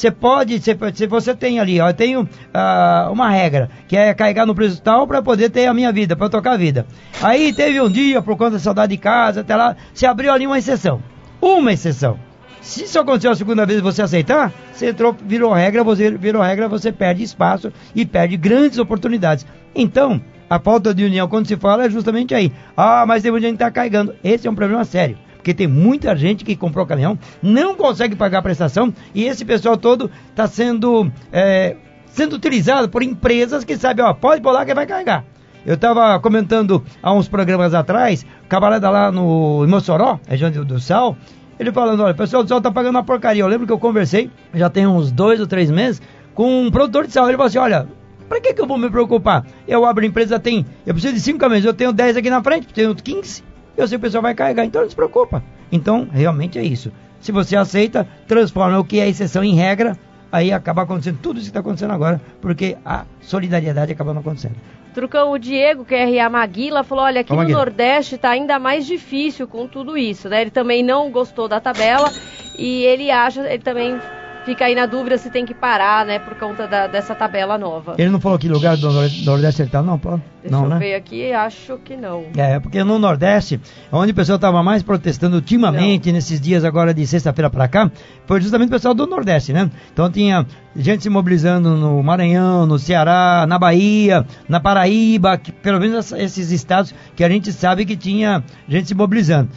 Você 0.00 0.10
pode, 0.10 0.58
se, 0.62 0.74
se 0.94 1.06
você 1.06 1.34
tem 1.34 1.60
ali, 1.60 1.78
ó, 1.78 1.90
eu 1.90 1.92
tenho 1.92 2.26
ah, 2.54 3.10
uma 3.12 3.28
regra, 3.28 3.68
que 3.86 3.94
é 3.94 4.14
carregar 4.14 4.46
no 4.46 4.54
preço 4.54 4.80
tal 4.80 5.06
para 5.06 5.20
poder 5.20 5.50
ter 5.50 5.66
a 5.66 5.74
minha 5.74 5.92
vida, 5.92 6.16
para 6.16 6.30
tocar 6.30 6.52
a 6.52 6.56
vida. 6.56 6.86
Aí 7.22 7.52
teve 7.52 7.78
um 7.82 7.90
dia, 7.90 8.22
por 8.22 8.34
conta 8.34 8.52
da 8.52 8.58
saudade 8.58 8.92
de 8.92 8.96
casa, 8.96 9.42
até 9.42 9.54
lá, 9.54 9.76
se 9.92 10.06
abriu 10.06 10.32
ali 10.32 10.46
uma 10.46 10.56
exceção. 10.56 11.02
Uma 11.38 11.74
exceção. 11.74 12.18
Se 12.62 12.84
isso 12.84 12.98
acontecer 12.98 13.28
a 13.28 13.34
segunda 13.34 13.66
vez 13.66 13.80
e 13.80 13.82
você 13.82 14.00
aceitar, 14.00 14.50
você 14.72 14.88
entrou, 14.88 15.14
virou 15.22 15.52
regra, 15.52 15.84
você 15.84 16.10
virou 16.12 16.40
regra, 16.40 16.66
você 16.66 16.90
perde 16.90 17.22
espaço 17.22 17.70
e 17.94 18.06
perde 18.06 18.38
grandes 18.38 18.78
oportunidades. 18.78 19.44
Então, 19.74 20.18
a 20.48 20.58
falta 20.58 20.94
de 20.94 21.04
união, 21.04 21.28
quando 21.28 21.46
se 21.46 21.58
fala, 21.58 21.84
é 21.84 21.90
justamente 21.90 22.34
aí. 22.34 22.50
Ah, 22.74 23.04
mas 23.06 23.22
tem 23.22 23.30
muita 23.30 23.48
gente 23.48 23.58
que 23.58 23.64
está 23.64 23.70
carregando. 23.70 24.14
Esse 24.24 24.48
é 24.48 24.50
um 24.50 24.54
problema 24.54 24.82
sério. 24.82 25.18
Porque 25.40 25.54
tem 25.54 25.66
muita 25.66 26.14
gente 26.14 26.44
que 26.44 26.54
comprou 26.54 26.84
caminhão, 26.84 27.18
não 27.42 27.74
consegue 27.74 28.14
pagar 28.14 28.40
a 28.40 28.42
prestação, 28.42 28.92
e 29.14 29.24
esse 29.24 29.42
pessoal 29.42 29.76
todo 29.76 30.10
está 30.28 30.46
sendo, 30.46 31.10
é, 31.32 31.76
sendo 32.06 32.36
utilizado 32.36 32.90
por 32.90 33.02
empresas 33.02 33.64
que 33.64 33.76
sabem, 33.78 34.04
ó, 34.04 34.12
pode 34.12 34.42
pular 34.42 34.66
que 34.66 34.74
vai 34.74 34.86
carregar. 34.86 35.24
Eu 35.64 35.74
estava 35.74 36.18
comentando 36.20 36.84
há 37.02 37.12
uns 37.12 37.26
programas 37.26 37.72
atrás, 37.72 38.24
camarada 38.48 38.88
lá 38.90 39.10
no 39.10 39.66
Mossoró, 39.66 40.20
região 40.26 40.50
do, 40.50 40.64
do 40.64 40.78
Sal, 40.78 41.16
ele 41.58 41.72
falando, 41.72 42.02
olha, 42.02 42.12
o 42.12 42.16
pessoal 42.16 42.42
do 42.42 42.48
Sal 42.48 42.60
tá 42.60 42.70
pagando 42.70 42.96
uma 42.96 43.04
porcaria. 43.04 43.42
Eu 43.42 43.48
lembro 43.48 43.66
que 43.66 43.72
eu 43.72 43.78
conversei, 43.78 44.30
já 44.54 44.70
tem 44.70 44.86
uns 44.86 45.10
dois 45.10 45.40
ou 45.40 45.46
três 45.46 45.70
meses, 45.70 46.00
com 46.34 46.62
um 46.62 46.70
produtor 46.70 47.06
de 47.06 47.12
sal. 47.12 47.28
Ele 47.28 47.36
falou 47.36 47.48
assim, 47.48 47.58
olha, 47.58 47.86
para 48.30 48.40
que, 48.40 48.54
que 48.54 48.60
eu 48.60 48.66
vou 48.66 48.78
me 48.78 48.88
preocupar? 48.88 49.44
Eu 49.66 49.84
abro 49.84 50.04
empresa, 50.04 50.38
tem, 50.38 50.64
eu 50.86 50.94
preciso 50.94 51.12
de 51.12 51.20
cinco 51.20 51.38
caminhões, 51.38 51.64
eu 51.64 51.74
tenho 51.74 51.92
10 51.92 52.16
aqui 52.16 52.30
na 52.30 52.42
frente, 52.42 52.72
tenho 52.72 52.94
15, 52.94 53.42
eu 53.76 53.86
sei 53.86 53.96
que 53.96 54.02
o 54.02 54.06
pessoal 54.06 54.22
vai 54.22 54.34
carregar, 54.34 54.64
então 54.64 54.82
não 54.82 54.90
se 54.90 54.96
preocupa. 54.96 55.42
Então, 55.70 56.08
realmente 56.10 56.58
é 56.58 56.62
isso. 56.62 56.92
Se 57.20 57.32
você 57.32 57.56
aceita, 57.56 58.06
transforma 58.26 58.78
o 58.78 58.84
que 58.84 58.98
é 58.98 59.08
exceção 59.08 59.44
em 59.44 59.54
regra, 59.54 59.96
aí 60.32 60.52
acaba 60.52 60.82
acontecendo 60.82 61.18
tudo 61.22 61.36
isso 61.36 61.46
que 61.46 61.50
está 61.50 61.60
acontecendo 61.60 61.92
agora, 61.92 62.20
porque 62.40 62.76
a 62.84 63.04
solidariedade 63.20 63.92
acaba 63.92 64.14
não 64.14 64.20
acontecendo. 64.20 64.56
Trucão, 64.94 65.30
o 65.30 65.38
Diego, 65.38 65.84
que 65.84 65.94
é 65.94 66.04
RA 66.04 66.28
Maguila, 66.28 66.82
falou: 66.82 67.04
olha, 67.04 67.20
aqui 67.20 67.32
Ô, 67.32 67.42
no. 67.42 67.48
Nordeste 67.48 68.18
tá 68.18 68.30
ainda 68.30 68.58
mais 68.58 68.86
difícil 68.86 69.46
com 69.46 69.68
tudo 69.68 69.96
isso, 69.96 70.28
né? 70.28 70.40
Ele 70.40 70.50
também 70.50 70.82
não 70.82 71.10
gostou 71.10 71.46
da 71.46 71.60
tabela 71.60 72.10
e 72.58 72.82
ele 72.84 73.10
acha, 73.10 73.40
ele 73.48 73.62
também 73.62 74.00
fica 74.44 74.64
aí 74.64 74.74
na 74.74 74.86
dúvida 74.86 75.16
se 75.18 75.30
tem 75.30 75.44
que 75.46 75.54
parar, 75.54 76.04
né, 76.06 76.18
por 76.18 76.34
conta 76.36 76.66
da- 76.66 76.86
dessa 76.86 77.14
tabela 77.14 77.56
nova. 77.58 77.94
Ele 77.98 78.10
não 78.10 78.20
falou 78.20 78.38
que 78.38 78.48
lugar 78.48 78.76
do 78.76 78.90
Nor- 78.92 79.10
Nordeste 79.24 79.62
ele 79.62 79.70
tá, 79.70 79.82
não, 79.82 79.98
pô? 79.98 80.18
Deixa 80.42 80.56
não, 80.56 80.64
eu 80.64 80.70
né? 80.70 80.78
ver 80.78 80.94
aqui, 80.94 81.32
acho 81.32 81.76
que 81.84 81.94
não. 81.96 82.24
É, 82.34 82.58
porque 82.58 82.82
no 82.82 82.98
Nordeste, 82.98 83.60
onde 83.92 84.12
o 84.12 84.14
pessoal 84.14 84.36
estava 84.36 84.62
mais 84.62 84.82
protestando 84.82 85.36
ultimamente, 85.36 86.10
nesses 86.10 86.40
dias 86.40 86.64
agora 86.64 86.94
de 86.94 87.06
sexta-feira 87.06 87.50
para 87.50 87.68
cá, 87.68 87.90
foi 88.26 88.40
justamente 88.40 88.68
o 88.68 88.72
pessoal 88.72 88.94
do 88.94 89.06
Nordeste, 89.06 89.52
né? 89.52 89.70
Então 89.92 90.10
tinha 90.10 90.46
gente 90.74 91.02
se 91.02 91.10
mobilizando 91.10 91.76
no 91.76 92.02
Maranhão, 92.02 92.64
no 92.64 92.78
Ceará, 92.78 93.44
na 93.46 93.58
Bahia, 93.58 94.24
na 94.48 94.58
Paraíba, 94.60 95.36
que, 95.36 95.52
pelo 95.52 95.78
menos 95.78 96.10
esses 96.12 96.50
estados 96.50 96.94
que 97.14 97.22
a 97.22 97.28
gente 97.28 97.52
sabe 97.52 97.84
que 97.84 97.96
tinha 97.96 98.42
gente 98.66 98.88
se 98.88 98.94
mobilizando. 98.94 99.50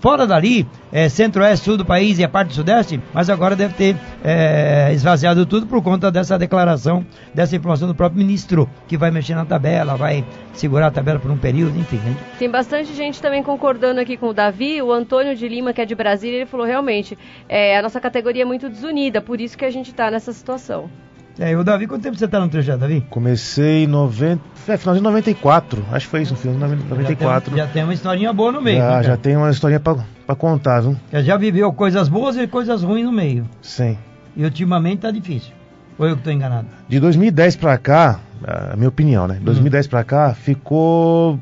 Fora 0.00 0.28
dali, 0.28 0.64
é, 0.92 1.08
centro-oeste, 1.08 1.64
sul 1.64 1.76
do 1.76 1.84
país 1.84 2.18
e 2.18 2.24
a 2.24 2.28
parte 2.28 2.48
do 2.48 2.54
sudeste, 2.54 3.00
mas 3.12 3.28
agora 3.28 3.56
deve 3.56 3.74
ter 3.74 3.96
é, 4.24 4.92
esvaziado 4.92 5.44
tudo 5.44 5.66
por 5.66 5.82
conta 5.82 6.08
dessa 6.08 6.38
declaração, 6.38 7.04
dessa 7.34 7.56
informação 7.56 7.88
do 7.88 7.94
próprio 7.94 8.18
ministro, 8.18 8.70
que 8.86 8.96
vai 8.96 9.10
mexer 9.10 9.34
na 9.34 9.44
tabela, 9.44 9.96
vai 9.96 10.24
segurar 10.52 10.86
a 10.86 10.90
tabela 10.92 11.18
por 11.18 11.30
um 11.30 11.36
período, 11.36 11.76
enfim. 11.76 11.96
né? 11.96 12.16
Tem 12.38 12.48
bastante 12.48 12.94
gente 12.94 13.20
também 13.20 13.42
concordando 13.42 14.00
aqui 14.00 14.16
com 14.16 14.28
o 14.28 14.32
Davi. 14.32 14.80
O 14.80 14.92
Antônio 14.92 15.34
de 15.34 15.48
Lima, 15.48 15.72
que 15.72 15.80
é 15.80 15.84
de 15.84 15.96
Brasília, 15.96 16.36
ele 16.36 16.46
falou 16.46 16.64
realmente, 16.64 17.18
é, 17.48 17.76
a 17.76 17.82
nossa 17.82 18.00
categoria 18.00 18.42
é 18.42 18.46
muito 18.46 18.68
desunida, 18.68 19.20
por 19.20 19.40
isso 19.40 19.58
que 19.58 19.64
a 19.64 19.70
gente 19.70 19.90
está 19.90 20.10
nessa 20.10 20.32
situação. 20.32 20.88
É, 21.38 21.56
o 21.56 21.62
Davi, 21.62 21.86
quanto 21.86 22.02
tempo 22.02 22.18
você 22.18 22.26
tá 22.26 22.40
no 22.40 22.48
trecho, 22.48 22.76
Davi? 22.76 23.06
Comecei 23.08 23.84
em 23.84 23.86
90. 23.86 24.42
É, 24.66 24.76
finalzinho 24.76 25.02
de 25.02 25.08
94. 25.10 25.84
Acho 25.92 26.06
que 26.06 26.10
foi 26.10 26.22
isso, 26.22 26.32
no 26.34 26.38
final 26.38 26.68
de 26.68 26.76
94. 26.84 27.50
Já 27.50 27.56
tem, 27.56 27.66
já 27.66 27.72
tem 27.72 27.84
uma 27.84 27.94
historinha 27.94 28.32
boa 28.32 28.52
no 28.52 28.60
meio. 28.60 28.78
Já, 28.78 28.96
né, 28.96 29.02
já 29.04 29.16
tem 29.16 29.36
uma 29.36 29.50
historinha 29.50 29.80
pra, 29.80 29.96
pra 30.26 30.34
contar, 30.34 30.80
viu? 30.80 30.96
Já, 31.12 31.22
já 31.22 31.36
viveu 31.36 31.72
coisas 31.72 32.08
boas 32.08 32.36
e 32.36 32.46
coisas 32.46 32.82
ruins 32.82 33.04
no 33.04 33.12
meio. 33.12 33.48
Sim. 33.62 33.96
E 34.36 34.44
ultimamente 34.44 35.00
tá 35.00 35.10
difícil. 35.10 35.52
Ou 35.96 36.06
eu 36.06 36.16
que 36.16 36.22
tô 36.22 36.30
enganado? 36.30 36.66
De 36.88 37.00
2010 37.00 37.56
pra 37.56 37.78
cá, 37.78 38.20
a 38.44 38.76
minha 38.76 38.88
opinião, 38.88 39.26
né? 39.26 39.34
De 39.34 39.40
2010 39.40 39.86
pra 39.86 40.04
cá, 40.04 40.34
ficou 40.34 41.40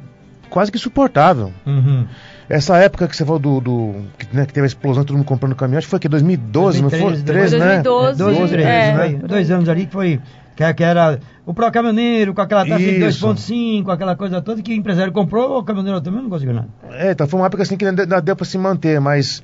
quase 0.49 0.71
que 0.71 0.79
suportável. 0.79 1.53
Uhum. 1.67 2.07
Essa 2.49 2.77
época 2.79 3.09
que 3.09 3.17
você 3.17 3.25
falou 3.25 3.41
do. 3.41 3.61
do 3.61 3.95
que, 4.19 4.37
né, 4.37 4.47
que 4.47 4.53
teve 4.53 4.65
a 4.65 4.69
explosão, 4.69 5.05
todo 5.05 5.17
mundo 5.17 5.27
comprando 5.27 5.55
caminhão, 5.55 5.79
acho 5.79 5.87
que 5.87 5.91
foi 5.91 5.99
que 5.99 6.09
2012, 6.09 6.83
não 6.83 6.91
foi? 6.91 7.01
2013, 7.01 7.25
13, 7.25 7.59
né? 7.59 7.83
2012, 7.83 8.39
12, 8.41 8.53
13, 8.53 8.69
é. 8.69 8.95
né? 8.95 9.21
Dois 9.27 9.51
anos 9.51 9.69
ali 9.69 9.87
que 9.87 9.93
foi. 9.93 10.21
Que, 10.55 10.73
que 10.73 10.83
era 10.83 11.19
o 11.45 11.53
Pro 11.53 11.71
Caminhoneiro, 11.71 12.33
com 12.33 12.41
aquela 12.41 12.65
taxa 12.65 12.79
de 12.79 13.05
Isso. 13.05 13.27
2,5, 13.27 13.93
aquela 13.93 14.17
coisa 14.17 14.41
toda 14.41 14.63
que 14.63 14.73
o 14.73 14.75
empresário 14.75 15.13
comprou, 15.13 15.59
o 15.59 15.63
caminhoneiro 15.63 16.01
também 16.01 16.23
não 16.23 16.31
conseguiu 16.31 16.55
nada. 16.55 16.69
É, 16.93 17.11
então 17.11 17.29
foi 17.29 17.39
uma 17.39 17.47
época 17.47 17.63
assim 17.63 17.77
que 17.77 17.85
ainda 17.85 18.23
deu 18.23 18.35
pra 18.35 18.47
se 18.47 18.57
manter, 18.57 18.99
mas 18.99 19.43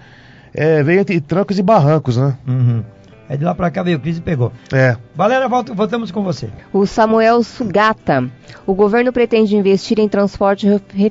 é, 0.55 0.83
veio 0.83 1.01
entre 1.01 1.21
trancos 1.21 1.59
e 1.59 1.63
barrancos, 1.63 2.17
né? 2.17 2.35
Uhum. 2.47 2.83
Aí 3.29 3.39
de 3.39 3.45
lá 3.45 3.55
pra 3.55 3.71
cá 3.71 3.83
veio 3.83 4.01
crise 4.01 4.19
e 4.19 4.23
pegou. 4.23 4.53
É. 4.73 4.97
Valéria, 5.15 5.49
volta, 5.49 5.73
voltamos 5.73 6.11
com 6.11 6.23
você. 6.23 6.51
O 6.73 6.87
Samuel 6.87 7.43
Sugata. 7.43 8.29
O 8.67 8.75
governo 8.75 9.13
pretende 9.13 9.57
investir 9.57 9.99
em 9.99 10.09
transporte 10.09 10.69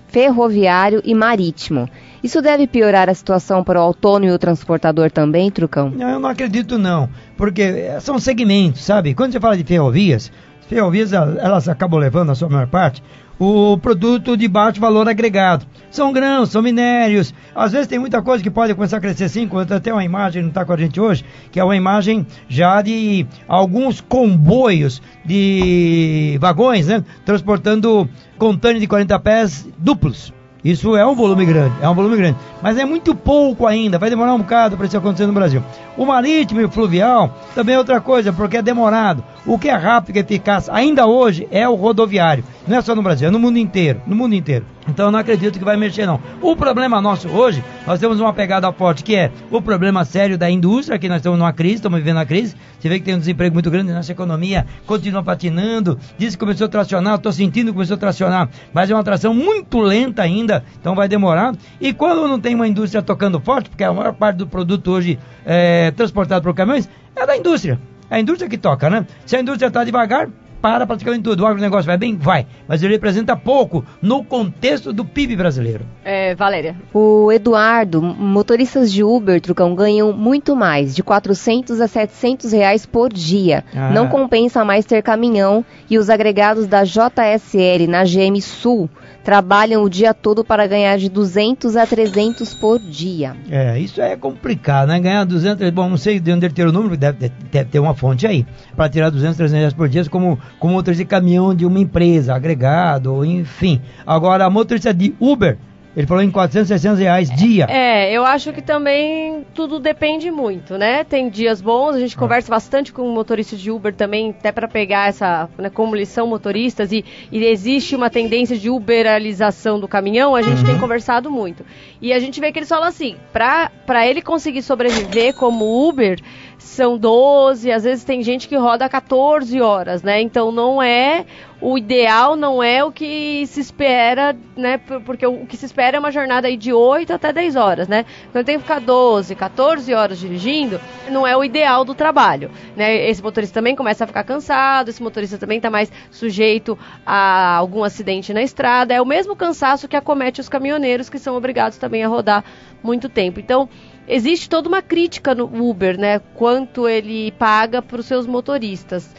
ferroviário 0.08 1.02
e 1.04 1.14
marítimo. 1.14 1.90
Isso 2.24 2.42
deve 2.42 2.68
piorar 2.68 3.10
a 3.10 3.14
situação 3.14 3.64
para 3.64 3.80
o 3.80 3.84
autônomo 3.84 4.32
e 4.32 4.36
o 4.36 4.40
transportador 4.40 5.10
também, 5.10 5.50
Trucão? 5.50 5.90
Não, 5.90 6.10
eu 6.10 6.20
não 6.20 6.30
acredito 6.30 6.78
não, 6.78 7.10
porque 7.36 7.62
eh, 7.62 8.00
são 8.00 8.20
segmentos, 8.20 8.84
sabe? 8.84 9.16
Quando 9.16 9.32
você 9.32 9.40
fala 9.40 9.58
de 9.58 9.64
ferrovias, 9.64 10.32
ferrovias, 10.68 11.12
elas 11.12 11.68
acabam 11.68 12.00
levando, 12.00 12.28
na 12.28 12.36
sua 12.36 12.48
maior 12.48 12.68
parte, 12.68 13.04
o 13.44 13.76
produto 13.76 14.38
de 14.38 14.48
baixo 14.48 14.80
valor 14.80 15.10
agregado. 15.10 15.66
São 15.90 16.14
grãos, 16.14 16.52
são 16.52 16.62
minérios. 16.62 17.34
Às 17.56 17.72
vezes 17.72 17.88
tem 17.88 17.98
muita 17.98 18.22
coisa 18.22 18.44
que 18.44 18.52
pode 18.52 18.76
começar 18.76 18.98
a 18.98 19.02
crescer 19.02 19.28
sim, 19.30 19.48
quando 19.48 19.72
até 19.72 19.92
uma 19.92 20.06
imagem 20.06 20.44
não 20.44 20.50
está 20.50 20.64
com 20.64 20.74
a 20.74 20.78
gente 20.78 21.02
hoje, 21.02 21.26
que 21.52 21.60
é 21.60 21.64
uma 21.64 21.76
imagem 21.76 22.28
já 22.48 22.84
de 22.84 23.26
alguns 23.48 24.00
comboios 24.00 25.02
de 25.26 26.38
vagões, 26.40 26.86
né? 26.86 27.04
Transportando 27.26 28.08
contêiner 28.38 28.80
de 28.80 28.86
40 28.88 29.20
pés 29.20 29.68
duplos. 29.76 30.32
Isso 30.64 30.96
é 30.96 31.06
um 31.06 31.16
volume 31.16 31.46
grande, 31.46 31.74
é 31.82 31.90
um 31.90 31.96
volume 31.96 32.18
grande. 32.18 32.38
Mas 32.62 32.78
é 32.78 32.86
muito 32.86 33.16
pouco 33.16 33.66
ainda, 33.66 33.98
vai 33.98 34.10
demorar 34.10 34.34
um 34.34 34.40
bocado 34.40 34.78
para 34.78 34.86
isso 34.86 34.98
acontecer 34.98 35.26
no 35.26 35.34
Brasil. 35.34 35.64
O 35.98 36.06
marítimo 36.06 36.62
e 36.62 36.66
o 36.66 36.70
fluvial 36.70 37.36
também 37.56 37.76
é 37.76 37.78
outra 37.80 38.00
coisa, 38.00 38.32
porque 38.32 38.58
é 38.58 38.62
demorado. 38.62 39.24
O 39.46 39.58
que 39.58 39.70
é 39.70 39.76
rápido 39.76 40.18
e 40.18 40.20
eficaz 40.20 40.70
ainda 40.70 41.08
hoje 41.08 41.48
é 41.52 41.68
o 41.68 41.74
rodoviário. 41.74 42.44
Não 42.68 42.78
é 42.78 42.82
só 42.82 42.96
no 42.96 43.02
Brasil, 43.02 43.28
é 43.28 43.32
no 43.32 43.40
mundo 43.40 43.58
inteiro. 43.58 44.02
No 44.06 44.16
mundo 44.16 44.36
inteiro. 44.36 44.66
Então 44.88 45.08
eu 45.08 45.12
não 45.12 45.20
acredito 45.20 45.60
que 45.60 45.66
vai 45.66 45.78
mexer, 45.78 46.06
não. 46.06 46.20
O 46.42 46.56
problema 46.56 47.00
nosso 47.02 47.28
hoje, 47.30 47.64
nós 47.86 48.00
temos 48.00 48.20
uma 48.20 48.34
pegada 48.34 48.72
forte, 48.72 49.04
que 49.04 49.16
é 49.16 49.32
o 49.52 49.62
problema 49.62 50.04
sério 50.04 50.38
da 50.38 50.50
indústria, 50.50 50.98
que 50.98 51.08
nós 51.08 51.18
estamos 51.18 51.38
numa 51.38 51.54
crise, 51.54 51.76
estamos 51.76 52.00
vivendo 52.00 52.18
uma 52.18 52.26
crise. 52.26 52.56
Você 52.80 52.90
vê 52.90 53.00
que 53.00 53.06
tem 53.06 53.16
um 53.16 53.20
desemprego 53.20 53.54
muito 53.54 53.70
grande, 53.70 53.94
nossa 53.94 54.12
economia 54.12 54.66
continua 54.86 55.22
patinando. 55.22 56.00
Diz 56.18 56.36
que 56.36 56.40
começou 56.40 56.66
a 56.66 56.70
tracionar, 56.70 57.16
estou 57.16 57.32
sentindo 57.32 57.68
que 57.68 57.74
começou 57.74 57.96
a 57.96 58.00
tracionar, 58.00 58.50
mas 58.74 58.90
é 58.90 58.94
uma 58.94 59.04
tração 59.04 59.34
muito 59.34 59.80
lenta 59.80 60.24
ainda, 60.24 60.64
então 60.80 60.96
vai 60.96 61.08
demorar. 61.08 61.54
E 61.80 61.94
quando 61.94 62.28
não 62.28 62.40
tem 62.40 62.56
uma 62.56 62.68
indústria 62.68 63.02
tocando 63.02 63.40
forte, 63.40 63.70
porque 63.70 63.84
a 63.84 63.94
maior 63.94 64.14
parte 64.14 64.38
do 64.38 64.48
produto 64.48 64.92
hoje 64.92 65.20
é 65.46 65.92
transportado 65.92 66.44
por 66.44 66.56
caminhões, 66.56 66.90
é 67.16 67.26
da 67.26 67.38
indústria. 67.38 67.80
É 68.10 68.16
a 68.16 68.20
indústria 68.20 68.50
que 68.50 68.58
toca, 68.58 68.90
né? 68.90 69.06
Se 69.26 69.38
a 69.38 69.40
indústria 69.40 69.68
está 69.68 69.84
devagar, 69.84 70.28
para 70.62 70.86
praticamente 70.86 71.24
tudo. 71.24 71.44
O 71.44 71.46
agronegócio 71.48 71.86
vai 71.86 71.98
bem? 71.98 72.16
Vai. 72.16 72.46
Mas 72.68 72.84
ele 72.84 72.94
representa 72.94 73.36
pouco 73.36 73.84
no 74.02 74.24
contexto 74.24 74.94
do 74.94 75.04
PIB 75.04 75.36
brasileiro. 75.36 75.86
É, 76.04 76.36
Valéria. 76.36 76.76
O 76.94 77.32
Eduardo, 77.32 78.02
motoristas 78.02 78.92
de 78.92 79.04
Uber, 79.04 79.42
Trucão, 79.42 79.74
ganham 79.74 80.14
muito 80.14 80.56
mais, 80.56 80.96
de 80.96 81.02
400 81.02 81.82
a 81.82 81.88
700 81.88 82.52
reais 82.52 82.86
por 82.86 83.12
dia. 83.12 83.64
Ah. 83.76 83.92
Não 83.92 84.08
compensa 84.08 84.64
mais 84.64 84.86
ter 84.86 85.02
caminhão 85.02 85.66
e 85.90 85.98
os 85.98 86.10
agregados 86.10 86.68
da 86.68 86.84
JSL 86.84 87.88
na 87.88 88.04
GM 88.04 88.40
Sul 88.42 88.90
trabalham 89.24 89.84
o 89.84 89.90
dia 89.90 90.14
todo 90.14 90.44
para 90.44 90.68
ganhar 90.68 90.98
de 90.98 91.10
200 91.10 91.76
a 91.76 91.86
300 91.86 92.54
por 92.56 92.80
dia. 92.80 93.36
É, 93.50 93.80
isso 93.80 94.02
é 94.02 94.16
complicado, 94.16 94.90
né? 94.90 95.00
Ganhar 95.00 95.24
200, 95.26 95.70
bom, 95.72 95.90
não 95.90 95.98
sei 95.98 96.20
de 96.20 96.32
onde 96.32 96.46
ele 96.46 96.54
ter 96.54 96.68
o 96.68 96.72
número, 96.72 96.98
deve, 96.98 97.32
deve 97.52 97.70
ter 97.70 97.80
uma 97.80 97.94
fonte 97.94 98.26
aí, 98.26 98.46
para 98.76 98.90
tirar 98.90 99.10
200, 99.10 99.38
300 99.38 99.60
reais 99.60 99.74
por 99.74 99.88
dia, 99.88 100.04
como, 100.06 100.40
como 100.60 100.74
motorista 100.74 101.04
de 101.04 101.10
caminhão 101.10 101.54
de 101.54 101.66
uma 101.66 101.80
empresa, 101.80 102.34
agregado, 102.34 103.24
enfim. 103.24 103.82
Agora, 104.06 104.46
a 104.46 104.50
motorista 104.50 104.94
de 104.94 105.14
Uber, 105.20 105.58
ele 105.96 106.08
falou 106.08 106.24
em 106.24 106.32
400, 106.32 106.70
600 106.70 107.00
reais 107.00 107.30
dia. 107.30 107.66
É, 107.70 108.12
eu 108.12 108.26
acho 108.26 108.54
que 108.54 108.62
também 108.62 109.46
tudo 109.54 109.80
depende 109.80 110.32
muito, 110.32 110.78
né? 110.78 111.04
Tem 111.04 111.30
dias 111.30 111.62
bons, 111.62 111.96
a 111.96 112.00
gente 112.00 112.16
ah. 112.16 112.20
conversa 112.20 112.50
bastante 112.50 112.94
com 112.94 113.08
motoristas 113.10 113.60
de 113.60 113.70
Uber 113.70 113.94
também, 113.94 114.30
até 114.30 114.52
para 114.52 114.68
pegar 114.68 115.10
essa, 115.10 115.50
né, 115.58 115.70
como 115.70 115.96
eles 115.96 116.08
são 116.08 116.28
motoristas 116.28 116.92
e, 116.92 117.04
e, 117.32 117.44
existe 117.44 117.96
uma 117.96 118.10
tendência 118.10 118.58
de 118.58 118.70
uberalização 118.70 119.80
do 119.80 119.88
caminhão, 119.88 120.36
a 120.36 120.42
gente 120.42 120.60
uhum. 120.60 120.66
tem 120.66 120.80
conversado 120.80 121.30
muito. 121.30 121.66
E 122.02 122.14
a 122.14 122.20
gente 122.20 122.40
vê 122.40 122.52
que 122.52 122.60
eles 122.60 122.70
falam 122.70 122.88
assim, 122.88 123.18
para 123.34 124.08
ele 124.08 124.22
conseguir 124.22 124.62
sobreviver 124.62 125.36
como 125.36 125.88
Uber, 125.90 126.20
são 126.62 126.98
12, 126.98 127.72
às 127.72 127.84
vezes 127.84 128.04
tem 128.04 128.22
gente 128.24 128.48
que 128.48 128.56
roda 128.56 128.88
14 128.88 129.60
horas, 129.60 130.04
né? 130.04 130.22
Então 130.22 130.52
não 130.52 130.82
é 130.82 131.26
o 131.60 131.78
ideal, 131.78 132.36
não 132.36 132.64
é 132.64 132.84
o 132.84 132.92
que 132.92 133.46
se 133.48 133.60
espera, 133.60 134.36
né? 134.56 134.78
Porque 134.78 135.26
o 135.26 135.46
que 135.46 135.58
se 135.58 135.66
espera 135.66 135.98
é 135.98 136.00
uma 136.00 136.12
jornada 136.12 136.48
aí 136.48 136.56
de 136.56 136.72
8 136.72 137.14
até 137.14 137.34
10 137.34 137.56
horas, 137.56 137.88
né? 137.88 138.06
Então 138.30 138.44
tem 138.44 138.56
que 138.56 138.62
ficar 138.62 138.80
12, 138.80 139.36
14 139.36 139.94
horas 139.94 140.20
dirigindo, 140.20 140.80
não 141.10 141.28
é 141.28 141.36
o 141.36 141.44
ideal 141.44 141.84
do 141.84 141.94
trabalho, 141.94 142.50
né? 142.76 143.10
Esse 143.10 143.22
motorista 143.22 143.56
também 143.56 143.76
começa 143.76 144.04
a 144.04 144.08
ficar 144.08 144.24
cansado, 144.24 144.90
esse 144.90 145.04
motorista 145.04 145.38
também 145.38 145.58
está 145.58 145.70
mais 145.70 145.92
sujeito 146.10 146.78
a 147.06 147.56
algum 147.58 147.84
acidente 147.84 148.34
na 148.34 148.42
estrada, 148.42 148.94
é 148.94 149.02
o 149.02 149.06
mesmo 149.06 149.36
cansaço 149.36 149.88
que 149.88 149.96
acomete 149.96 150.40
os 150.40 150.48
caminhoneiros 150.48 151.10
que 151.10 151.20
são 151.20 151.36
obrigados 151.36 151.78
também 151.78 152.04
a 152.04 152.08
rodar 152.08 152.44
muito 152.82 153.10
tempo. 153.10 153.40
Então, 153.40 153.70
existe 154.12 154.50
toda 154.50 154.68
uma 154.68 154.82
crítica 154.82 155.34
no 155.34 155.46
Uber, 155.70 155.98
né? 155.98 156.20
Quanto 156.36 156.88
ele 156.88 157.32
paga 157.32 157.82
para 157.82 158.02
os 158.02 158.06
seus 158.06 158.28
motoristas. 158.28 159.10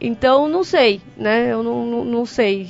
Então, 0.00 0.48
não 0.48 0.64
sei, 0.64 1.00
né? 1.16 1.52
Eu 1.52 1.62
não, 1.62 1.86
não, 1.86 2.04
não 2.04 2.26
sei. 2.26 2.68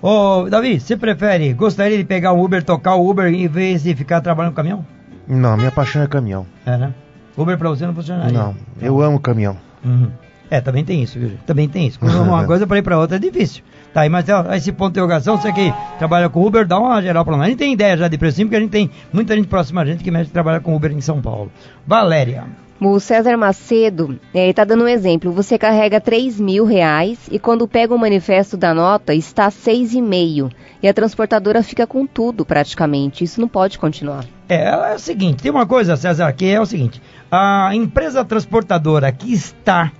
Ô, 0.00 0.48
Davi, 0.48 0.80
você 0.80 0.96
prefere, 0.96 1.52
gostaria 1.52 1.98
de 1.98 2.04
pegar 2.04 2.32
o 2.32 2.42
Uber, 2.42 2.64
tocar 2.64 2.94
o 2.94 3.08
Uber 3.08 3.26
em 3.26 3.46
vez 3.46 3.82
de 3.82 3.94
ficar 3.94 4.20
trabalhando 4.20 4.52
no 4.52 4.56
caminhão? 4.56 4.86
Não, 5.28 5.56
minha 5.56 5.70
paixão 5.70 6.02
é 6.02 6.06
caminhão. 6.06 6.46
É, 6.64 6.76
né? 6.76 6.94
Uber 7.36 7.58
pra 7.58 7.68
você 7.68 7.86
não 7.86 7.94
funcionaria? 7.94 8.32
Não, 8.32 8.56
eu 8.80 9.00
amo 9.00 9.20
caminhão. 9.20 9.56
Uhum. 9.84 10.10
É, 10.50 10.60
também 10.60 10.84
tem 10.84 11.02
isso, 11.02 11.18
viu? 11.18 11.32
Também 11.46 11.68
tem 11.68 11.86
isso. 11.86 11.98
Quando 11.98 12.14
uma 12.22 12.44
coisa 12.46 12.66
para 12.66 12.78
ir 12.78 12.82
para 12.82 12.98
outra 12.98 13.16
é 13.16 13.20
difícil. 13.20 13.64
Tá 13.92 14.02
aí, 14.02 14.08
mas 14.08 14.26
ó, 14.28 14.54
esse 14.54 14.72
ponto 14.72 14.92
de 14.92 15.00
interrogação, 15.00 15.36
você 15.36 15.52
que 15.52 15.72
trabalha 15.98 16.28
com 16.28 16.44
Uber, 16.44 16.66
dá 16.66 16.78
uma 16.78 17.02
geral 17.02 17.24
para 17.24 17.36
nós. 17.36 17.46
A 17.46 17.48
gente 17.50 17.58
tem 17.58 17.72
ideia 17.72 17.96
já 17.96 18.08
de 18.08 18.16
preço, 18.16 18.40
porque 18.40 18.56
a 18.56 18.60
gente 18.60 18.70
tem 18.70 18.90
muita 19.12 19.36
gente 19.36 19.48
próxima 19.48 19.82
a 19.82 19.84
gente 19.84 20.02
que 20.02 20.10
mexe 20.10 20.30
trabalha 20.30 20.60
com 20.60 20.74
Uber 20.74 20.90
em 20.90 21.00
São 21.00 21.20
Paulo. 21.20 21.52
Valéria. 21.86 22.44
O 22.80 22.98
César 22.98 23.36
Macedo 23.36 24.18
está 24.34 24.64
dando 24.64 24.82
um 24.82 24.88
exemplo. 24.88 25.30
Você 25.30 25.56
carrega 25.56 26.00
3 26.00 26.40
mil 26.40 26.64
reais 26.64 27.28
e 27.30 27.38
quando 27.38 27.68
pega 27.68 27.94
o 27.94 27.98
manifesto 27.98 28.56
da 28.56 28.74
nota 28.74 29.14
está 29.14 29.48
6,5. 29.50 30.50
E 30.82 30.88
a 30.88 30.92
transportadora 30.92 31.62
fica 31.62 31.86
com 31.86 32.04
tudo 32.04 32.44
praticamente. 32.44 33.22
Isso 33.22 33.40
não 33.40 33.46
pode 33.46 33.78
continuar. 33.78 34.24
É, 34.48 34.68
é 34.68 34.94
o 34.96 34.98
seguinte, 34.98 35.44
tem 35.44 35.52
uma 35.52 35.64
coisa, 35.64 35.96
César, 35.96 36.32
que 36.32 36.46
é 36.46 36.60
o 36.60 36.66
seguinte. 36.66 37.00
A 37.30 37.70
empresa 37.72 38.24
transportadora 38.24 39.12
que 39.12 39.32
está 39.32 39.92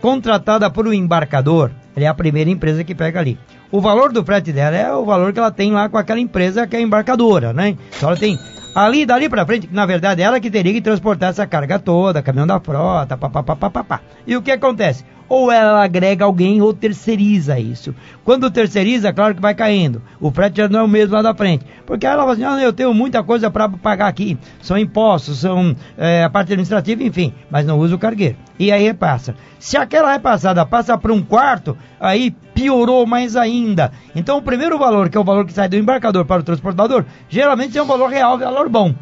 contratada 0.00 0.70
por 0.70 0.86
um 0.86 0.92
embarcador, 0.92 1.72
ela 1.98 2.04
é 2.04 2.08
a 2.08 2.14
primeira 2.14 2.48
empresa 2.48 2.84
que 2.84 2.94
pega 2.94 3.18
ali. 3.18 3.36
O 3.70 3.80
valor 3.80 4.12
do 4.12 4.24
frete 4.24 4.52
dela 4.52 4.76
é 4.76 4.92
o 4.92 5.04
valor 5.04 5.32
que 5.32 5.38
ela 5.38 5.50
tem 5.50 5.72
lá 5.72 5.88
com 5.88 5.98
aquela 5.98 6.20
empresa 6.20 6.66
que 6.66 6.76
é 6.76 6.80
embarcadora, 6.80 7.52
né? 7.52 7.76
Então 7.96 8.08
ela 8.08 8.16
tem 8.16 8.38
ali, 8.74 9.04
dali 9.04 9.28
para 9.28 9.44
frente, 9.44 9.68
na 9.72 9.84
verdade, 9.84 10.22
ela 10.22 10.38
que 10.38 10.50
teria 10.50 10.72
que 10.72 10.80
transportar 10.80 11.30
essa 11.30 11.46
carga 11.46 11.78
toda, 11.78 12.22
caminhão 12.22 12.46
da 12.46 12.60
frota, 12.60 13.16
papapá. 13.16 14.00
E 14.24 14.36
o 14.36 14.42
que 14.42 14.52
acontece? 14.52 15.04
Ou 15.28 15.52
ela 15.52 15.82
agrega 15.82 16.24
alguém 16.24 16.62
ou 16.62 16.72
terceiriza 16.72 17.58
isso. 17.58 17.94
Quando 18.24 18.50
terceiriza, 18.50 19.12
claro 19.12 19.34
que 19.34 19.40
vai 19.40 19.54
caindo. 19.54 20.02
O 20.20 20.30
frete 20.30 20.58
já 20.58 20.68
não 20.68 20.80
é 20.80 20.82
o 20.82 20.88
mesmo 20.88 21.14
lá 21.14 21.22
da 21.22 21.34
frente. 21.34 21.64
Porque 21.86 22.06
ela 22.06 22.18
fala 22.18 22.32
assim, 22.32 22.44
ah, 22.44 22.62
eu 22.62 22.72
tenho 22.72 22.94
muita 22.94 23.22
coisa 23.22 23.50
para 23.50 23.68
pagar 23.68 24.08
aqui. 24.08 24.38
São 24.60 24.78
impostos, 24.78 25.40
são 25.40 25.76
é, 25.96 26.24
a 26.24 26.30
parte 26.30 26.52
administrativa, 26.52 27.02
enfim. 27.02 27.32
Mas 27.50 27.66
não 27.66 27.78
usa 27.78 27.94
o 27.94 27.98
cargueiro. 27.98 28.36
E 28.58 28.72
aí 28.72 28.82
repassa. 28.82 29.34
Se 29.58 29.76
aquela 29.76 30.12
repassada 30.12 30.64
passa 30.64 30.96
para 30.96 31.12
um 31.12 31.22
quarto, 31.22 31.76
aí 32.00 32.30
piorou 32.54 33.06
mais 33.06 33.36
ainda. 33.36 33.92
Então 34.14 34.38
o 34.38 34.42
primeiro 34.42 34.78
valor, 34.78 35.08
que 35.08 35.16
é 35.16 35.20
o 35.20 35.24
valor 35.24 35.46
que 35.46 35.52
sai 35.52 35.68
do 35.68 35.76
embarcador 35.76 36.24
para 36.24 36.40
o 36.40 36.44
transportador, 36.44 37.04
geralmente 37.28 37.76
é 37.76 37.82
um 37.82 37.86
valor 37.86 38.08
real, 38.08 38.38
valor 38.38 38.68
bom. 38.68 38.94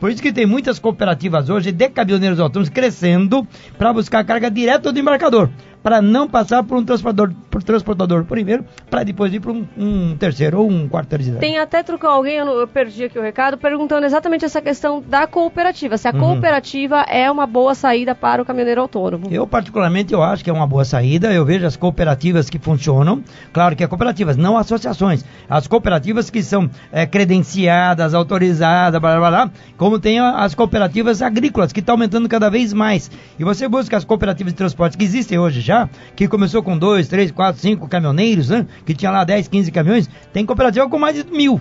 Por 0.00 0.10
isso 0.10 0.22
que 0.22 0.32
tem 0.32 0.46
muitas 0.46 0.78
cooperativas 0.78 1.50
hoje 1.50 1.72
de 1.72 1.88
caminhoneiros 1.88 2.38
autônomos 2.38 2.68
crescendo 2.68 3.46
para 3.76 3.92
buscar 3.92 4.24
carga 4.24 4.50
direto 4.50 4.92
do 4.92 4.98
embarcador 4.98 5.50
para 5.82 6.02
não 6.02 6.28
passar 6.28 6.62
por 6.62 6.76
um 6.76 6.84
transportador, 6.84 7.32
por 7.50 7.62
transportador 7.62 8.24
primeiro, 8.24 8.64
para 8.90 9.04
depois 9.04 9.32
ir 9.32 9.40
para 9.40 9.52
um, 9.52 9.66
um, 9.76 10.16
terceiro 10.16 10.60
ou 10.60 10.70
um 10.70 10.88
quarto 10.88 11.08
terceiro. 11.08 11.38
Tem 11.38 11.58
até 11.58 11.82
trucar 11.82 12.10
alguém, 12.10 12.36
eu, 12.36 12.66
perdi 12.66 13.04
aqui 13.04 13.18
o 13.18 13.22
recado, 13.22 13.56
perguntando 13.56 14.04
exatamente 14.04 14.44
essa 14.44 14.60
questão 14.60 15.00
da 15.00 15.26
cooperativa. 15.26 15.96
Se 15.96 16.08
a 16.08 16.12
uhum. 16.12 16.20
cooperativa 16.20 17.00
é 17.08 17.30
uma 17.30 17.46
boa 17.46 17.74
saída 17.74 18.14
para 18.14 18.42
o 18.42 18.44
caminhoneiro 18.44 18.80
autônomo. 18.80 19.28
Eu, 19.30 19.46
particularmente, 19.46 20.12
eu 20.12 20.22
acho 20.22 20.42
que 20.42 20.50
é 20.50 20.52
uma 20.52 20.66
boa 20.66 20.84
saída. 20.84 21.32
Eu 21.32 21.44
vejo 21.44 21.66
as 21.66 21.76
cooperativas 21.76 22.50
que 22.50 22.58
funcionam. 22.58 23.22
Claro 23.52 23.76
que 23.76 23.84
é 23.84 23.86
cooperativas, 23.86 24.36
não 24.36 24.56
associações. 24.56 25.24
As 25.48 25.66
cooperativas 25.66 26.30
que 26.30 26.42
são 26.42 26.68
é, 26.92 27.06
credenciadas, 27.06 28.14
autorizadas, 28.14 29.00
blá, 29.00 29.18
blá, 29.18 29.30
blá, 29.30 29.50
como 29.76 29.98
tem 29.98 30.18
as 30.18 30.54
cooperativas 30.54 31.22
agrícolas, 31.22 31.72
que 31.72 31.80
estão 31.80 31.94
aumentando 31.94 32.28
cada 32.28 32.48
vez 32.48 32.72
mais. 32.72 33.10
E 33.38 33.44
você 33.44 33.68
busca 33.68 33.96
as 33.96 34.04
cooperativas 34.04 34.52
de 34.52 34.56
transporte 34.56 34.96
que 34.96 35.04
existem 35.04 35.38
hoje 35.38 35.60
já, 35.68 35.88
que 36.16 36.26
começou 36.26 36.62
com 36.62 36.76
dois, 36.76 37.08
três, 37.08 37.30
quatro, 37.30 37.60
cinco 37.60 37.86
caminhoneiros, 37.86 38.48
né? 38.48 38.66
Que 38.86 38.94
tinha 38.94 39.10
lá 39.10 39.22
10, 39.22 39.48
15 39.48 39.70
caminhões, 39.70 40.08
tem 40.32 40.44
cooperativa 40.44 40.88
com 40.88 40.98
mais 40.98 41.14
de 41.14 41.30
mil. 41.30 41.60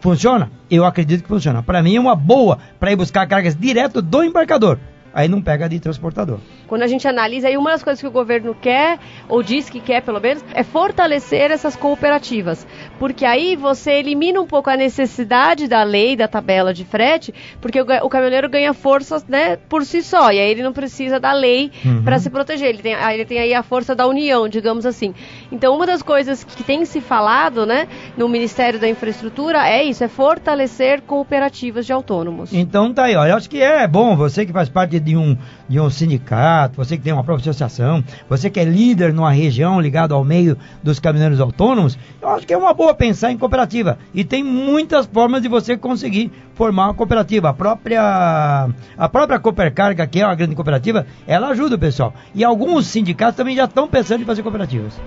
Funciona? 0.00 0.50
Eu 0.68 0.84
acredito 0.84 1.22
que 1.22 1.28
funciona. 1.28 1.62
Para 1.62 1.80
mim 1.80 1.94
é 1.94 2.00
uma 2.00 2.16
boa 2.16 2.58
para 2.80 2.90
ir 2.90 2.96
buscar 2.96 3.26
cargas 3.28 3.54
direto 3.54 4.02
do 4.02 4.24
embarcador. 4.24 4.78
Aí 5.14 5.28
não 5.28 5.40
pega 5.42 5.68
de 5.68 5.78
transportador. 5.80 6.38
Quando 6.66 6.82
a 6.82 6.86
gente 6.86 7.06
analisa, 7.06 7.48
aí 7.48 7.56
uma 7.56 7.70
das 7.70 7.82
coisas 7.82 8.00
que 8.00 8.06
o 8.06 8.10
governo 8.10 8.54
quer, 8.60 8.98
ou 9.28 9.42
diz 9.42 9.68
que 9.68 9.80
quer 9.80 10.00
pelo 10.02 10.20
menos, 10.20 10.44
é 10.54 10.62
fortalecer 10.62 11.50
essas 11.50 11.76
cooperativas. 11.76 12.66
Porque 12.98 13.24
aí 13.24 13.56
você 13.56 13.92
elimina 13.92 14.40
um 14.40 14.46
pouco 14.46 14.70
a 14.70 14.76
necessidade 14.76 15.68
da 15.68 15.82
lei, 15.82 16.16
da 16.16 16.26
tabela 16.28 16.72
de 16.72 16.84
frete, 16.84 17.34
porque 17.60 17.80
o, 17.80 17.84
o 18.02 18.08
caminhoneiro 18.08 18.48
ganha 18.48 18.72
força 18.72 19.22
né, 19.28 19.56
por 19.68 19.84
si 19.84 20.02
só, 20.02 20.30
e 20.32 20.38
aí 20.40 20.50
ele 20.50 20.62
não 20.62 20.72
precisa 20.72 21.20
da 21.20 21.32
lei 21.32 21.70
Uhum. 21.84 22.02
para 22.02 22.18
se 22.18 22.30
proteger. 22.30 22.68
Ele 22.68 22.82
tem, 22.82 22.94
aí 22.94 23.16
ele 23.16 23.24
tem 23.24 23.38
aí 23.38 23.52
a 23.54 23.62
força 23.62 23.94
da 23.94 24.06
união, 24.06 24.48
digamos 24.48 24.86
assim. 24.86 25.14
Então, 25.50 25.74
uma 25.74 25.86
das 25.86 26.02
coisas 26.02 26.42
que 26.44 26.62
tem 26.62 26.84
se 26.84 27.00
falado 27.00 27.66
né, 27.66 27.86
no 28.16 28.28
Ministério 28.28 28.78
da 28.78 28.88
Infraestrutura 28.88 29.68
é 29.68 29.82
isso, 29.84 30.02
é 30.02 30.08
fortalecer 30.08 31.02
cooperativas 31.02 31.84
de 31.86 31.92
autônomos. 31.92 32.52
Então 32.52 32.92
tá 32.92 33.04
aí, 33.04 33.16
ó. 33.16 33.26
Eu 33.26 33.36
acho 33.36 33.48
que 33.50 33.60
é 33.60 33.86
bom 33.86 34.16
você 34.16 34.46
que 34.46 34.52
faz 34.52 34.68
parte 34.68 34.92
de 34.92 35.00
um, 35.16 35.36
de 35.68 35.80
um 35.80 35.90
sindicato, 35.90 36.76
você 36.76 36.96
que 36.96 37.02
tem 37.02 37.12
uma 37.12 37.24
própria 37.24 37.50
associação, 37.50 38.02
você 38.28 38.48
que 38.48 38.60
é 38.60 38.64
líder 38.64 39.12
numa 39.12 39.30
região 39.30 39.80
ligado 39.80 40.14
ao 40.14 40.24
meio 40.24 40.56
dos 40.82 40.98
caminhoneiros 40.98 41.40
autônomos, 41.40 41.98
eu 42.20 42.28
acho 42.28 42.46
que 42.46 42.54
é 42.54 42.56
uma 42.56 42.72
boa 42.72 42.94
pensar 42.94 43.32
em 43.32 43.38
cooperativa. 43.38 43.98
E 44.14 44.24
tem 44.24 44.42
muitas 44.42 45.06
formas 45.06 45.42
de 45.42 45.48
você 45.48 45.76
conseguir 45.76 46.30
formar 46.54 46.86
uma 46.86 46.94
cooperativa. 46.94 47.48
A 47.48 47.52
própria, 47.52 48.68
a 48.96 49.08
própria 49.08 49.38
Coopercarga, 49.38 50.06
que 50.06 50.20
é 50.20 50.26
uma 50.26 50.34
grande 50.34 50.54
cooperativa, 50.54 51.06
ela 51.26 51.48
ajuda 51.48 51.76
o 51.76 51.78
pessoal. 51.78 52.14
E 52.34 52.44
alguns 52.44 52.86
sindicatos 52.86 53.36
também 53.36 53.56
já 53.56 53.64
estão 53.64 53.88
pensando 53.88 54.22
em 54.22 54.26
fazer 54.26 54.42
cooperativas. 54.42 55.00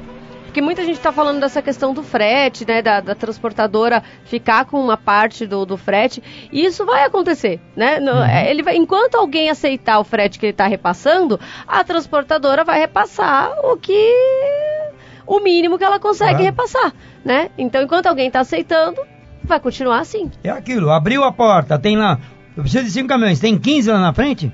Porque 0.56 0.64
muita 0.64 0.86
gente 0.86 0.95
está 0.95 1.12
falando 1.12 1.41
dessa 1.41 1.62
questão 1.62 1.93
do 1.93 2.01
frete, 2.01 2.66
né? 2.66 2.82
Da, 2.82 3.01
da 3.01 3.14
transportadora 3.14 4.01
ficar 4.24 4.64
com 4.64 4.80
uma 4.80 4.95
parte 4.95 5.45
do, 5.45 5.66
do 5.66 5.76
frete. 5.76 6.24
E 6.49 6.64
isso 6.64 6.86
vai 6.86 7.03
acontecer, 7.03 7.60
né? 7.76 7.99
No- 7.99 8.24
é, 8.24 8.49
ele 8.49 8.64
vai, 8.64 8.78
enquanto 8.78 9.16
alguém 9.16 9.49
aceitar 9.49 9.99
o 9.99 10.06
frete 10.06 10.39
que 10.39 10.45
ele 10.45 10.51
está 10.53 10.66
repassando, 10.66 11.38
a 11.68 11.84
transportadora 11.84 12.64
vai 12.64 12.80
repassar 12.80 13.51
o 13.66 13.76
que. 13.76 13.99
o 15.28 15.41
mínimo 15.41 15.78
que 15.78 15.84
ela 15.84 15.99
consegue 15.99 16.41
repassar, 16.43 16.93
né? 17.26 17.49
Então, 17.58 17.82
enquanto 17.84 18.06
alguém 18.08 18.28
está 18.28 18.39
aceitando, 18.39 19.01
vai 19.43 19.60
continuar 19.60 19.99
assim. 19.99 20.32
É 20.41 20.51
aquilo, 20.51 20.89
abriu 20.89 21.26
a 21.26 21.34
porta, 21.34 21.78
tem 21.78 21.97
lá, 21.97 22.18
eu 22.56 22.64
preciso 22.64 22.86
de 22.86 22.91
cinco 22.91 23.10
caminhões, 23.10 23.41
tem 23.41 23.58
15 23.58 23.91
lá 23.91 23.99
na 23.99 24.14
frente? 24.14 24.49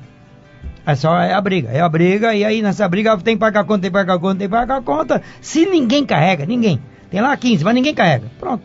É 0.85 0.95
só 0.95 1.19
é 1.19 1.33
a 1.33 1.41
briga, 1.41 1.69
é 1.69 1.79
a 1.79 1.87
briga, 1.87 2.33
e 2.33 2.43
aí 2.43 2.61
nessa 2.61 2.87
briga 2.87 3.15
tem 3.17 3.35
que 3.35 3.39
pagar 3.39 3.61
a 3.61 3.63
conta, 3.63 3.81
tem 3.81 3.91
que 3.91 3.93
pagar 3.93 4.15
a 4.15 4.19
conta, 4.19 4.39
tem 4.39 4.47
que 4.47 4.51
pagar 4.51 4.77
a 4.77 4.81
conta. 4.81 5.21
Se 5.39 5.65
ninguém 5.65 6.05
carrega, 6.05 6.45
ninguém, 6.45 6.81
tem 7.09 7.21
lá 7.21 7.35
15, 7.37 7.63
mas 7.63 7.75
ninguém 7.75 7.93
carrega, 7.93 8.25
pronto. 8.39 8.63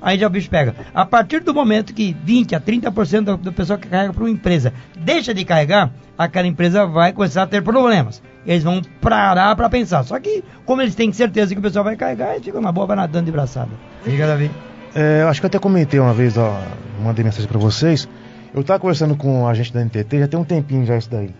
Aí 0.00 0.18
já 0.18 0.26
o 0.26 0.30
bicho 0.30 0.50
pega. 0.50 0.74
A 0.94 1.04
partir 1.06 1.40
do 1.40 1.54
momento 1.54 1.94
que 1.94 2.14
20 2.22 2.54
a 2.54 2.60
30% 2.60 3.24
do, 3.24 3.36
do 3.38 3.52
pessoal 3.52 3.78
que 3.78 3.88
carrega 3.88 4.12
para 4.12 4.22
uma 4.22 4.30
empresa 4.30 4.72
deixa 4.96 5.32
de 5.32 5.44
carregar, 5.44 5.90
aquela 6.16 6.46
empresa 6.46 6.86
vai 6.86 7.12
começar 7.12 7.42
a 7.42 7.46
ter 7.46 7.62
problemas. 7.62 8.22
Eles 8.46 8.62
vão 8.62 8.80
parar 9.00 9.56
para 9.56 9.68
pensar. 9.68 10.04
Só 10.04 10.20
que, 10.20 10.44
como 10.64 10.82
eles 10.82 10.94
têm 10.94 11.12
certeza 11.12 11.54
que 11.54 11.58
o 11.58 11.62
pessoal 11.62 11.84
vai 11.84 11.96
carregar, 11.96 12.32
eles 12.32 12.44
ficam 12.44 12.60
na 12.60 12.70
boa, 12.70 12.86
vai 12.86 12.96
nadando 12.96 13.24
de 13.24 13.32
braçada. 13.32 13.70
Diga, 14.04 14.26
Davi. 14.26 14.50
É, 14.94 15.22
eu 15.22 15.28
acho 15.28 15.40
que 15.40 15.46
eu 15.46 15.48
até 15.48 15.58
comentei 15.58 15.98
uma 15.98 16.14
vez, 16.14 16.38
ó, 16.38 16.56
mandei 17.02 17.24
mensagem 17.24 17.48
pra 17.48 17.58
vocês. 17.58 18.08
Eu 18.54 18.62
tava 18.62 18.78
conversando 18.78 19.16
com 19.16 19.42
um 19.42 19.46
agente 19.48 19.72
da 19.72 19.84
NTT, 19.84 20.20
já 20.20 20.28
tem 20.28 20.38
um 20.38 20.44
tempinho 20.44 20.86
já 20.86 20.96
isso 20.96 21.10
daí. 21.10 21.34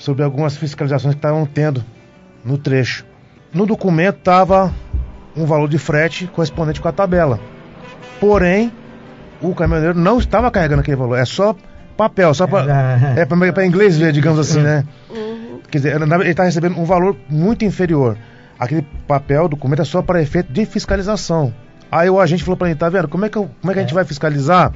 Sobre 0.00 0.24
algumas 0.24 0.56
fiscalizações 0.56 1.14
que 1.14 1.18
estavam 1.18 1.44
tendo 1.46 1.84
no 2.44 2.56
trecho. 2.56 3.04
No 3.52 3.66
documento 3.66 4.16
tava 4.20 4.72
um 5.36 5.44
valor 5.44 5.68
de 5.68 5.76
frete 5.78 6.26
correspondente 6.26 6.80
com 6.80 6.88
a 6.88 6.92
tabela. 6.92 7.38
Porém, 8.18 8.72
o 9.40 9.54
caminhoneiro 9.54 9.98
não 9.98 10.18
estava 10.18 10.50
carregando 10.50 10.80
aquele 10.80 10.96
valor. 10.96 11.16
É 11.18 11.24
só 11.24 11.54
papel, 11.96 12.32
só 12.32 12.46
pra, 12.46 12.60
É. 13.16 13.20
é 13.22 13.24
pra, 13.26 13.52
pra 13.52 13.66
inglês 13.66 13.98
ver, 13.98 14.10
digamos 14.12 14.38
assim, 14.38 14.60
né? 14.60 14.84
Uhum. 15.10 15.60
Quer 15.70 15.78
dizer, 15.78 16.00
ele 16.00 16.30
está 16.30 16.44
recebendo 16.44 16.78
um 16.78 16.84
valor 16.84 17.14
muito 17.28 17.64
inferior. 17.64 18.16
Aquele 18.58 18.82
papel, 19.06 19.48
documento 19.48 19.82
é 19.82 19.84
só 19.84 20.00
para 20.02 20.20
efeito 20.22 20.50
de 20.52 20.64
fiscalização. 20.64 21.52
Aí 21.92 22.08
o 22.08 22.18
agente 22.20 22.42
falou 22.42 22.56
para 22.56 22.68
mim, 22.68 22.74
tá 22.76 22.88
vendo? 22.88 23.06
Como 23.08 23.24
é 23.26 23.28
que, 23.28 23.36
eu- 23.36 23.50
como 23.60 23.70
é 23.70 23.74
que 23.74 23.80
a 23.80 23.82
gente 23.82 23.94
vai 23.94 24.04
fiscalizar? 24.04 24.72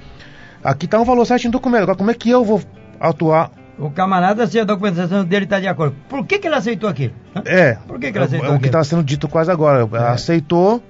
Aqui 0.63 0.87
tá 0.87 0.99
um 1.01 1.05
valor 1.05 1.25
certinho 1.25 1.49
no 1.49 1.53
documento. 1.59 1.83
Agora, 1.83 1.97
como 1.97 2.11
é 2.11 2.15
que 2.15 2.29
eu 2.31 2.45
vou 2.45 2.61
atuar? 3.01 3.51
O 3.79 3.91
camarada, 3.91 4.47
se 4.47 4.59
a 4.59 4.65
documentação 4.65 5.25
dele 5.25 5.45
está 5.45 5.59
de 5.59 5.67
acordo. 5.67 5.97
Por 6.09 6.25
que, 6.25 6.39
que 6.39 6.47
ele 6.47 6.55
aceitou 6.55 6.89
aquilo? 6.89 7.13
É. 7.45 7.75
Por 7.87 7.99
que 7.99 8.13
que 8.13 8.19
ele 8.19 8.25
aceitou 8.25 8.53
é 8.53 8.57
o 8.57 8.61
que 8.61 8.67
estava 8.67 8.85
sendo 8.85 9.03
dito 9.03 9.27
quase 9.27 9.51
agora. 9.51 9.89
É. 9.93 10.09
Aceitou 10.09 10.83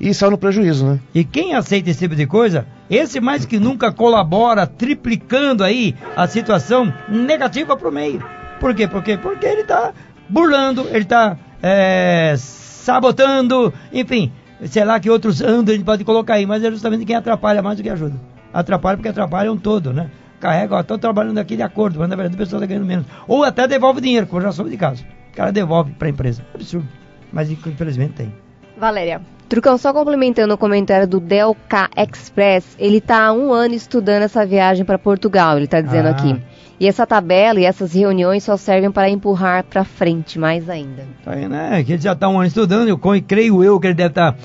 e 0.00 0.12
saiu 0.12 0.32
no 0.32 0.38
prejuízo, 0.38 0.86
né? 0.86 1.00
E 1.14 1.24
quem 1.24 1.54
aceita 1.54 1.90
esse 1.90 2.00
tipo 2.00 2.16
de 2.16 2.26
coisa, 2.26 2.66
esse 2.90 3.20
mais 3.20 3.44
que 3.44 3.58
nunca 3.58 3.92
colabora, 3.92 4.66
triplicando 4.66 5.62
aí 5.62 5.94
a 6.16 6.26
situação 6.26 6.92
negativa 7.08 7.76
pro 7.76 7.92
meio. 7.92 8.24
Por 8.58 8.74
quê? 8.74 8.88
Por 8.88 9.02
quê? 9.02 9.16
Porque 9.16 9.46
ele 9.46 9.64
tá 9.64 9.92
burlando, 10.28 10.86
ele 10.90 11.04
tá 11.04 11.36
é, 11.62 12.34
sabotando, 12.36 13.72
enfim, 13.92 14.32
sei 14.66 14.84
lá 14.84 14.98
que 14.98 15.10
outros 15.10 15.40
andam, 15.42 15.72
a 15.72 15.76
gente 15.76 15.86
pode 15.86 16.04
colocar 16.04 16.34
aí, 16.34 16.46
mas 16.46 16.64
é 16.64 16.70
justamente 16.70 17.04
quem 17.04 17.16
atrapalha 17.16 17.62
mais 17.62 17.76
do 17.76 17.82
que 17.82 17.90
ajuda. 17.90 18.14
Atrapalha 18.52 18.96
porque 18.96 19.08
atrapalham 19.08 19.56
todo, 19.56 19.92
né? 19.92 20.10
Carrega, 20.44 20.76
ó, 20.76 20.82
tô 20.82 20.98
trabalhando 20.98 21.38
aqui 21.38 21.56
de 21.56 21.62
acordo, 21.62 21.98
mas 21.98 22.06
na 22.06 22.16
verdade 22.16 22.34
a 22.34 22.38
pessoa 22.38 22.60
tá 22.60 22.66
ganhando 22.66 22.84
menos. 22.84 23.06
Ou 23.26 23.42
até 23.44 23.66
devolve 23.66 23.98
dinheiro, 24.02 24.26
como 24.26 24.40
eu 24.42 24.44
já 24.44 24.52
soube 24.52 24.70
de 24.70 24.76
caso. 24.76 25.02
O 25.32 25.36
cara 25.36 25.50
devolve 25.50 25.92
pra 25.92 26.06
empresa. 26.06 26.44
Absurdo. 26.54 26.86
Mas 27.32 27.50
infelizmente 27.50 28.12
tem. 28.12 28.34
Valéria. 28.76 29.22
Trucão, 29.48 29.78
só 29.78 29.90
complementando 29.90 30.52
o 30.52 30.58
comentário 30.58 31.08
do 31.08 31.18
Delca 31.18 31.88
Express, 31.96 32.76
ele 32.78 33.00
tá 33.00 33.24
há 33.28 33.32
um 33.32 33.54
ano 33.54 33.74
estudando 33.74 34.24
essa 34.24 34.44
viagem 34.44 34.84
para 34.84 34.98
Portugal, 34.98 35.56
ele 35.56 35.66
tá 35.66 35.80
dizendo 35.80 36.08
Ah. 36.08 36.10
aqui. 36.10 36.38
E 36.78 36.86
essa 36.86 37.06
tabela 37.06 37.58
e 37.58 37.64
essas 37.64 37.94
reuniões 37.94 38.44
só 38.44 38.58
servem 38.58 38.90
para 38.90 39.08
empurrar 39.08 39.64
para 39.64 39.82
frente 39.82 40.38
mais 40.38 40.68
ainda. 40.68 41.06
Tá 41.24 41.32
aí, 41.32 41.48
né? 41.48 41.82
Que 41.84 41.94
ele 41.94 42.02
já 42.02 42.12
está 42.12 42.28
um 42.28 42.36
ano 42.36 42.48
estudando, 42.48 42.86
eu 42.88 42.98
creio 43.26 43.64
eu 43.64 43.80
que 43.80 43.86
ele 43.86 43.94
deve 43.94 44.10
estar 44.10 44.36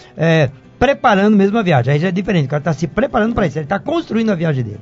preparando 0.80 1.36
mesmo 1.36 1.58
a 1.58 1.62
viagem. 1.62 1.94
Aí 1.94 2.00
já 2.00 2.08
é 2.08 2.12
diferente, 2.12 2.46
o 2.46 2.50
cara 2.50 2.62
está 2.62 2.72
se 2.72 2.88
preparando 2.88 3.36
para 3.36 3.48
isso, 3.48 3.58
ele 3.58 3.66
está 3.66 3.80
construindo 3.80 4.30
a 4.32 4.36
viagem 4.36 4.64
dele. 4.64 4.80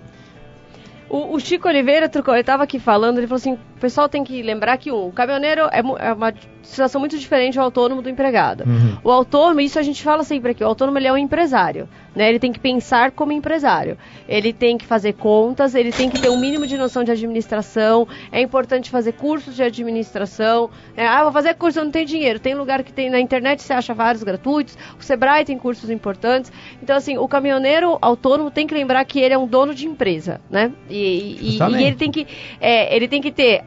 O, 1.10 1.36
o 1.36 1.40
Chico 1.40 1.68
Oliveira, 1.68 2.10
Trucão, 2.10 2.34
ele 2.34 2.42
estava 2.42 2.64
aqui 2.64 2.80
falando, 2.80 3.18
ele 3.18 3.28
falou 3.28 3.38
assim, 3.38 3.54
o 3.54 3.80
pessoal 3.80 4.10
tem 4.10 4.24
que 4.24 4.42
lembrar 4.42 4.78
que, 4.78 4.92
um, 4.92 5.08
o 5.08 5.12
caminhoneiro 5.12 5.62
é, 5.72 5.80
é 6.00 6.14
uma 6.14 6.34
situação 6.64 7.00
muito 7.00 7.18
diferente 7.18 7.54
do 7.54 7.62
autônomo 7.62 8.02
do 8.02 8.10
empregado. 8.10 8.64
Uhum. 8.66 8.98
O 9.04 9.12
autônomo, 9.12 9.62
isso 9.62 9.80
a 9.80 9.84
gente 9.84 10.04
fala 10.04 10.24
sempre 10.24 10.52
aqui, 10.52 10.64
o 10.64 10.68
autônomo 10.68 10.98
ele 10.98 11.08
é 11.08 11.14
um 11.14 11.18
empresário, 11.18 11.88
né? 12.14 12.28
Ele 12.28 12.40
tem 12.40 12.52
que 12.52 12.60
pensar 12.60 13.12
como 13.12 13.32
empresário. 13.32 13.98
Ele 14.28 14.52
tem 14.52 14.78
que 14.78 14.86
fazer 14.86 15.14
contas, 15.14 15.76
ele 15.76 15.92
tem 15.92 16.10
que 16.10 16.20
ter 16.20 16.30
um 16.30 16.38
mínimo 16.38 16.68
de 16.68 16.78
noção 16.78 17.04
de 17.04 17.12
administração, 17.12 18.08
é 18.32 18.42
importante 18.42 18.90
fazer 18.90 19.14
cursos 19.14 19.56
de 19.56 19.64
administração. 19.64 20.70
né? 20.96 21.08
ah, 21.08 21.24
vou 21.24 21.32
fazer 21.32 21.54
curso, 21.54 21.80
eu 21.80 21.86
não 21.86 21.92
tenho 21.92 22.06
dinheiro. 22.06 22.40
Tem 22.40 22.56
lugar 22.56 22.84
que 22.84 22.92
tem 22.92 23.10
na 23.10 23.20
internet, 23.20 23.62
você 23.62 23.74
acha 23.74 23.94
vários 23.94 24.24
gratuitos, 24.24 24.78
o 25.00 25.04
Sebrae 25.04 25.46
tem 25.46 25.58
cursos 25.58 25.90
importantes. 25.90 26.52
Então, 26.82 26.98
assim, 26.98 27.18
o 27.18 27.28
caminhoneiro 27.28 27.98
autônomo 28.02 28.52
tem 28.52 28.68
que 28.68 28.74
lembrar 28.74 29.06
que 29.06 29.20
ele 29.20 29.34
é 29.34 29.38
um 29.38 29.48
dono 29.48 29.74
de 29.74 29.86
empresa, 29.86 30.42
né? 30.50 30.74
E, 30.90 30.97
e- 30.98 31.38
e 31.42 31.52
Justamente. 31.52 31.84
ele 31.84 31.96
tem 31.96 32.12
que, 32.12 32.28
é, 32.60 32.96
ele 32.96 33.08
tem 33.08 33.22
que 33.22 33.32
ter 33.32 33.64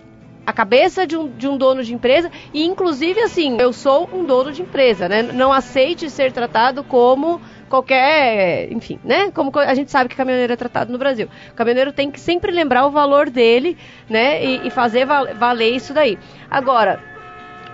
a 0.46 0.52
cabeça 0.52 1.06
de 1.06 1.16
um, 1.16 1.28
de 1.28 1.46
um 1.46 1.56
dono 1.56 1.82
de 1.84 1.94
empresa 1.94 2.30
e 2.52 2.64
inclusive 2.64 3.20
assim, 3.20 3.56
eu 3.60 3.72
sou 3.72 4.08
um 4.12 4.24
dono 4.24 4.52
de 4.52 4.62
empresa, 4.62 5.08
né? 5.08 5.22
Não 5.22 5.52
aceite 5.52 6.10
ser 6.10 6.32
tratado 6.32 6.82
como 6.82 7.40
qualquer, 7.68 8.70
enfim, 8.72 8.98
né? 9.04 9.30
Como 9.30 9.52
co- 9.52 9.60
a 9.60 9.74
gente 9.74 9.90
sabe 9.90 10.08
que 10.08 10.16
caminhoneiro 10.16 10.52
é 10.52 10.56
tratado 10.56 10.90
no 10.90 10.98
Brasil. 10.98 11.28
O 11.52 11.54
caminhoneiro 11.54 11.92
tem 11.92 12.10
que 12.10 12.18
sempre 12.18 12.50
lembrar 12.50 12.86
o 12.86 12.90
valor 12.90 13.30
dele, 13.30 13.76
né? 14.08 14.44
E, 14.44 14.66
e 14.66 14.70
fazer 14.70 15.04
val- 15.04 15.28
valer 15.34 15.74
isso 15.74 15.94
daí. 15.94 16.18
Agora, 16.50 16.98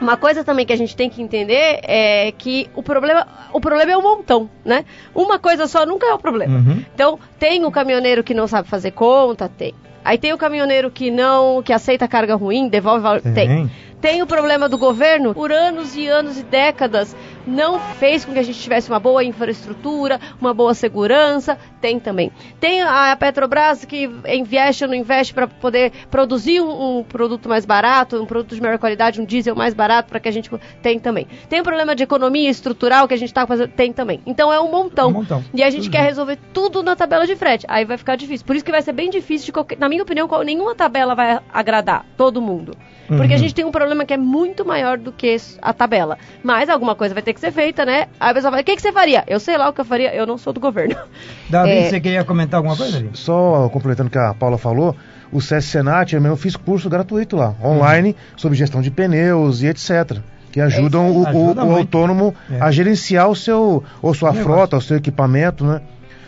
uma 0.01 0.17
coisa 0.17 0.45
também 0.45 0.67
que 0.67 0.73
a 0.73 0.77
gente 0.77 0.95
tem 0.95 1.09
que 1.09 1.23
entender 1.23 1.81
é 1.83 2.33
que 2.37 2.69
o 2.75 2.83
problema, 2.83 3.27
o 3.53 3.61
problema 3.61 3.93
é 3.93 3.97
um 3.97 4.03
montão, 4.03 4.49
né? 4.65 4.85
Uma 5.15 5.39
coisa 5.39 5.67
só 5.67 5.87
nunca 5.87 6.07
é 6.07 6.13
o 6.13 6.19
problema. 6.19 6.59
Uhum. 6.59 6.85
Então, 6.95 7.19
tem 7.39 7.65
o 7.65 7.71
caminhoneiro 7.71 8.23
que 8.23 8.35
não 8.35 8.47
sabe 8.47 8.69
fazer 8.69 8.91
conta, 8.93 9.49
tem. 9.49 9.75
Aí 10.05 10.19
tem 10.19 10.33
o 10.33 10.39
caminhoneiro 10.39 10.91
que 10.91 11.11
não, 11.11 11.63
que 11.63 11.73
aceita 11.73 12.07
carga 12.07 12.37
ruim, 12.37 12.69
devolve 12.69 13.03
valor, 13.03 13.21
tem. 13.21 13.35
Tem. 13.35 13.71
Tem 14.01 14.21
o 14.23 14.27
problema 14.27 14.69
do 14.69 14.77
governo, 14.77 15.33
por 15.35 15.51
anos 15.51 15.97
e 15.97 16.07
anos 16.07 16.39
e 16.39 16.43
décadas, 16.43 17.17
não 17.47 17.79
fez 17.81 18.25
com 18.25 18.33
que 18.33 18.39
a 18.39 18.43
gente 18.43 18.59
tivesse 18.61 18.91
uma 18.91 19.01
boa 19.01 19.25
infraestrutura, 19.25 20.21
uma 20.41 20.53
boa 20.53 20.75
segurança, 20.75 21.59
tem 21.81 21.99
também. 21.99 22.31
Tem 22.61 22.83
a 22.83 23.17
Petrobras 23.19 23.85
que 23.85 24.09
investe 24.29 24.85
ou 24.85 24.89
não 24.91 24.97
investe 24.97 25.33
para 25.33 25.47
poder 25.47 25.93
produzir 26.11 26.61
um, 26.61 26.99
um 26.99 27.03
produto 27.05 27.49
mais 27.49 27.65
barato, 27.65 28.21
um 28.23 28.27
produto 28.27 28.55
de 28.55 28.61
melhor 28.61 28.79
qualidade, 28.79 29.21
um 29.21 29.25
diesel 29.25 29.55
mais 29.57 29.73
barato 29.73 30.11
para 30.11 30.21
que 30.21 30.29
a 30.29 30.33
gente 30.33 30.51
tem 30.83 30.99
também. 30.99 31.27
Tem 31.49 31.61
o 31.61 31.65
problema 31.65 31.95
de 31.95 32.03
economia 32.03 32.51
estrutural 32.51 33.09
que 33.09 33.15
a 33.15 33.19
gente 33.19 33.29
está 33.31 33.47
fazendo, 33.47 33.69
tem 33.71 33.93
também. 33.93 34.21
Então 34.27 34.53
é 34.53 34.61
um 34.61 34.71
montão. 34.71 35.09
Um 35.09 35.13
montão. 35.15 35.43
E 35.55 35.63
a 35.63 35.71
gente 35.71 35.85
Tudo 35.85 35.93
quer 35.93 35.99
junto. 36.01 36.09
resolver 36.09 36.39
tudo 36.53 36.83
na 36.83 36.95
tabela 36.97 37.27
de 37.27 37.35
frete. 37.37 37.65
Aí 37.69 37.85
vai 37.85 37.97
ficar 37.97 38.17
difícil. 38.17 38.47
Por 38.47 38.57
isso 38.57 38.65
que 38.65 38.71
vai 38.71 38.83
ser 38.83 38.93
bem 38.93 39.09
difícil 39.09 39.47
de 39.47 39.53
qualquer, 39.53 39.79
na 39.79 39.89
minha 39.89 40.03
opinião, 40.03 40.29
qual- 40.29 40.43
nenhuma 40.43 40.75
tabela 40.75 41.15
vai 41.15 41.39
agradar 41.53 42.05
todo 42.17 42.43
mundo. 42.43 42.73
Porque 43.07 43.35
a 43.35 43.37
Uhum. 43.37 43.39
gente 43.39 43.55
tem 43.55 43.65
um 43.65 43.71
problema 43.71 43.86
que 44.07 44.15
é 44.15 44.17
muito 44.17 44.65
maior 44.65 44.99
do 44.99 45.13
que 45.13 45.37
a 45.63 45.73
tabela. 45.73 46.19
Mas 46.43 46.69
alguma 46.69 46.95
coisa 46.95 47.15
vai 47.15 47.23
ter 47.23 47.33
que 47.35 47.41
ser 47.41 47.53
feita, 47.53 47.85
né? 47.85 48.09
Aí 48.19 48.31
a 48.31 48.35
pessoa 48.35 48.51
fala, 48.51 48.63
o 48.63 48.65
que, 48.65 48.75
que 48.77 48.83
você 48.83 48.93
faria? 48.93 49.23
Eu 49.27 49.39
sei 49.39 49.57
lá 49.57 49.69
o 49.69 49.73
que 49.73 49.81
eu 49.81 49.85
faria, 49.85 50.15
eu 50.15 50.27
não 50.27 50.37
sou 50.39 50.53
do 50.53 50.61
governo. 50.61 50.97
Davi, 51.49 51.71
É. 51.71 51.89
você 51.89 52.01
queria 52.01 52.25
comentar 52.25 52.59
alguma 52.59 52.77
coisa, 52.77 52.93
Davi? 53.01 53.11
Só 53.15 53.69
complementando 53.69 54.09
o 54.09 54.11
que 54.11 54.19
a 54.19 54.35
Paula 54.35 54.59
falou, 54.59 54.97
o 55.31 55.41
SESC 55.41 55.71
Senat, 55.71 56.13
eu 56.15 56.21
mesmo 56.21 56.37
fiz 56.37 56.57
curso 56.57 56.89
gratuito 56.89 57.37
lá, 57.37 57.55
online, 57.63 58.17
sobre 58.37 58.57
gestão 58.57 58.81
de 58.83 58.91
pneus 58.91 59.63
e 59.63 59.67
etc. 59.67 60.19
Que 60.53 60.61
ajudam 60.61 61.09
o, 61.11 61.23
o- 61.23 61.27
Ajuda 61.27 61.63
o 61.65 61.67
muito. 61.67 61.79
autônomo 61.81 62.35
É. 62.51 62.61
a 62.61 62.71
gerenciar 62.71 63.29
o 63.29 63.37
seu, 63.37 63.85
ou 64.01 64.15
sua 64.15 64.31
Negócio. 64.33 64.45
frota, 64.53 64.77
o 64.77 64.81
seu 64.81 64.97
equipamento, 64.97 65.65
né? 65.65 65.81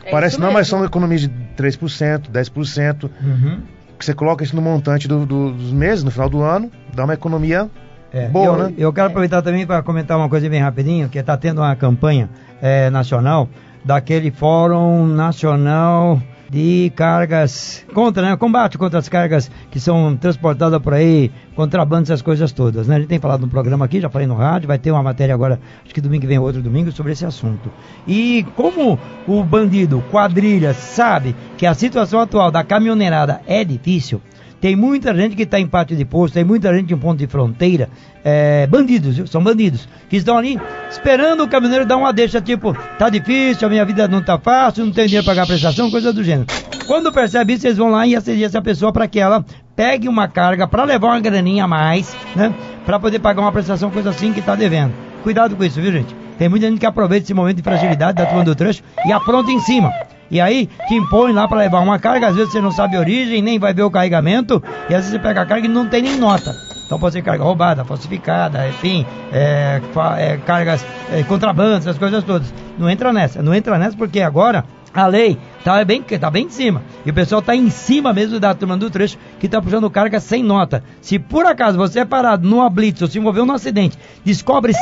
É 0.04 0.11
Parece 0.11 0.40
não, 0.40 0.50
mas 0.52 0.66
são 0.68 0.84
economias 0.84 1.20
de 1.22 1.28
3%, 1.56 2.30
10%, 2.30 3.11
Uhum. 3.22 3.61
Que 3.99 4.05
você 4.05 4.14
coloca 4.14 4.44
isso 4.44 4.55
no 4.57 4.62
montante 4.62 5.09
do- 5.09 5.26
do- 5.26 5.53
dos 5.53 5.72
meses, 5.72 6.05
no 6.05 6.11
final 6.11 6.28
do 6.28 6.42
ano, 6.42 6.70
dá 6.94 7.05
uma 7.05 7.14
economia 7.14 7.68
É, 8.12 8.28
boa, 8.28 8.46
eu, 8.46 8.57
né? 8.57 8.74
Eu 8.78 8.92
quero 8.92 9.09
aproveitar 9.09 9.42
também 9.42 9.66
para 9.66 9.82
comentar 9.82 10.16
uma 10.16 10.28
coisa 10.28 10.49
bem 10.49 10.61
rapidinho, 10.61 11.09
que 11.09 11.18
está 11.18 11.36
tendo 11.36 11.61
uma 11.61 11.74
campanha 11.76 12.30
eh, 12.62 12.88
nacional 12.90 13.49
daquele 13.84 14.30
Fórum 14.30 15.07
Nacional 15.07 16.20
de 16.49 16.90
Cargas 16.96 17.84
contra, 17.92 18.22
né? 18.22 18.36
Combate 18.36 18.78
contra 18.78 18.99
as 18.99 19.09
cargas 19.09 19.51
que 19.70 19.78
são 19.78 20.16
transportadas 20.16 20.80
por 20.80 20.94
aí, 20.94 21.30
contrabando, 21.55 22.05
essas 22.05 22.22
coisas 22.22 22.53
todas, 22.53 22.88
né? 22.88 22.96
A 22.96 22.99
gente 22.99 23.09
tem 23.09 23.18
falado 23.18 23.42
no 23.42 23.49
programa 23.49 23.84
aqui, 23.84 24.01
já 24.01 24.09
falei 24.09 24.26
no 24.26 24.34
rádio, 24.34 24.68
vai 24.68 24.78
ter 24.78 24.90
uma 24.90 25.03
matéria 25.03 25.34
agora, 25.34 25.61
acho 25.84 25.94
que 25.94 26.01
domingo 26.01 26.22
que 26.22 26.26
vem 26.26 26.38
outro 26.38 26.62
domingo, 26.62 26.90
sobre 26.92 27.12
esse 27.12 27.26
assunto. 27.26 27.70
E 28.07 28.46
como 28.57 28.99
o 29.26 29.44
bandido, 29.44 30.03
quadrilha, 30.11 30.72
sabe 30.72 31.36
que 31.57 31.66
a 31.66 31.74
situação 31.74 32.20
atual 32.20 32.51
da 32.51 32.64
caminhoneirada 32.64 33.40
é 33.46 33.64
difícil, 33.64 34.22
tem 34.61 34.74
muita 34.74 35.14
gente 35.14 35.36
que 35.36 35.42
está 35.42 35.59
em 35.59 35.66
pátio 35.66 35.96
de 35.96 36.04
posto, 36.04 36.34
tem 36.34 36.44
muita 36.44 36.74
gente 36.74 36.92
em 36.92 36.96
ponto 36.96 37.18
de 37.18 37.26
fronteira, 37.26 37.88
é, 38.24 38.66
bandidos, 38.66 39.16
viu? 39.16 39.26
são 39.26 39.42
bandidos, 39.42 39.88
que 40.09 40.16
estão 40.16 40.36
ali 40.36 40.61
esperando 40.90 41.44
o 41.44 41.48
caminhoneiro 41.48 41.86
dar 41.86 41.96
uma 41.96 42.12
deixa, 42.12 42.40
tipo, 42.40 42.76
tá 42.98 43.09
difícil, 43.09 43.66
a 43.66 43.70
minha 43.70 43.84
vida 43.84 44.09
não 44.09 44.22
tá 44.22 44.38
fácil, 44.38 44.84
não 44.84 44.92
tenho 44.92 45.06
dinheiro 45.06 45.24
para 45.24 45.32
pagar 45.32 45.42
a 45.44 45.46
prestação, 45.46 45.90
coisa 45.90 46.12
do 46.12 46.24
gênero. 46.24 46.46
Quando 46.86 47.12
percebe 47.12 47.52
isso, 47.52 47.66
eles 47.66 47.76
vão 47.76 47.90
lá 47.90 48.06
e 48.06 48.16
assediam 48.16 48.46
essa 48.46 48.62
pessoa 48.62 48.92
para 48.92 49.06
que 49.06 49.20
ela 49.20 49.44
pegue 49.76 50.09
uma 50.09 50.26
carga 50.26 50.66
para 50.66 50.84
levar 50.84 51.09
uma 51.09 51.20
graninha 51.20 51.64
a 51.64 51.68
mais, 51.68 52.16
né? 52.34 52.52
Para 52.84 52.98
poder 52.98 53.18
pagar 53.18 53.42
uma 53.42 53.52
prestação, 53.52 53.90
coisa 53.90 54.11
assim 54.11 54.32
que 54.32 54.40
está 54.40 54.54
devendo. 54.56 54.92
Cuidado 55.22 55.54
com 55.54 55.62
isso, 55.62 55.80
viu, 55.80 55.92
gente? 55.92 56.16
Tem 56.38 56.48
muita 56.48 56.66
gente 56.66 56.80
que 56.80 56.86
aproveita 56.86 57.24
esse 57.24 57.34
momento 57.34 57.56
de 57.56 57.62
fragilidade 57.62 58.16
da 58.16 58.24
turma 58.26 58.42
do 58.42 58.54
trecho 58.54 58.82
e 59.04 59.12
apronta 59.12 59.50
em 59.50 59.61
cima. 59.61 59.92
E 60.31 60.41
aí 60.41 60.68
te 60.87 60.95
impõe 60.95 61.33
lá 61.33 61.49
para 61.49 61.59
levar 61.59 61.81
uma 61.81 61.99
carga, 61.99 62.29
às 62.29 62.37
vezes 62.37 62.53
você 62.53 62.61
não 62.61 62.70
sabe 62.70 62.97
a 62.97 63.01
origem, 63.01 63.41
nem 63.43 63.59
vai 63.59 63.72
ver 63.72 63.83
o 63.83 63.91
carregamento, 63.91 64.62
e 64.89 64.95
às 64.95 65.05
vezes 65.05 65.11
você 65.11 65.18
pega 65.18 65.43
a 65.43 65.47
carga 65.47 65.66
e 65.66 65.70
não 65.70 65.87
tem 65.87 66.03
nem 66.03 66.16
nota. 66.16 66.55
Então 66.87 66.99
pode 66.99 67.12
ser 67.12 67.22
carga 67.22 67.45
roubada, 67.45 67.85
falsificada, 67.85 68.66
enfim, 68.68 69.05
é, 69.31 69.81
é, 70.16 70.37
cargas 70.39 70.85
é, 71.12 71.22
contrabando, 71.22 71.76
essas 71.76 71.99
coisas 71.99 72.24
todas. 72.24 72.53
Não 72.79 72.89
entra 72.89 73.12
nessa, 73.12 73.43
não 73.43 73.55
entra 73.55 73.79
nessa 73.79 73.97
porque 73.97 74.20
agora 74.20 74.64
a 74.93 75.07
lei 75.07 75.39
tá 75.64 75.84
bem, 75.84 76.03
tá 76.03 76.30
bem 76.30 76.47
em 76.47 76.51
cima. 76.51 76.82
E 77.05 77.11
o 77.11 77.14
pessoal 77.14 77.43
tá 77.43 77.55
em 77.55 77.68
cima 77.70 78.12
mesmo 78.12 78.41
da 78.41 78.55
turma 78.55 78.76
do 78.76 78.91
trecho 78.91 79.18
que 79.39 79.49
tá 79.49 79.61
puxando 79.61 79.91
carga 79.91 80.20
sem 80.20 80.43
nota. 80.43 80.82
Se 81.01 81.18
por 81.18 81.47
acaso 81.47 81.76
você 81.76 82.01
é 82.01 82.05
parado 82.05 82.49
numa 82.49 82.70
blitz 82.70 83.03
ou 83.03 83.09
se 83.09 83.18
envolveu 83.18 83.45
num 83.45 83.55
acidente, 83.55 83.99
descobre-se 84.24 84.78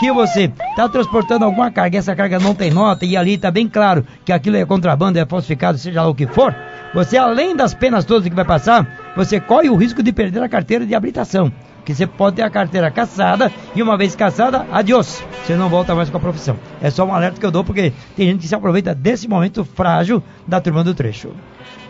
que 0.00 0.12
você 0.12 0.52
tá 0.76 0.88
transportando 0.88 1.44
alguma 1.44 1.70
carga 1.70 1.96
e 1.96 1.98
essa 1.98 2.14
carga 2.14 2.38
não 2.38 2.54
tem 2.54 2.70
nota 2.70 3.04
e 3.04 3.16
ali 3.16 3.38
tá 3.38 3.50
bem 3.50 3.68
claro 3.68 4.04
que 4.24 4.32
aquilo 4.32 4.56
é 4.56 4.64
contrabando, 4.64 5.18
é 5.18 5.26
falsificado, 5.26 5.78
seja 5.78 6.02
lá 6.02 6.08
o 6.08 6.14
que 6.14 6.26
for, 6.26 6.54
você 6.94 7.16
além 7.16 7.56
das 7.56 7.74
penas 7.74 8.04
todas 8.04 8.28
que 8.28 8.34
vai 8.34 8.44
passar, 8.44 9.12
você 9.16 9.40
corre 9.40 9.68
o 9.68 9.76
risco 9.76 10.02
de 10.02 10.12
perder 10.12 10.42
a 10.42 10.48
carteira 10.48 10.86
de 10.86 10.94
habilitação. 10.94 11.52
Que 11.88 11.94
você 11.94 12.06
pode 12.06 12.36
ter 12.36 12.42
a 12.42 12.50
carteira 12.50 12.90
caçada 12.90 13.50
e 13.74 13.82
uma 13.82 13.96
vez 13.96 14.14
caçada, 14.14 14.66
adiós. 14.70 15.24
Você 15.42 15.56
não 15.56 15.70
volta 15.70 15.94
mais 15.94 16.10
com 16.10 16.18
a 16.18 16.20
profissão. 16.20 16.54
É 16.82 16.90
só 16.90 17.02
um 17.02 17.14
alerta 17.14 17.40
que 17.40 17.46
eu 17.46 17.50
dou 17.50 17.64
porque 17.64 17.94
tem 18.14 18.26
gente 18.26 18.40
que 18.40 18.46
se 18.46 18.54
aproveita 18.54 18.94
desse 18.94 19.26
momento 19.26 19.64
frágil 19.64 20.22
da 20.46 20.60
turma 20.60 20.84
do 20.84 20.94
trecho. 20.94 21.30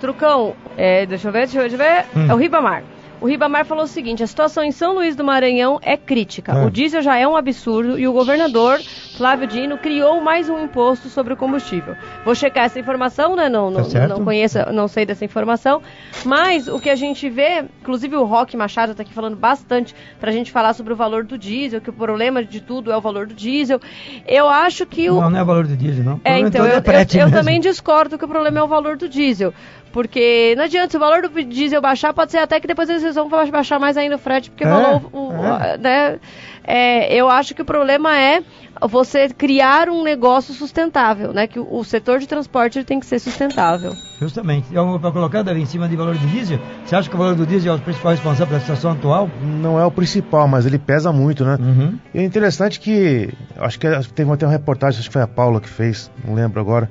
Trucão, 0.01 0.55
é, 0.77 1.05
deixa 1.05 1.27
eu 1.27 1.33
ver, 1.33 1.49
deixa 1.49 1.63
eu 1.63 1.77
ver. 1.77 2.05
Hum. 2.17 2.31
É 2.31 2.33
o 2.33 2.37
Ribamar. 2.37 2.85
O 3.21 3.27
Ribamar 3.27 3.65
falou 3.65 3.85
o 3.85 3.89
seguinte: 3.89 4.23
a 4.23 4.27
situação 4.27 4.63
em 4.63 4.71
São 4.71 4.95
Luís 4.95 5.17
do 5.17 5.25
Maranhão 5.25 5.79
é 5.83 5.97
crítica. 5.97 6.53
É. 6.53 6.65
O 6.67 6.71
diesel 6.71 7.03
já 7.03 7.17
é 7.17 7.27
um 7.27 7.37
absurdo 7.37 7.99
e 7.99 8.07
o 8.07 8.13
governador 8.13 8.79
Flávio 9.17 9.47
Dino 9.47 9.77
criou 9.79 10.21
mais 10.21 10.49
um 10.49 10.63
imposto 10.65 11.09
sobre 11.09 11.33
o 11.33 11.37
combustível. 11.37 11.97
Vou 12.25 12.35
checar 12.35 12.65
essa 12.67 12.79
informação, 12.79 13.35
né? 13.35 13.49
Não, 13.49 13.73
Tá 13.73 14.07
não 14.07 14.25
conheço, 14.25 14.59
não 14.73 14.87
sei 14.87 15.05
dessa 15.05 15.25
informação. 15.25 15.83
Mas 16.25 16.69
o 16.69 16.79
que 16.79 16.89
a 16.91 16.95
gente 16.95 17.29
vê, 17.29 17.65
inclusive 17.81 18.15
o 18.17 18.25
Roque 18.25 18.57
Machado 18.57 18.93
está 18.93 19.03
aqui 19.03 19.13
falando 19.13 19.37
bastante 19.37 19.95
pra 20.21 20.31
gente 20.31 20.53
falar 20.53 20.73
sobre 20.75 20.93
o 20.93 20.97
valor 20.97 21.25
do 21.25 21.37
diesel, 21.37 21.81
que 21.81 21.91
o 21.91 21.93
problema 21.93 22.45
de 22.45 22.61
tudo 22.61 22.93
é 22.93 22.97
o 22.97 23.01
valor 23.01 23.27
do 23.27 23.35
diesel. 23.35 23.81
Eu 24.27 24.49
acho 24.49 24.87
que 24.87 25.11
o. 25.11 25.21
Não, 25.21 25.31
não 25.31 25.41
é 25.41 25.45
valor 25.45 25.67
do 25.67 25.77
diesel, 25.77 26.05
não. 26.05 26.15
O 26.15 26.21
É, 26.25 26.39
então, 26.39 26.65
eu, 26.65 26.73
é 26.73 26.77
eu- 26.77 27.27
eu 27.27 27.31
também 27.33 27.61
discordo 27.61 28.17
que 28.17 28.25
o 28.25 28.29
problema 28.29 28.59
é 28.59 28.63
o 28.63 28.69
valor 28.69 28.97
do 28.97 29.09
diesel. 29.09 29.53
Porque 29.91 30.55
não 30.57 30.65
adianta, 30.65 30.91
se 30.91 30.97
o 30.99 31.01
valor 31.01 31.23
do 31.23 31.45
diesel 31.45 31.81
baixar, 31.81 32.13
pode 32.13 32.31
ser 32.31 32.39
até 32.39 32.61
que 32.61 32.67
depois 32.69 32.89
eles 32.91 33.03
vão 33.15 33.29
baixar 33.29 33.79
mais 33.79 33.97
ainda 33.97 34.17
o 34.17 34.19
frete, 34.19 34.51
porque 34.51 34.65
É, 34.65 34.69
o 34.69 35.33
é. 35.33 35.79
né, 35.79 36.19
é, 36.65 37.15
eu 37.15 37.29
acho 37.29 37.55
que 37.55 37.63
o 37.63 37.65
problema 37.65 38.17
é 38.19 38.43
você 38.83 39.29
criar 39.31 39.89
um 39.89 40.03
negócio 40.05 40.53
sustentável, 40.55 41.33
né? 41.33 41.47
Que 41.47 41.59
o, 41.59 41.67
o 41.79 41.85
setor 41.85 42.19
de 42.19 42.29
transporte 42.29 42.79
ele 42.79 42.85
tem 42.85 43.01
que 43.01 43.07
ser 43.07 43.19
sustentável. 43.19 43.93
Justamente. 44.21 44.69
Para 45.01 45.11
colocar, 45.11 45.43
Davi, 45.43 45.63
em 45.63 45.67
cima 45.67 45.89
de 45.89 45.97
valor 45.97 46.17
do 46.17 46.27
diesel, 46.29 46.59
você 46.85 46.95
acha 46.95 47.09
que 47.09 47.15
o 47.15 47.19
valor 47.19 47.35
do 47.35 47.47
diesel 47.47 47.73
é 47.73 47.77
o 47.77 47.81
principal 47.81 48.13
responsável 48.13 48.47
pela 48.49 48.61
situação 48.61 48.93
atual? 48.93 49.31
não 49.43 49.81
é 49.81 49.85
o 49.85 49.91
principal, 49.91 50.47
mas 50.47 50.67
ele 50.67 50.79
pesa 50.79 51.13
muito, 51.13 51.45
né? 51.45 51.57
Uhum. 51.59 51.99
E 52.15 52.19
é 52.19 52.25
interessante 52.25 52.79
que, 52.79 53.31
acho 53.59 53.79
que 53.79 53.87
teve 54.15 54.31
até 54.31 54.47
uma 54.47 54.53
reportagem, 54.53 55.01
acho 55.01 55.09
que 55.09 55.13
foi 55.13 55.23
a 55.23 55.27
Paula 55.27 55.61
que 55.61 55.69
fez, 55.69 56.11
não 56.25 56.35
lembro 56.35 56.61
agora, 56.61 56.89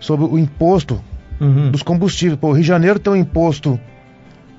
sobre 0.00 0.26
o 0.26 0.38
imposto 0.38 1.02
Uhum. 1.40 1.70
dos 1.72 1.82
combustíveis. 1.82 2.38
Pô, 2.38 2.48
o 2.48 2.52
Rio 2.52 2.62
de 2.62 2.68
Janeiro 2.68 2.98
tem 3.00 3.12
um 3.12 3.16
imposto, 3.16 3.78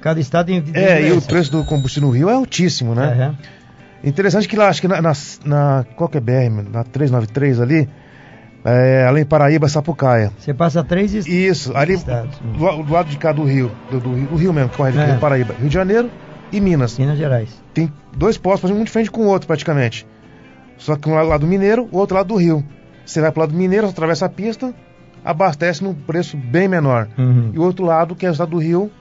Cada 0.05 0.19
estado 0.19 0.45
tem. 0.45 0.61
tem 0.61 0.83
é, 0.83 1.07
e 1.09 1.11
o 1.13 1.19
preço 1.19 1.51
do 1.51 1.63
combustível 1.65 2.07
no 2.09 2.13
Rio 2.15 2.29
é 2.29 2.33
altíssimo, 2.33 2.93
né? 2.93 3.33
É, 4.03 4.07
Interessante 4.07 4.47
que 4.47 4.55
lá, 4.55 4.67
acho 4.69 4.79
que 4.79 4.87
na, 4.87 5.01
na, 5.01 5.13
na 5.43 5.83
qual 5.95 6.07
que 6.07 6.19
é 6.19 6.21
BR, 6.21 6.51
na 6.71 6.83
393 6.83 7.59
ali, 7.59 7.89
é, 8.63 9.03
além 9.07 9.23
de 9.23 9.29
Paraíba, 9.29 9.67
Sapucaia. 9.67 10.31
Você 10.37 10.53
passa 10.53 10.83
três 10.83 11.11
est- 11.15 11.27
Isso, 11.27 11.75
ali 11.75 11.93
estados. 11.93 12.37
do, 12.37 12.83
do 12.83 12.93
lado 12.93 13.09
de 13.09 13.17
cá 13.17 13.31
do 13.31 13.43
Rio, 13.43 13.71
do, 13.89 13.99
do 13.99 14.13
Rio, 14.13 14.27
do 14.27 14.35
Rio 14.35 14.53
mesmo, 14.53 14.69
corre 14.69 14.95
É. 14.95 15.05
Rio 15.07 15.19
Paraíba, 15.19 15.55
Rio 15.59 15.69
de 15.69 15.73
Janeiro 15.73 16.11
e 16.51 16.61
Minas. 16.61 16.99
Minas 16.99 17.17
Gerais. 17.17 17.49
Tem 17.73 17.91
dois 18.15 18.37
postos 18.37 18.61
fazendo 18.61 18.77
muito 18.77 18.89
diferente 18.89 19.09
com 19.09 19.21
o 19.21 19.25
outro 19.27 19.47
praticamente. 19.47 20.05
Só 20.77 20.95
que 20.95 21.09
um 21.09 21.15
lado 21.15 21.41
do 21.41 21.47
Mineiro, 21.47 21.89
o 21.91 21.97
outro 21.97 22.15
lado 22.15 22.27
do 22.27 22.35
Rio. 22.35 22.63
Você 23.03 23.19
vai 23.21 23.31
pro 23.31 23.39
lado 23.41 23.53
do 23.53 23.57
Mineiro, 23.57 23.87
atravessa 23.89 24.27
a 24.27 24.29
pista, 24.29 24.71
abastece 25.23 25.83
num 25.83 25.95
preço 25.95 26.37
bem 26.37 26.67
menor. 26.67 27.07
Uhum. 27.17 27.49
E 27.55 27.57
o 27.57 27.63
outro 27.63 27.83
lado, 27.83 28.13
que 28.15 28.23
é 28.25 28.29
o 28.29 28.31
estado 28.33 28.51
do 28.51 28.57
Rio, 28.59 28.91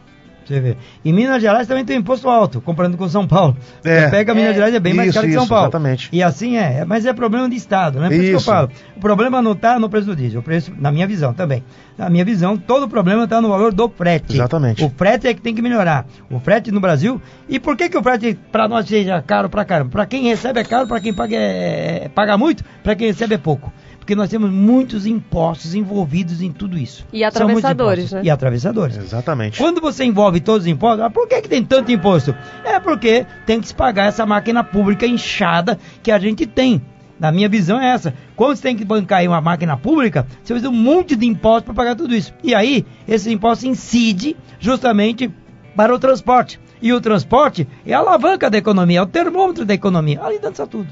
Você 0.45 0.61
vê. 0.61 0.77
E 1.05 1.13
Minas 1.13 1.41
Gerais 1.41 1.67
também 1.67 1.85
tem 1.85 1.97
imposto 1.99 2.29
alto, 2.29 2.61
comparando 2.61 2.97
com 2.97 3.09
São 3.09 3.27
Paulo. 3.27 3.57
É. 3.85 4.03
Você 4.03 4.11
pega 4.11 4.35
Minas 4.35 4.51
É. 4.51 4.55
Gerais 4.55 4.75
é 4.75 4.81
bem 4.81 4.95
mais 4.95 5.09
Isso, 5.09 5.15
caro 5.17 5.27
que 5.27 5.33
São 5.35 5.43
isso, 5.43 5.49
Paulo. 5.49 5.65
exatamente. 5.65 6.09
E 6.13 6.23
assim 6.23 6.57
é, 6.57 6.81
é, 6.81 6.85
mas 6.85 7.07
é 7.07 7.13
problema 7.13 7.49
de 7.49 7.57
Estado, 7.57 7.99
né? 7.99 8.09
Por 8.09 8.15
isso, 8.15 8.23
que 8.25 8.31
eu 8.31 8.37
Isso. 8.37 8.47
falo. 8.47 8.71
O 8.97 9.01
problema 9.01 9.41
não 9.41 9.53
está 9.53 9.79
no 9.79 9.89
preço 9.89 10.07
do 10.07 10.17
diesel, 10.17 10.41
o 10.41 10.43
preço, 10.43 10.73
na 10.79 10.93
minha 10.93 11.07
visão 11.07 11.33
também. 11.33 11.65
Na 11.97 12.11
minha 12.11 12.25
visão, 12.25 12.57
todo 12.57 12.85
o 12.85 12.89
problema 12.89 13.25
está 13.25 13.41
no 13.41 13.49
valor 13.49 13.73
do 13.73 13.89
frete. 13.89 14.35
Exatamente. 14.35 14.85
O 14.85 14.91
frete 14.91 15.29
é 15.29 15.35
que 15.35 15.41
tem 15.41 15.55
que 15.55 15.63
melhorar. 15.63 16.05
O 16.31 16.41
frete 16.41 16.71
no 16.73 16.81
Brasil. 16.81 17.21
E 17.49 17.61
por 17.61 17.77
que, 17.77 17.89
que 17.89 17.97
o 17.97 18.03
frete 18.03 18.39
para 18.51 18.67
nós 18.67 18.87
seja 18.87 19.23
caro 19.23 19.49
pra 19.49 19.65
caramba? 19.65 19.91
Para 19.91 20.07
quem 20.07 20.25
recebe 20.25 20.61
é 20.61 20.65
caro, 20.65 20.89
para 20.89 21.01
quem 21.01 21.15
paga, 21.15 21.37
é, 21.37 22.11
paga 22.15 22.37
muito, 22.37 22.65
para 22.83 22.95
quem 22.97 23.07
recebe 23.07 23.35
é 23.35 23.39
pouco. 23.39 23.73
Porque 24.05 24.15
nós 24.15 24.29
temos 24.29 24.51
muitos 24.51 25.07
impostos 25.07 25.75
envolvidos 25.75 26.43
em 26.43 26.53
tudo 26.53 26.77
isso. 26.77 27.07
E 27.11 27.21
São 27.31 27.49
muitos 27.49 27.65
atravessadores, 27.65 27.99
impostos. 28.05 28.13
né? 28.13 28.21
E 28.23 28.31
atravessadores. 28.31 28.97
exatamente. 28.99 29.57
Quando 29.57 29.81
você 29.81 30.05
envolve 30.05 30.41
todos 30.41 30.65
os 30.65 30.67
impostos, 30.67 31.01
ah, 31.01 31.09
por 31.09 31.27
que, 31.27 31.41
que 31.41 31.49
tem 31.49 31.65
tanto 31.65 31.91
imposto? 31.91 32.37
É 32.63 32.79
porque 32.79 33.25
tem 33.47 33.63
que 33.63 33.69
se 33.69 33.75
pagar 33.75 34.05
essa 34.05 34.27
máquina 34.27 34.63
pública 34.63 35.07
inchada 35.07 35.79
que 36.03 36.11
a 36.11 36.19
gente 36.19 36.45
tem. 36.45 36.83
Na 37.19 37.33
minha 37.33 37.49
visão 37.49 37.81
é 37.81 37.93
essa. 37.93 38.13
Quando 38.37 38.57
você 38.57 38.63
tem 38.63 38.77
que 38.77 38.85
bancar 38.85 39.21
aí 39.21 39.29
uma 39.29 39.41
máquina 39.41 39.75
pública, 39.75 40.27
você 40.43 40.53
faz 40.53 40.67
um 40.67 40.73
monte 40.73 41.17
de 41.17 41.25
impostos 41.25 41.65
para 41.65 41.75
pagar 41.75 41.97
tudo 41.97 42.15
isso. 42.15 42.35
E 42.43 42.55
aí, 42.55 42.85
esse 43.09 43.33
imposto 43.33 43.67
incide 43.67 44.37
justamente 44.61 45.33
para 45.75 45.95
o 45.95 45.99
transporte. 45.99 46.61
E 46.83 46.93
o 46.93 47.01
transporte 47.01 47.67
é 47.87 47.95
a 47.95 48.01
alavanca 48.01 48.51
da 48.51 48.59
economia, 48.59 48.99
é 48.99 49.03
o 49.03 49.07
termômetro 49.07 49.65
da 49.65 49.73
economia. 49.73 50.23
Ali 50.23 50.39
dança 50.39 50.67
tudo. 50.67 50.89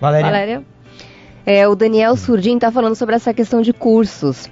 Valéria. 0.00 0.26
Valéria? 0.26 0.73
É, 1.46 1.66
o 1.68 1.74
Daniel 1.74 2.16
Surdim 2.16 2.54
está 2.54 2.70
falando 2.70 2.94
sobre 2.94 3.14
essa 3.14 3.34
questão 3.34 3.60
de 3.60 3.72
cursos. 3.72 4.48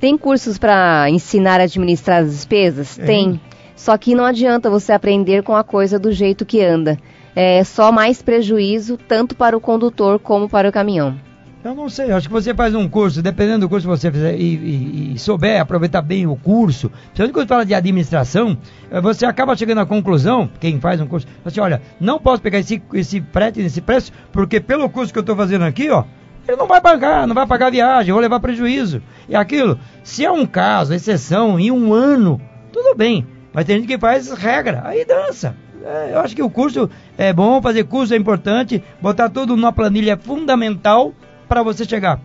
Tem 0.00 0.18
cursos 0.18 0.58
para 0.58 1.08
ensinar 1.08 1.60
a 1.60 1.64
administrar 1.64 2.22
as 2.22 2.30
despesas? 2.30 2.98
É. 2.98 3.04
Tem. 3.04 3.40
Só 3.76 3.96
que 3.96 4.14
não 4.14 4.24
adianta 4.24 4.68
você 4.68 4.92
aprender 4.92 5.42
com 5.42 5.54
a 5.56 5.62
coisa 5.64 5.98
do 5.98 6.10
jeito 6.12 6.44
que 6.44 6.60
anda. 6.62 6.96
É 7.34 7.62
só 7.64 7.90
mais 7.92 8.20
prejuízo, 8.20 8.96
tanto 9.08 9.34
para 9.34 9.56
o 9.56 9.60
condutor 9.60 10.18
como 10.18 10.48
para 10.48 10.68
o 10.68 10.72
caminhão. 10.72 11.16
Eu 11.64 11.76
não 11.76 11.88
sei, 11.88 12.10
acho 12.10 12.26
que 12.26 12.32
você 12.32 12.52
faz 12.52 12.74
um 12.74 12.88
curso, 12.88 13.22
dependendo 13.22 13.60
do 13.60 13.68
curso 13.68 13.86
que 13.86 13.96
você 13.96 14.10
fizer 14.10 14.34
e, 14.34 14.42
e- 14.56 15.12
e 15.14 15.18
souber 15.18 15.60
aproveitar 15.60 16.02
bem 16.02 16.26
o 16.26 16.34
curso, 16.34 16.90
principalmente 16.90 17.32
quando 17.34 17.48
fala 17.48 17.64
de 17.64 17.72
administração, 17.72 18.58
eh, 18.90 19.00
você 19.00 19.24
acaba 19.24 19.54
chegando 19.54 19.78
à 19.80 19.86
conclusão, 19.86 20.50
quem 20.58 20.80
faz 20.80 21.00
um 21.00 21.06
curso, 21.06 21.24
assim, 21.44 21.60
olha, 21.60 21.80
não 22.00 22.18
posso 22.18 22.42
pegar 22.42 22.58
esse, 22.58 22.82
esse 22.94 23.20
frete 23.32 23.62
nesse 23.62 23.80
preço, 23.80 24.10
porque 24.32 24.58
pelo 24.58 24.90
curso 24.90 25.12
que 25.12 25.18
eu 25.20 25.22
estou 25.22 25.36
fazendo 25.36 25.62
aqui, 25.62 25.88
ó, 25.88 26.02
ele 26.46 26.56
não 26.56 26.66
vai 26.66 26.80
pagar, 26.80 27.26
não 27.26 27.34
vai 27.34 27.46
pagar 27.46 27.66
a 27.68 27.70
viagem, 27.70 28.12
vou 28.12 28.20
levar 28.20 28.40
prejuízo. 28.40 29.02
E 29.28 29.34
aquilo, 29.36 29.78
se 30.02 30.24
é 30.24 30.30
um 30.30 30.44
caso, 30.44 30.92
exceção, 30.92 31.58
em 31.58 31.70
um 31.70 31.92
ano, 31.92 32.40
tudo 32.72 32.96
bem. 32.96 33.26
mas 33.52 33.64
tem 33.64 33.76
gente 33.76 33.86
que 33.86 33.98
faz 33.98 34.30
regra, 34.32 34.82
aí 34.84 35.04
dança. 35.04 35.54
É, 35.84 36.10
eu 36.14 36.20
acho 36.20 36.34
que 36.34 36.42
o 36.42 36.50
curso 36.50 36.88
é 37.18 37.32
bom, 37.32 37.60
fazer 37.60 37.84
curso 37.84 38.14
é 38.14 38.16
importante, 38.16 38.82
botar 39.00 39.28
tudo 39.28 39.56
numa 39.56 39.72
planilha 39.72 40.16
fundamental 40.16 41.12
para 41.48 41.62
você 41.62 41.84
chegar. 41.84 42.20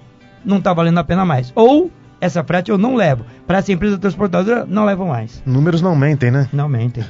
Não 0.46 0.58
está 0.58 0.74
valendo 0.74 1.00
a 1.00 1.04
pena 1.04 1.26
mais. 1.26 1.52
Ou 1.56 1.92
essa 2.22 2.44
frete 2.44 2.72
eu 2.72 2.78
não 2.78 2.96
levo. 2.96 3.26
Para 3.46 3.58
essa 3.58 3.72
empresa 3.72 3.98
transportadora, 3.98 4.66
não 4.68 4.86
levo 4.86 5.06
mais. 5.06 5.42
Números 5.46 5.82
não 5.82 5.96
mentem, 5.96 6.32
né? 6.32 6.48
Não 6.54 6.70
mentem. 6.70 7.04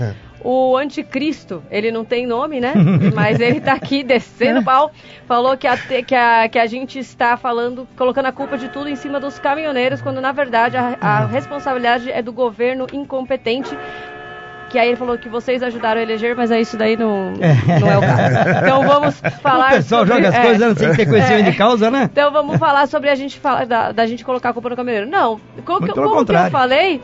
O 0.49 0.77
anticristo, 0.77 1.61
ele 1.69 1.91
não 1.91 2.05
tem 2.05 2.25
nome, 2.25 2.61
né? 2.61 2.73
Mas 3.13 3.37
ele 3.37 3.59
tá 3.59 3.73
aqui 3.73 4.01
descendo 4.01 4.63
pau. 4.63 4.93
Falou 5.27 5.57
que 5.57 5.67
a, 5.67 5.75
que, 5.75 6.15
a, 6.15 6.47
que 6.47 6.57
a 6.57 6.65
gente 6.65 6.97
está 6.97 7.35
falando, 7.35 7.85
colocando 7.97 8.27
a 8.27 8.31
culpa 8.31 8.57
de 8.57 8.69
tudo 8.69 8.87
em 8.87 8.95
cima 8.95 9.19
dos 9.19 9.37
caminhoneiros, 9.39 10.01
quando 10.01 10.21
na 10.21 10.31
verdade 10.31 10.77
a, 10.77 10.95
a 11.01 11.25
responsabilidade 11.25 12.09
é 12.09 12.21
do 12.21 12.31
governo 12.31 12.87
incompetente. 12.93 13.77
Que 14.69 14.79
aí 14.79 14.87
ele 14.87 14.95
falou 14.95 15.17
que 15.17 15.27
vocês 15.27 15.61
ajudaram 15.61 15.99
a 15.99 16.03
eleger, 16.03 16.33
mas 16.33 16.49
é 16.49 16.61
isso 16.61 16.77
daí 16.77 16.95
não, 16.95 17.33
não 17.33 17.91
é 17.91 17.97
o 17.97 18.01
caso. 18.01 18.49
Então 18.63 18.87
vamos 18.87 19.19
falar. 19.43 19.73
O 19.73 19.75
pessoal 19.75 20.05
sobre, 20.05 20.15
joga 20.15 20.29
as 20.29 20.35
é, 20.35 20.41
coisas 20.43 20.77
sem 20.77 20.95
ter 20.95 21.05
conhecimento 21.07 21.51
de 21.51 21.57
causa, 21.57 21.91
né? 21.91 22.03
Então 22.09 22.31
vamos 22.31 22.57
falar 22.57 22.87
sobre 22.87 23.09
a 23.09 23.15
gente 23.15 23.37
falar 23.37 23.65
da, 23.65 23.91
da 23.91 24.05
gente 24.05 24.23
colocar 24.23 24.51
a 24.51 24.53
culpa 24.53 24.69
no 24.69 24.77
caminhoneiro. 24.77 25.11
Não, 25.11 25.41
como, 25.65 25.85
que, 25.85 25.91
como 25.91 26.25
que 26.25 26.31
eu 26.31 26.51
falei, 26.51 27.01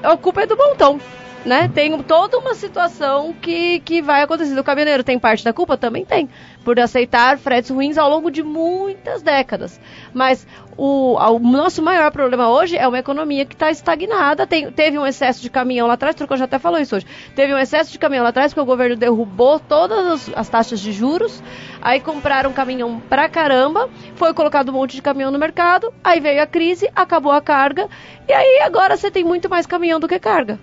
a 0.00 0.16
culpa 0.16 0.42
é 0.42 0.46
do 0.46 0.56
montão. 0.56 1.00
Né? 1.44 1.70
Tem 1.74 2.02
toda 2.02 2.38
uma 2.38 2.54
situação 2.54 3.34
que, 3.34 3.80
que 3.80 4.00
vai 4.00 4.22
acontecer. 4.22 4.58
O 4.58 4.64
caminhoneiro 4.64 5.04
tem 5.04 5.18
parte 5.18 5.44
da 5.44 5.52
culpa? 5.52 5.76
Também 5.76 6.02
tem. 6.02 6.28
Por 6.64 6.80
aceitar 6.80 7.36
fretes 7.36 7.70
ruins 7.70 7.98
ao 7.98 8.08
longo 8.08 8.30
de 8.30 8.42
muitas 8.42 9.22
décadas. 9.22 9.78
Mas 10.14 10.46
o, 10.74 11.16
o 11.16 11.38
nosso 11.38 11.82
maior 11.82 12.10
problema 12.10 12.48
hoje 12.48 12.78
é 12.78 12.88
uma 12.88 12.98
economia 12.98 13.44
que 13.44 13.54
está 13.54 13.70
estagnada. 13.70 14.46
Tem, 14.46 14.72
teve 14.72 14.98
um 14.98 15.06
excesso 15.06 15.42
de 15.42 15.50
caminhão 15.50 15.86
lá 15.86 15.94
atrás, 15.94 16.14
Trucão 16.14 16.36
já 16.36 16.46
até 16.46 16.58
falou 16.58 16.80
isso 16.80 16.96
hoje. 16.96 17.06
Teve 17.36 17.52
um 17.52 17.58
excesso 17.58 17.92
de 17.92 17.98
caminhão 17.98 18.22
lá 18.22 18.30
atrás 18.30 18.54
porque 18.54 18.62
o 18.62 18.64
governo 18.64 18.96
derrubou 18.96 19.60
todas 19.60 20.06
as, 20.06 20.30
as 20.34 20.48
taxas 20.48 20.80
de 20.80 20.92
juros. 20.92 21.42
Aí 21.82 22.00
compraram 22.00 22.54
caminhão 22.54 23.00
pra 23.00 23.28
caramba. 23.28 23.90
Foi 24.16 24.32
colocado 24.32 24.70
um 24.70 24.72
monte 24.72 24.96
de 24.96 25.02
caminhão 25.02 25.30
no 25.30 25.38
mercado. 25.38 25.92
Aí 26.02 26.20
veio 26.20 26.42
a 26.42 26.46
crise, 26.46 26.90
acabou 26.96 27.32
a 27.32 27.42
carga. 27.42 27.86
E 28.26 28.32
aí 28.32 28.62
agora 28.62 28.96
você 28.96 29.10
tem 29.10 29.22
muito 29.22 29.50
mais 29.50 29.66
caminhão 29.66 30.00
do 30.00 30.08
que 30.08 30.18
carga. 30.18 30.58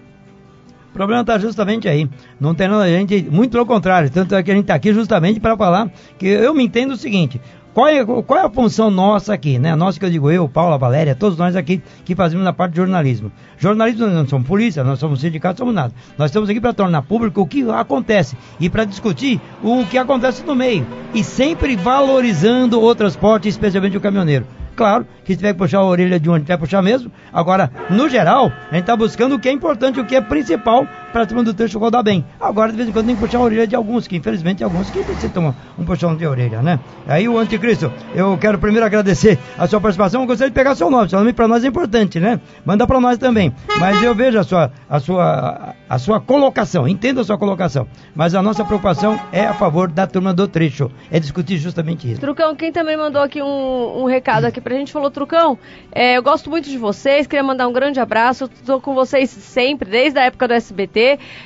O 0.92 0.94
problema 0.94 1.22
está 1.22 1.40
justamente 1.40 1.88
aí. 1.88 2.10
Não 2.40 2.54
tem 2.54 2.68
nada, 2.68 2.84
a 2.84 2.88
gente, 2.88 3.24
muito 3.32 3.52
pelo 3.52 3.66
contrário. 3.66 4.10
Tanto 4.10 4.36
é 4.36 4.44
que 4.44 4.52
a 4.52 4.54
gente 4.54 4.66
está 4.66 4.76
aqui 4.76 4.94
justamente 4.94 5.40
para 5.40 5.56
falar 5.56 5.90
que 6.20 6.28
eu 6.28 6.54
me 6.54 6.64
entendo 6.64 6.92
o 6.92 6.98
seguinte. 6.98 7.40
Qual 7.74 7.88
é, 7.88 8.04
qual 8.04 8.38
é 8.38 8.46
a 8.46 8.50
função 8.50 8.92
nossa 8.92 9.34
aqui, 9.34 9.58
né? 9.58 9.74
Nossa 9.78 9.98
que 9.98 10.06
eu 10.06 10.10
digo 10.10 10.30
eu, 10.30 10.50
Paula, 10.50 10.78
Valéria, 10.78 11.16
todos 11.16 11.38
nós 11.38 11.56
aqui 11.56 11.82
que 12.04 12.14
fazemos 12.14 12.46
a 12.46 12.52
parte 12.52 12.74
de 12.74 12.78
jornalismo. 12.78 13.32
Jornalismo 13.58 14.08
nós 14.08 14.14
não 14.14 14.28
somos 14.28 14.46
polícia, 14.46 14.84
nós 14.84 15.00
somos 15.00 15.22
sindicato, 15.22 15.60
somos 15.60 15.74
nada. 15.74 15.94
Nós 16.18 16.30
estamos 16.30 16.50
aqui 16.50 16.60
para 16.60 16.74
tornar 16.74 17.02
público 17.04 17.40
o 17.40 17.48
que 17.48 17.64
acontece 17.70 18.36
e 18.60 18.70
para 18.70 18.84
discutir 18.84 19.40
o 19.64 19.86
que 19.86 19.98
acontece 19.98 20.46
no 20.46 20.54
meio. 20.54 20.86
E 21.14 21.24
sempre 21.24 21.78
valorizando 21.78 22.82
o 22.82 22.94
transporte, 22.94 23.48
especialmente 23.48 23.96
o 23.96 24.02
caminhoneiro. 24.02 24.46
Claro 24.76 25.06
que 25.24 25.34
se 25.34 25.38
tiver 25.38 25.54
que 25.54 25.60
puxar 25.60 25.80
a 25.80 25.84
orelha 25.84 26.20
de 26.20 26.30
onde 26.30 26.46
tiver 26.46 26.58
que 26.58 26.62
puxar 26.62 26.82
mesmo. 26.82 27.12
Agora, 27.32 27.72
no 27.90 28.10
geral, 28.10 28.52
a 28.70 28.76
gente 28.76 28.82
está 28.82 28.96
buscando 28.96 29.36
o 29.36 29.40
que 29.40 29.50
é 29.50 29.52
importante, 29.52 30.00
o 30.00 30.06
que 30.06 30.16
é 30.16 30.22
principal 30.22 30.88
para 31.12 31.28
cima 31.28 31.44
do 31.44 31.54
trecho 31.54 31.78
rodar 31.78 32.04
bem. 32.04 32.26
Agora, 32.40 32.72
de 32.72 32.78
vez 32.78 32.90
em 32.90 32.92
quando, 32.92 33.08
tem 33.08 33.16
que 33.16 33.22
puxar 33.22 33.40
a 33.40 33.42
orelha 33.42 33.68
de 33.68 33.76
alguns, 33.76 34.08
que 34.08 34.16
infelizmente 34.16 34.64
alguns 34.64 34.90
que 34.90 35.04
precisam 35.04 35.54
um 35.78 35.86
puxão 35.86 36.16
de 36.16 36.26
orelha, 36.26 36.62
né? 36.62 36.80
Aí 37.08 37.28
o 37.28 37.38
anticristo, 37.38 37.92
eu 38.16 38.38
quero 38.38 38.58
primeiro 38.58 38.86
agradecer 38.86 39.38
a 39.58 39.68
sua 39.68 39.80
participação. 39.80 40.22
Eu 40.22 40.28
gostaria 40.28 40.50
de 40.50 40.56
pegar 40.56 40.76
seu 40.76 40.90
nome, 40.90 41.10
seu 41.10 41.20
nome 41.20 41.34
para 41.34 41.48
nós 41.48 41.64
é 41.64 41.68
importante, 41.68 42.20
né? 42.20 42.40
Manda 42.66 42.88
para 42.88 43.00
nós 43.00 43.18
também. 43.18 43.54
Mas 43.80 44.02
eu 44.04 44.16
vejo 44.16 44.40
a 44.40 44.44
sua, 44.44 44.72
a 44.90 45.00
sua, 45.00 45.76
a 45.90 45.98
sua 45.98 46.20
colocação, 46.20 46.88
entendo 46.88 47.22
a 47.22 47.24
sua 47.24 47.38
colocação. 47.38 47.88
Mas 48.16 48.34
a 48.36 48.42
nossa 48.42 48.64
preocupação 48.64 49.20
é 49.32 49.46
a 49.46 49.54
favor 49.54 49.90
da 49.90 50.08
turma 50.08 50.34
do 50.34 50.48
trecho, 50.48 50.92
é 51.10 51.20
discutir 51.20 51.58
justamente 51.58 52.10
isso. 52.10 52.22
Trucão, 52.22 52.56
quem 52.56 52.72
também 52.72 52.98
mandou 52.98 53.22
aqui 53.22 53.42
um, 53.42 54.04
um 54.04 54.06
recado 54.06 54.46
aqui 54.46 54.62
pra 54.62 54.76
gente, 54.76 54.92
falou, 54.92 55.12
Trucão, 55.12 55.58
é, 55.92 56.18
eu 56.18 56.24
gosto 56.24 56.50
muito 56.50 56.70
de 56.70 56.78
vocês, 56.78 57.28
queria 57.28 57.44
mandar 57.44 57.68
um 57.68 57.74
grande 57.74 58.00
abraço, 58.00 58.46
estou 58.46 58.80
com 58.80 58.94
vocês 58.94 59.30
sempre, 59.30 59.90
desde 59.90 60.20
a 60.20 60.24
época 60.24 60.48
do 60.48 60.54
SBT, 60.54 61.01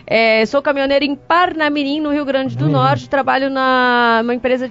é, 0.08 0.46
sou 0.46 0.62
caminhoneiro 0.62 1.06
em 1.06 1.16
Parnamirim, 1.16 2.00
no 2.00 2.12
Rio 2.12 2.26
Grande 2.26 2.56
do 2.58 2.66
Uhum. 2.66 2.72
Norte, 2.72 3.10
trabalho 3.10 3.50
na 3.50 4.22
uma 4.24 4.34
empresa, 4.34 4.70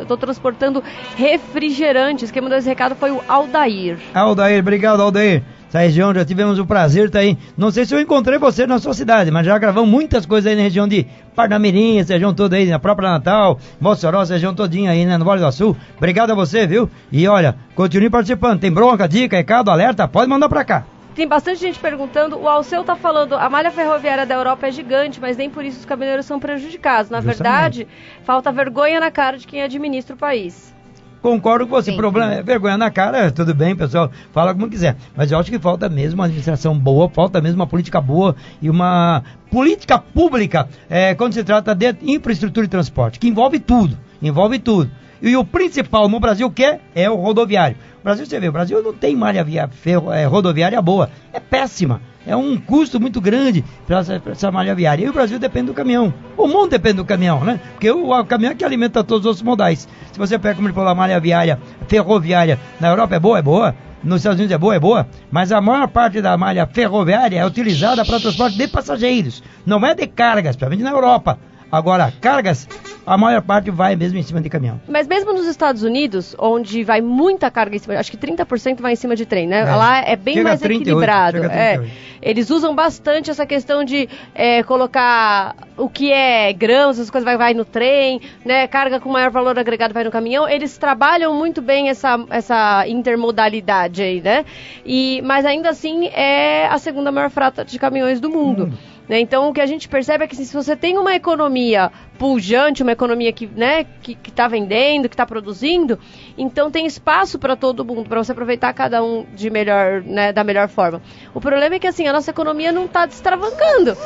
estou 0.00 0.16
transportando 0.16 0.82
refrigerantes, 1.16 2.30
quem 2.30 2.42
mandou 2.42 2.58
esse 2.58 2.68
recado 2.68 2.94
foi 2.94 3.10
o 3.10 3.20
Aldair. 3.28 3.98
Aldair, 4.14 4.60
obrigado, 4.60 5.00
Aldair. 5.00 5.42
Essa 5.68 5.80
região 5.80 6.14
já 6.14 6.24
tivemos 6.24 6.58
o 6.60 6.64
prazer 6.64 7.02
de 7.02 7.08
estar 7.08 7.18
aí. 7.18 7.36
Não 7.56 7.68
sei 7.72 7.84
se 7.84 7.92
eu 7.92 8.00
encontrei 8.00 8.38
você 8.38 8.64
na 8.64 8.78
sua 8.78 8.94
cidade, 8.94 9.32
mas 9.32 9.44
já 9.44 9.58
gravamos 9.58 9.90
muitas 9.90 10.24
coisas 10.24 10.48
aí 10.48 10.56
na 10.56 10.62
região 10.62 10.86
de 10.86 11.04
Parnamirim, 11.34 11.98
essa 11.98 12.12
região 12.12 12.32
toda 12.32 12.54
aí, 12.54 12.66
na 12.66 12.78
própria 12.78 13.10
Natal, 13.10 13.58
Mossoró, 13.80 14.22
essa 14.22 14.34
região 14.34 14.54
todinha 14.54 14.92
aí, 14.92 15.04
né, 15.04 15.18
no 15.18 15.24
Vale 15.24 15.40
do 15.40 15.50
Sul. 15.50 15.76
Obrigado 15.96 16.30
a 16.30 16.34
você, 16.34 16.64
viu? 16.64 16.88
E 17.10 17.26
olha, 17.26 17.56
continue 17.74 18.08
participando. 18.08 18.60
Tem 18.60 18.70
bronca, 18.70 19.08
dica, 19.08 19.36
recado, 19.36 19.68
alerta? 19.68 20.06
Pode 20.06 20.28
mandar 20.30 20.48
pra 20.48 20.64
cá. 20.64 20.84
Tem 21.14 21.28
bastante 21.28 21.60
gente 21.60 21.78
perguntando, 21.78 22.36
o 22.36 22.48
Alceu 22.48 22.82
tá 22.82 22.96
falando, 22.96 23.36
a 23.36 23.48
malha 23.48 23.70
ferroviária 23.70 24.26
da 24.26 24.34
Europa 24.34 24.66
é 24.66 24.72
gigante, 24.72 25.20
mas 25.20 25.36
nem 25.36 25.48
por 25.48 25.64
isso 25.64 25.78
os 25.78 25.84
caminhoneiros 25.84 26.26
são 26.26 26.40
prejudicados. 26.40 27.08
Na 27.08 27.20
Justamente. 27.20 27.42
verdade, 27.42 27.88
falta 28.24 28.50
vergonha 28.50 28.98
na 28.98 29.12
cara 29.12 29.38
de 29.38 29.46
quem 29.46 29.62
administra 29.62 30.16
o 30.16 30.18
país. 30.18 30.74
Concordo 31.22 31.66
com 31.66 31.76
você. 31.76 31.92
Sim. 31.92 31.96
Problema 31.96 32.34
é 32.34 32.42
vergonha 32.42 32.76
na 32.76 32.90
cara, 32.90 33.30
tudo 33.30 33.54
bem, 33.54 33.74
pessoal, 33.74 34.10
fala 34.32 34.52
como 34.52 34.68
quiser. 34.68 34.96
Mas 35.16 35.30
eu 35.30 35.38
acho 35.38 35.50
que 35.50 35.58
falta 35.58 35.88
mesmo 35.88 36.20
uma 36.20 36.24
administração 36.24 36.76
boa, 36.76 37.08
falta 37.08 37.40
mesmo 37.40 37.60
uma 37.60 37.66
política 37.66 38.00
boa 38.00 38.34
e 38.60 38.68
uma 38.68 39.22
política 39.50 39.98
pública 39.98 40.68
é, 40.90 41.14
quando 41.14 41.32
se 41.32 41.44
trata 41.44 41.74
de 41.74 41.94
infraestrutura 42.02 42.66
e 42.66 42.68
transporte, 42.68 43.20
que 43.20 43.28
envolve 43.28 43.60
tudo, 43.60 43.96
envolve 44.20 44.58
tudo. 44.58 44.90
E 45.24 45.34
o 45.38 45.44
principal 45.44 46.06
no 46.06 46.20
Brasil 46.20 46.50
que 46.50 46.62
é, 46.62 46.80
é 46.94 47.08
o 47.08 47.14
rodoviário. 47.14 47.78
O 48.00 48.04
Brasil, 48.04 48.26
você 48.26 48.38
vê, 48.38 48.46
o 48.46 48.52
Brasil 48.52 48.82
não 48.82 48.92
tem 48.92 49.16
malha 49.16 49.42
via, 49.42 49.66
ferro, 49.66 50.12
é, 50.12 50.26
rodoviária 50.26 50.82
boa, 50.82 51.08
é 51.32 51.40
péssima. 51.40 52.02
É 52.26 52.36
um 52.36 52.58
custo 52.58 53.00
muito 53.00 53.22
grande 53.22 53.64
para 53.86 54.00
essa, 54.00 54.22
essa 54.26 54.52
malha 54.52 54.74
viária. 54.74 55.02
E 55.02 55.08
o 55.08 55.14
Brasil 55.14 55.38
depende 55.38 55.68
do 55.68 55.74
caminhão. 55.74 56.12
O 56.36 56.46
mundo 56.46 56.68
depende 56.68 56.96
do 56.96 57.06
caminhão, 57.06 57.42
né? 57.42 57.58
Porque 57.72 57.90
o, 57.90 58.10
o 58.10 58.24
caminhão 58.26 58.52
é 58.52 58.54
que 58.54 58.64
alimenta 58.64 59.02
todos 59.02 59.20
os 59.20 59.26
outros 59.26 59.42
modais. 59.42 59.88
Se 60.12 60.18
você 60.18 60.38
pega, 60.38 60.56
como 60.56 60.68
ele 60.68 60.74
falou, 60.74 60.90
a 60.90 60.94
malha 60.94 61.18
viária, 61.18 61.58
ferroviária, 61.88 62.60
na 62.78 62.88
Europa 62.88 63.14
é 63.14 63.18
boa, 63.18 63.38
é 63.38 63.42
boa. 63.42 63.74
Nos 64.02 64.18
Estados 64.18 64.38
Unidos 64.38 64.54
é 64.54 64.58
boa, 64.58 64.74
é 64.74 64.78
boa. 64.78 65.08
Mas 65.30 65.52
a 65.52 65.60
maior 65.62 65.88
parte 65.88 66.20
da 66.20 66.36
malha 66.36 66.66
ferroviária 66.66 67.38
é 67.38 67.46
utilizada 67.46 68.04
para 68.04 68.20
transporte 68.20 68.58
de 68.58 68.68
passageiros. 68.68 69.42
Não 69.64 69.84
é 69.86 69.94
de 69.94 70.06
cargas, 70.06 70.56
principalmente 70.56 70.82
na 70.82 70.90
Europa. 70.90 71.38
Agora, 71.70 72.12
cargas, 72.20 72.68
a 73.06 73.18
maior 73.18 73.42
parte 73.42 73.70
vai 73.70 73.96
mesmo 73.96 74.18
em 74.18 74.22
cima 74.22 74.40
de 74.40 74.48
caminhão. 74.48 74.80
Mas 74.88 75.06
mesmo 75.06 75.32
nos 75.32 75.46
Estados 75.46 75.82
Unidos, 75.82 76.34
onde 76.38 76.82
vai 76.84 77.00
muita 77.00 77.50
carga 77.50 77.76
em 77.76 77.78
cima, 77.78 77.94
acho 77.98 78.10
que 78.10 78.16
30% 78.16 78.80
vai 78.80 78.92
em 78.92 78.96
cima 78.96 79.14
de 79.16 79.26
trem, 79.26 79.46
né? 79.46 79.60
É. 79.60 79.74
Lá 79.74 80.00
é 80.00 80.16
bem 80.16 80.34
Chega 80.34 80.48
mais 80.48 80.60
38, 80.60 80.88
equilibrado. 80.88 81.36
é. 81.44 81.78
38. 81.78 82.14
Eles 82.22 82.48
usam 82.48 82.74
bastante 82.74 83.30
essa 83.30 83.44
questão 83.44 83.84
de 83.84 84.08
é, 84.34 84.62
colocar 84.62 85.54
o 85.76 85.90
que 85.90 86.10
é 86.10 86.52
grãos, 86.54 86.96
essas 86.96 87.10
coisas 87.10 87.24
vai, 87.24 87.36
vai 87.36 87.52
no 87.52 87.66
trem, 87.66 88.20
né? 88.44 88.66
Carga 88.66 88.98
com 88.98 89.10
maior 89.10 89.30
valor 89.30 89.58
agregado 89.58 89.92
vai 89.92 90.04
no 90.04 90.10
caminhão. 90.10 90.48
Eles 90.48 90.78
trabalham 90.78 91.34
muito 91.34 91.60
bem 91.60 91.90
essa, 91.90 92.24
essa 92.30 92.88
intermodalidade 92.88 94.02
aí, 94.02 94.22
né? 94.22 94.46
E, 94.86 95.20
mas 95.22 95.44
ainda 95.44 95.68
assim 95.68 96.06
é 96.06 96.66
a 96.66 96.78
segunda 96.78 97.12
maior 97.12 97.28
frota 97.28 97.62
de 97.62 97.78
caminhões 97.78 98.20
do 98.20 98.30
mundo. 98.30 98.72
Né? 99.08 99.20
Então 99.20 99.48
o 99.48 99.52
que 99.52 99.60
a 99.60 99.66
gente 99.66 99.88
percebe 99.88 100.24
é 100.24 100.26
que 100.26 100.36
se 100.36 100.52
você 100.52 100.76
tem 100.76 100.98
uma 100.98 101.14
economia 101.14 101.90
pujante, 102.18 102.82
uma 102.82 102.92
economia 102.92 103.32
que 103.32 103.46
né, 103.46 103.84
que 104.02 104.16
está 104.26 104.46
vendendo, 104.48 105.08
que 105.08 105.14
está 105.14 105.26
produzindo, 105.26 105.98
então 106.38 106.70
tem 106.70 106.86
espaço 106.86 107.38
para 107.38 107.56
todo 107.56 107.84
mundo, 107.84 108.08
para 108.08 108.22
você 108.22 108.32
aproveitar 108.32 108.72
cada 108.72 109.02
um 109.02 109.26
de 109.34 109.50
melhor, 109.50 110.02
né, 110.02 110.32
da 110.32 110.44
melhor 110.44 110.68
forma. 110.68 111.02
O 111.34 111.40
problema 111.40 111.74
é 111.74 111.78
que 111.78 111.86
assim 111.86 112.06
a 112.06 112.12
nossa 112.12 112.30
economia 112.30 112.72
não 112.72 112.84
está 112.84 113.06
destravangando, 113.06 113.96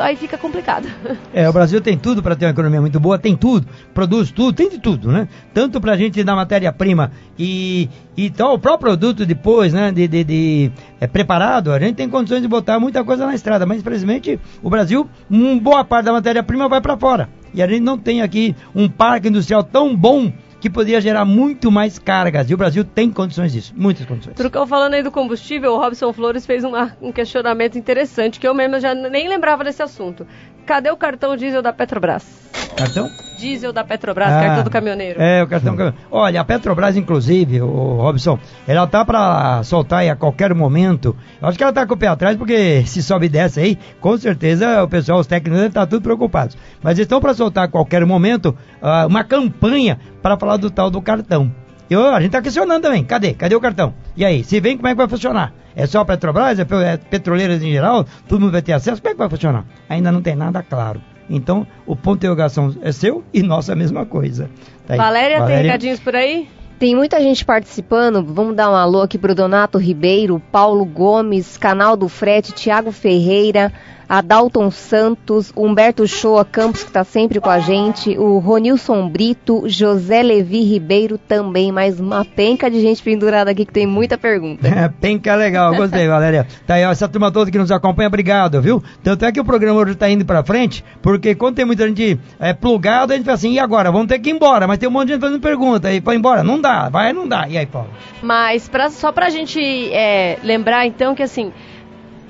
aí 0.00 0.16
fica 0.16 0.36
complicado. 0.38 0.88
É, 1.32 1.48
o 1.48 1.52
Brasil 1.52 1.80
tem 1.80 1.96
tudo 1.96 2.22
para 2.22 2.34
ter 2.34 2.46
uma 2.46 2.52
economia 2.52 2.80
muito 2.80 2.98
boa, 2.98 3.18
tem 3.18 3.36
tudo, 3.36 3.66
produz 3.92 4.30
tudo, 4.30 4.52
tem 4.52 4.68
de 4.68 4.78
tudo, 4.78 5.12
né? 5.12 5.28
Tanto 5.52 5.80
para 5.80 5.92
a 5.92 5.96
gente 5.96 6.22
dar 6.24 6.34
matéria-prima 6.34 7.12
e, 7.38 7.88
então 8.16 8.54
o 8.54 8.58
próprio 8.58 8.88
produto 8.88 9.26
depois, 9.26 9.72
né, 9.72 9.92
de, 9.92 10.08
de, 10.08 10.24
de, 10.24 10.72
é, 11.00 11.06
preparado, 11.06 11.72
a 11.72 11.78
gente 11.78 11.96
tem 11.96 12.08
condições 12.08 12.42
de 12.42 12.48
botar 12.48 12.80
muita 12.80 13.04
coisa 13.04 13.26
na 13.26 13.34
estrada, 13.34 13.66
mas 13.66 13.78
infelizmente 13.80 14.40
o 14.62 14.70
Brasil, 14.70 15.08
uma 15.30 15.60
boa 15.60 15.84
parte 15.84 16.06
da 16.06 16.12
matéria-prima 16.12 16.68
vai 16.68 16.80
para 16.80 16.96
fora. 16.96 17.28
E 17.54 17.62
a 17.62 17.66
gente 17.66 17.80
não 17.80 17.98
tem 17.98 18.22
aqui 18.22 18.54
um 18.74 18.88
parque 18.88 19.28
industrial 19.28 19.62
tão 19.62 19.96
bom 19.96 20.32
que 20.60 20.68
poderia 20.68 21.00
gerar 21.00 21.24
muito 21.24 21.70
mais 21.70 21.98
cargas. 21.98 22.50
E 22.50 22.54
o 22.54 22.56
Brasil 22.56 22.84
tem 22.84 23.10
condições 23.10 23.52
disso, 23.52 23.72
muitas 23.76 24.04
condições. 24.06 24.34
Trucão 24.34 24.66
falando 24.66 24.94
aí 24.94 25.02
do 25.02 25.10
combustível, 25.10 25.72
o 25.72 25.78
Robson 25.78 26.12
Flores 26.12 26.44
fez 26.44 26.64
um 26.64 27.12
questionamento 27.12 27.78
interessante 27.78 28.40
que 28.40 28.46
eu 28.46 28.54
mesmo 28.54 28.80
já 28.80 28.94
nem 28.94 29.28
lembrava 29.28 29.62
desse 29.62 29.82
assunto. 29.82 30.26
Cadê 30.66 30.90
o 30.90 30.96
cartão 30.96 31.36
diesel 31.36 31.62
da 31.62 31.72
Petrobras? 31.72 32.37
Cartão? 32.76 33.10
Diesel 33.38 33.72
da 33.72 33.84
Petrobras, 33.84 34.32
Ah, 34.32 34.40
cartão 34.40 34.64
do 34.64 34.70
caminhoneiro. 34.70 35.20
É, 35.22 35.42
o 35.42 35.46
cartão 35.46 35.72
do 35.74 35.76
caminhoneiro. 35.76 36.06
Olha, 36.10 36.40
a 36.40 36.44
Petrobras, 36.44 36.96
inclusive, 36.96 37.60
o 37.60 37.96
Robson, 37.96 38.38
ela 38.66 38.86
tá 38.86 39.04
pra 39.04 39.62
soltar 39.62 40.00
aí 40.00 40.10
a 40.10 40.16
qualquer 40.16 40.52
momento. 40.54 41.16
Eu 41.40 41.48
acho 41.48 41.56
que 41.56 41.62
ela 41.62 41.72
tá 41.72 41.86
com 41.86 41.94
o 41.94 41.96
pé 41.96 42.08
atrás, 42.08 42.36
porque 42.36 42.82
se 42.86 43.02
sobe 43.02 43.26
e 43.26 43.28
desce 43.28 43.60
aí, 43.60 43.78
com 44.00 44.16
certeza 44.18 44.82
o 44.82 44.88
pessoal, 44.88 45.20
os 45.20 45.26
técnicos, 45.26 45.56
devem 45.56 45.68
estar 45.68 45.86
tudo 45.86 46.02
preocupados. 46.02 46.56
Mas 46.82 46.98
estão 46.98 47.20
para 47.20 47.34
soltar 47.34 47.64
a 47.64 47.68
qualquer 47.68 48.04
momento 48.04 48.56
ah, 48.82 49.06
uma 49.06 49.22
campanha 49.22 49.98
para 50.20 50.36
falar 50.36 50.56
do 50.56 50.70
tal 50.70 50.90
do 50.90 51.00
cartão. 51.00 51.52
Eu, 51.88 52.14
a 52.14 52.20
gente 52.20 52.32
tá 52.32 52.42
questionando 52.42 52.82
também. 52.82 53.02
Cadê? 53.02 53.32
Cadê 53.32 53.54
o 53.54 53.60
cartão? 53.60 53.94
E 54.16 54.24
aí, 54.24 54.44
se 54.44 54.60
vem, 54.60 54.76
como 54.76 54.88
é 54.88 54.90
que 54.90 54.96
vai 54.98 55.08
funcionar? 55.08 55.54
É 55.74 55.86
só 55.86 56.00
a 56.00 56.04
Petrobras? 56.04 56.58
É, 56.58 56.62
é 56.62 56.96
petroleiras 56.98 57.62
em 57.62 57.70
geral? 57.70 58.04
Todo 58.28 58.40
mundo 58.40 58.52
vai 58.52 58.60
ter 58.60 58.72
acesso? 58.72 59.00
Como 59.00 59.10
é 59.10 59.14
que 59.14 59.18
vai 59.18 59.28
funcionar? 59.30 59.64
Ainda 59.88 60.12
não 60.12 60.20
tem 60.20 60.36
nada 60.36 60.62
claro. 60.62 61.00
Então, 61.28 61.66
o 61.86 61.94
ponto 61.94 62.20
de 62.20 62.26
interrogação 62.26 62.74
é 62.80 62.92
seu 62.92 63.22
e 63.32 63.42
nosso 63.42 63.70
é 63.70 63.74
a 63.74 63.76
mesma 63.76 64.06
coisa. 64.06 64.50
Tá 64.86 64.94
aí. 64.94 64.98
Valéria, 64.98 65.44
tem 65.44 65.62
recadinhos 65.62 66.00
por 66.00 66.14
aí? 66.16 66.48
Tem 66.78 66.94
muita 66.94 67.20
gente 67.20 67.44
participando. 67.44 68.24
Vamos 68.24 68.54
dar 68.54 68.70
um 68.70 68.74
alô 68.74 69.02
aqui 69.02 69.18
pro 69.18 69.34
Donato 69.34 69.78
Ribeiro, 69.78 70.40
Paulo 70.52 70.84
Gomes, 70.84 71.56
Canal 71.56 71.96
do 71.96 72.08
Frete, 72.08 72.52
Tiago 72.52 72.92
Ferreira, 72.92 73.72
Adalton 74.08 74.70
Santos, 74.70 75.52
Humberto 75.54 76.06
Shoa 76.06 76.44
Campos, 76.44 76.82
que 76.82 76.88
está 76.88 77.04
sempre 77.04 77.40
com 77.40 77.50
a 77.50 77.58
gente, 77.58 78.16
o 78.16 78.38
Ronilson 78.38 79.08
Brito, 79.08 79.64
José 79.66 80.22
Levi 80.22 80.62
Ribeiro 80.62 81.18
também. 81.18 81.70
Mais 81.70 82.00
uma 82.00 82.24
penca 82.24 82.70
de 82.70 82.80
gente 82.80 83.02
pendurada 83.02 83.50
aqui 83.50 83.66
que 83.66 83.72
tem 83.72 83.86
muita 83.86 84.16
pergunta. 84.16 84.66
É, 84.66 84.88
penca 84.88 85.34
legal, 85.34 85.74
gostei, 85.74 86.06
Valéria. 86.08 86.46
Tá 86.66 86.74
aí, 86.74 86.86
ó, 86.86 86.90
essa 86.90 87.06
turma 87.06 87.30
toda 87.30 87.50
que 87.50 87.58
nos 87.58 87.70
acompanha, 87.70 88.08
obrigado, 88.08 88.62
viu? 88.62 88.82
Tanto 89.02 89.24
é 89.24 89.32
que 89.32 89.40
o 89.40 89.44
programa 89.44 89.80
hoje 89.80 89.94
tá 89.94 90.08
indo 90.08 90.24
pra 90.24 90.42
frente, 90.42 90.82
porque 91.02 91.34
quando 91.34 91.56
tem 91.56 91.64
muita 91.64 91.86
gente 91.86 92.18
é, 92.40 92.54
plugada, 92.54 93.12
a 93.12 93.16
gente 93.16 93.26
fala 93.26 93.34
assim, 93.34 93.52
e 93.52 93.58
agora? 93.58 93.92
Vamos 93.92 94.08
ter 94.08 94.18
que 94.18 94.30
ir 94.30 94.32
embora, 94.32 94.66
mas 94.66 94.78
tem 94.78 94.88
um 94.88 94.92
monte 94.92 95.08
de 95.08 95.12
gente 95.14 95.20
fazendo 95.20 95.40
pergunta, 95.40 95.88
aí, 95.88 96.00
vai 96.00 96.16
embora? 96.16 96.42
Não 96.42 96.58
dá, 96.58 96.88
vai, 96.88 97.12
não 97.12 97.28
dá. 97.28 97.46
E 97.46 97.58
aí, 97.58 97.66
Paulo? 97.66 97.90
Mas 98.22 98.68
pra, 98.68 98.88
só 98.88 99.12
pra 99.12 99.28
gente 99.28 99.60
é, 99.92 100.38
lembrar, 100.42 100.86
então, 100.86 101.14
que 101.14 101.22
assim, 101.22 101.52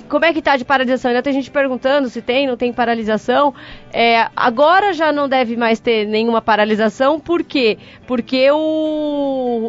como 0.08 0.24
é 0.24 0.32
que 0.32 0.42
tá 0.42 0.56
de 0.56 0.64
paralisação? 0.64 1.10
Ainda 1.10 1.22
tem 1.22 1.32
gente 1.32 1.50
perguntando 1.50 2.08
se 2.08 2.22
tem, 2.22 2.46
não 2.46 2.56
tem 2.56 2.72
paralisação. 2.72 3.54
É, 3.92 4.28
agora 4.34 4.92
já 4.92 5.12
não 5.12 5.28
deve 5.28 5.56
mais 5.56 5.78
ter 5.78 6.06
nenhuma 6.06 6.40
paralisação, 6.40 7.20
por 7.20 7.42
quê? 7.42 7.78
Porque 8.06 8.50
o, 8.50 8.56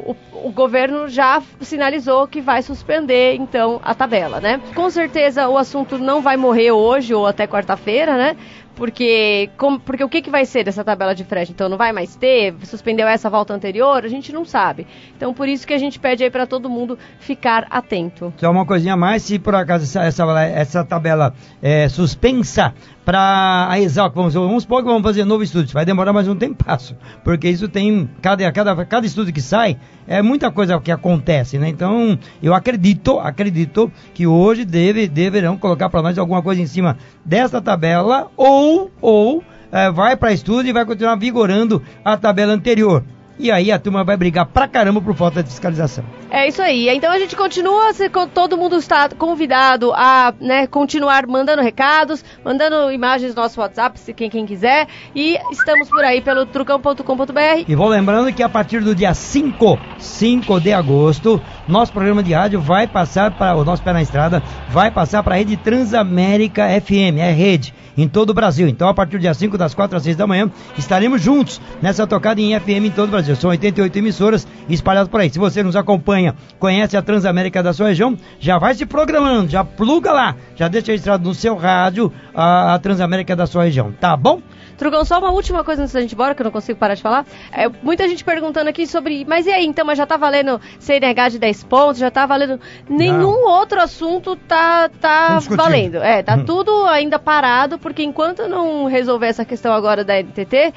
o, 0.08 0.48
o 0.48 0.52
governo 0.52 1.08
já 1.08 1.42
sinalizou 1.60 2.28
que 2.28 2.42
vai 2.42 2.62
suspender, 2.62 3.36
então, 3.36 3.80
a 3.84 3.94
tabela, 3.94 4.40
né? 4.40 4.62
Com 4.74 4.90
certeza 4.90 5.48
o 5.48 5.58
assunto 5.58 5.98
não 5.98 6.22
vai 6.22 6.38
morrer 6.38 6.72
hoje 6.72 7.14
ou 7.14 7.28
até 7.28 7.46
quarta-feira, 7.46 8.18
né? 8.18 8.36
Porque, 8.80 9.50
porque 9.86 10.06
o 10.06 10.08
que, 10.08 10.22
que 10.22 10.30
vai 10.30 10.46
ser 10.46 10.64
dessa 10.64 10.86
tabela 10.86 11.14
de 11.14 11.26
frete? 11.26 11.52
Então 11.52 11.68
não 11.68 11.76
vai 11.76 11.92
mais 11.92 12.16
ter? 12.16 12.56
Suspendeu 12.64 13.06
essa 13.10 13.30
volta 13.30 13.54
anterior? 13.54 14.06
A 14.06 14.08
gente 14.08 14.32
não 14.32 14.46
sabe. 14.46 14.88
Então 15.18 15.34
por 15.34 15.50
isso 15.50 15.68
que 15.68 15.74
a 15.74 15.78
gente 15.78 16.00
pede 16.00 16.24
aí 16.24 16.32
para 16.32 16.48
todo 16.48 16.70
mundo 16.70 16.98
ficar 17.20 17.68
atento. 17.70 18.34
Só 18.38 18.50
uma 18.50 18.66
coisinha 18.66 18.94
a 18.94 18.98
mais, 18.98 19.24
se 19.24 19.38
por 19.38 19.54
acaso 19.54 19.84
essa, 19.84 20.04
essa, 20.04 20.44
essa 20.46 20.84
tabela 20.86 21.34
é 21.62 21.90
suspensa 21.90 22.74
para 23.10 23.68
a 23.72 23.80
Exalc, 23.80 24.14
vamos, 24.14 24.36
vamos 24.36 24.62
supor 24.62 24.84
que 24.84 24.88
vamos 24.88 25.02
fazer 25.02 25.26
novo 25.26 25.42
estudo, 25.42 25.68
vai 25.74 25.84
demorar 25.84 26.14
mais 26.14 26.28
um 26.28 26.36
tempasso, 26.36 26.96
porque 27.24 27.50
isso 27.50 27.68
tem, 27.68 28.08
cada, 28.22 28.52
cada, 28.52 28.86
cada 28.86 29.08
estudo 29.08 29.34
que 29.34 29.42
sai, 29.42 29.80
é 30.06 30.22
muita 30.22 30.52
coisa 30.52 30.80
que 30.80 30.92
acontece, 30.92 31.58
né? 31.58 31.70
Então, 31.70 32.20
eu 32.40 32.54
acredito, 32.54 33.18
acredito 33.18 33.92
que 34.14 34.28
hoje 34.28 34.64
deve, 34.64 35.08
deverão 35.08 35.58
colocar 35.58 35.90
para 35.90 36.04
nós 36.04 36.20
alguma 36.20 36.44
coisa 36.44 36.62
em 36.62 36.68
cima 36.68 36.98
dessa 37.26 37.60
tabela, 37.60 38.30
ou, 38.38 38.92
ou 39.02 39.44
eh, 39.72 39.90
vai 39.90 40.16
para 40.16 40.32
estudo 40.32 40.68
e 40.68 40.72
vai 40.72 40.86
continuar 40.86 41.16
vigorando 41.16 41.82
a 42.06 42.16
tabela 42.16 42.54
anterior. 42.54 43.04
E 43.40 43.50
aí 43.50 43.72
a 43.72 43.80
turma 43.80 44.04
vai 44.04 44.18
brigar 44.18 44.46
pra 44.46 44.68
caramba 44.68 45.02
por 45.02 45.16
falta 45.16 45.42
de 45.42 45.50
fiscalização. 45.50 46.04
É 46.30 46.48
isso 46.48 46.62
aí. 46.62 46.90
Então 46.90 47.10
a 47.10 47.18
gente 47.18 47.38
continua, 47.38 47.94
todo 48.34 48.58
mundo 48.58 48.76
está 48.76 49.08
convidado 49.08 49.94
a 49.94 50.34
né, 50.42 50.68
continuar 50.68 51.26
mandando 51.26 51.62
recados, 51.62 52.24
mandando 52.44 52.92
imagens 52.92 53.34
no 53.34 53.42
nosso 53.42 53.62
WhatsApp, 53.62 53.98
se 53.98 54.14
quem, 54.14 54.30
quem 54.30 54.46
quiser. 54.46 54.88
E 55.16 55.38
estamos 55.52 55.88
por 55.88 56.04
aí 56.04 56.22
pelo 56.22 56.46
trucão.com.br. 56.46 57.64
E 57.66 57.76
vou 57.76 57.88
lembrando 57.88 58.34
que 58.34 58.44
a 58.44 58.50
partir 58.50 58.82
do 58.82 58.94
dia 58.94 59.14
5, 59.14 59.80
5 59.98 60.60
de 60.60 60.74
agosto, 60.74 61.42
nosso 61.66 61.94
programa 61.94 62.22
de 62.22 62.34
rádio 62.34 62.60
vai 62.60 62.88
passar 62.88 63.32
para 63.32 63.56
o 63.56 63.64
nosso 63.64 63.82
pé 63.82 63.94
na 63.94 64.02
estrada, 64.02 64.44
vai 64.68 64.92
passar 64.92 65.24
para 65.24 65.36
a 65.36 65.38
rede 65.38 65.56
Transamérica 65.56 66.68
FM, 66.82 67.20
é 67.20 67.32
rede 67.32 67.74
em 67.98 68.08
todo 68.08 68.30
o 68.30 68.34
Brasil. 68.34 68.68
Então, 68.68 68.88
a 68.88 68.94
partir 68.94 69.18
do 69.18 69.22
dia 69.22 69.34
5, 69.34 69.58
das 69.58 69.74
4 69.74 69.98
às 69.98 70.04
6 70.04 70.16
da 70.16 70.26
manhã, 70.26 70.50
estaremos 70.78 71.22
juntos 71.22 71.60
nessa 71.82 72.08
tocada 72.08 72.40
em 72.40 72.58
FM 72.58 72.86
em 72.86 72.92
todo 72.92 73.10
o 73.10 73.12
Brasil. 73.12 73.29
São 73.36 73.50
88 73.50 73.98
emissoras 73.98 74.48
espalhadas 74.70 75.10
por 75.10 75.20
aí. 75.20 75.30
Se 75.30 75.40
você 75.40 75.62
nos 75.64 75.76
acompanha, 75.76 76.36
conhece 76.60 76.96
a 76.98 77.02
Transamérica 77.02 77.62
da 77.64 77.74
sua 77.74 77.90
região, 77.90 78.18
já 78.40 78.58
vai 78.58 78.74
se 78.76 78.86
programando, 78.86 79.50
já 79.50 79.64
pluga 79.64 80.12
lá, 80.12 80.36
já 80.56 80.68
deixa 80.68 80.92
registrado 80.92 81.28
no 81.28 81.34
seu 81.34 81.56
rádio 81.56 82.12
a, 82.34 82.74
a 82.76 82.80
Transamérica 82.80 83.36
da 83.36 83.46
sua 83.48 83.64
região, 83.64 83.92
tá 84.00 84.16
bom? 84.16 84.42
Trugão, 84.78 85.04
só 85.04 85.20
uma 85.20 85.32
última 85.32 85.62
coisa 85.62 85.82
antes 85.82 85.94
da 85.94 86.00
gente 86.00 86.12
ir 86.12 86.16
embora, 86.16 86.34
que 86.34 86.42
eu 86.42 86.46
não 86.46 86.52
consigo 86.52 86.80
parar 86.80 86.94
de 86.94 87.02
falar. 87.02 87.26
É, 87.52 87.68
muita 87.84 88.08
gente 88.08 88.24
perguntando 88.24 88.70
aqui 88.70 88.88
sobre. 88.88 89.26
Mas 89.28 89.46
e 89.46 89.52
aí, 89.52 89.66
então, 89.66 89.84
mas 89.86 89.98
já 89.98 90.06
tá 90.06 90.16
valendo 90.16 90.60
CNH 90.80 91.30
de 91.32 91.40
10 91.40 91.64
pontos, 91.66 92.00
já 92.00 92.10
tá 92.10 92.26
valendo. 92.26 92.58
Nenhum 92.90 93.46
outro 93.46 93.82
assunto 93.82 94.38
tá, 94.38 94.90
tá 95.02 95.40
valendo. 95.50 95.98
É, 95.98 96.24
tá 96.24 96.38
Uhum. 96.38 96.46
tudo 96.46 96.86
ainda 96.86 97.20
parado, 97.20 97.78
porque 97.78 98.02
enquanto 98.04 98.48
não 98.48 98.86
resolver 98.86 99.28
essa 99.28 99.44
questão 99.44 99.74
agora 99.74 100.06
da 100.06 100.18
NTT, 100.18 100.74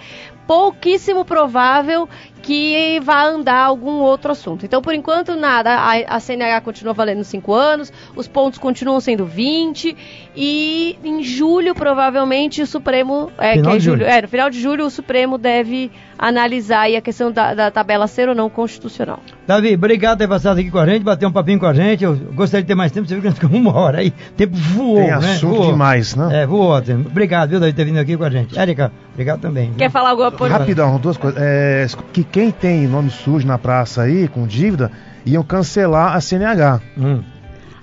pouquíssimo 0.48 1.24
provável 1.24 2.09
que 2.43 3.01
vá 3.05 3.24
andar 3.24 3.64
algum 3.64 4.01
outro 4.01 4.32
assunto. 4.32 4.66
Então, 4.66 4.82
por 4.82 4.93
enquanto, 4.95 5.36
nada. 5.36 5.70
A, 5.76 6.16
a 6.16 6.20
CNH 6.20 6.61
continua 6.62 6.93
valendo 6.93 7.22
5 7.24 7.55
anos, 7.55 7.93
os 8.16 8.26
pontos 8.28 8.59
continuam 8.59 9.01
sendo 9.01 9.24
20, 9.24 9.97
e 10.36 10.99
em 11.05 11.22
julho, 11.22 11.74
provavelmente, 11.74 12.61
o 12.62 12.66
Supremo. 12.66 13.30
É, 13.38 13.53
Final 13.55 13.70
que 13.70 13.76
é 13.76 13.78
de 13.78 13.84
julho. 13.84 13.99
julho, 13.99 14.11
é, 14.11 14.22
no 14.22 14.28
final 14.28 14.51
de 14.51 14.61
julho, 14.61 14.84
o 14.86 14.90
Supremo 14.90 15.38
deve 15.38 15.90
analisar 16.18 16.82
aí 16.82 16.97
a 16.97 17.01
questão 17.01 17.32
da, 17.32 17.55
da 17.55 17.70
tabela 17.70 18.07
ser 18.07 18.28
ou 18.28 18.34
não 18.34 18.49
constitucional. 18.49 19.18
Davi, 19.47 19.74
obrigado 19.74 20.18
por 20.18 20.24
ter 20.24 20.28
passado 20.28 20.59
aqui 20.61 20.70
com 20.70 20.78
a 20.78 20.86
gente, 20.86 21.03
bater 21.03 21.26
um 21.26 21.32
papinho 21.32 21.59
com 21.59 21.66
a 21.66 21.74
gente. 21.74 22.05
Eu 22.05 22.14
gostaria 22.16 22.62
de 22.62 22.68
ter 22.68 22.74
mais 22.74 22.93
tempo, 22.93 23.07
você 23.09 23.14
viu 23.14 23.22
que 23.22 23.28
nós 23.28 23.34
ficamos 23.38 23.59
uma 23.59 23.74
hora 23.76 23.99
aí. 23.99 24.09
O 24.09 24.32
tempo 24.36 24.57
voou, 24.57 24.97
Tem 24.97 25.07
né? 25.09 25.14
assunto 25.14 25.55
Voou. 25.57 25.72
demais, 25.72 26.14
né? 26.14 26.43
É, 26.43 26.47
voou. 26.47 26.72
Obrigado, 26.76 27.51
viu, 27.51 27.61
Davi, 27.61 27.72
por 27.72 27.76
ter 27.76 27.84
vindo 27.84 27.99
aqui 27.99 28.16
com 28.16 28.24
a 28.24 28.30
gente. 28.30 28.57
Érica, 28.59 28.93
obrigado 29.12 29.40
também. 29.40 29.68
viu? 29.70 29.76
Quer 29.78 29.90
falar 29.90 30.11
alguma 30.11 30.30
coisa? 30.30 30.57
Rapidão, 30.57 30.97
duas 30.99 31.16
coisas. 31.16 31.40
É, 31.43 31.86
que 32.12 32.22
quem 32.33 32.51
tem 32.51 32.89
nome 32.89 33.11
sujo 33.11 33.47
na 33.47 33.59
praça 33.59 34.03
aí, 34.03 34.26
com 34.26 34.47
dívida, 34.47 34.91
iam 35.24 35.45
cancelar 35.45 36.16
a 36.16 36.20
CNH. 36.20 36.80
Hum. 36.97 37.22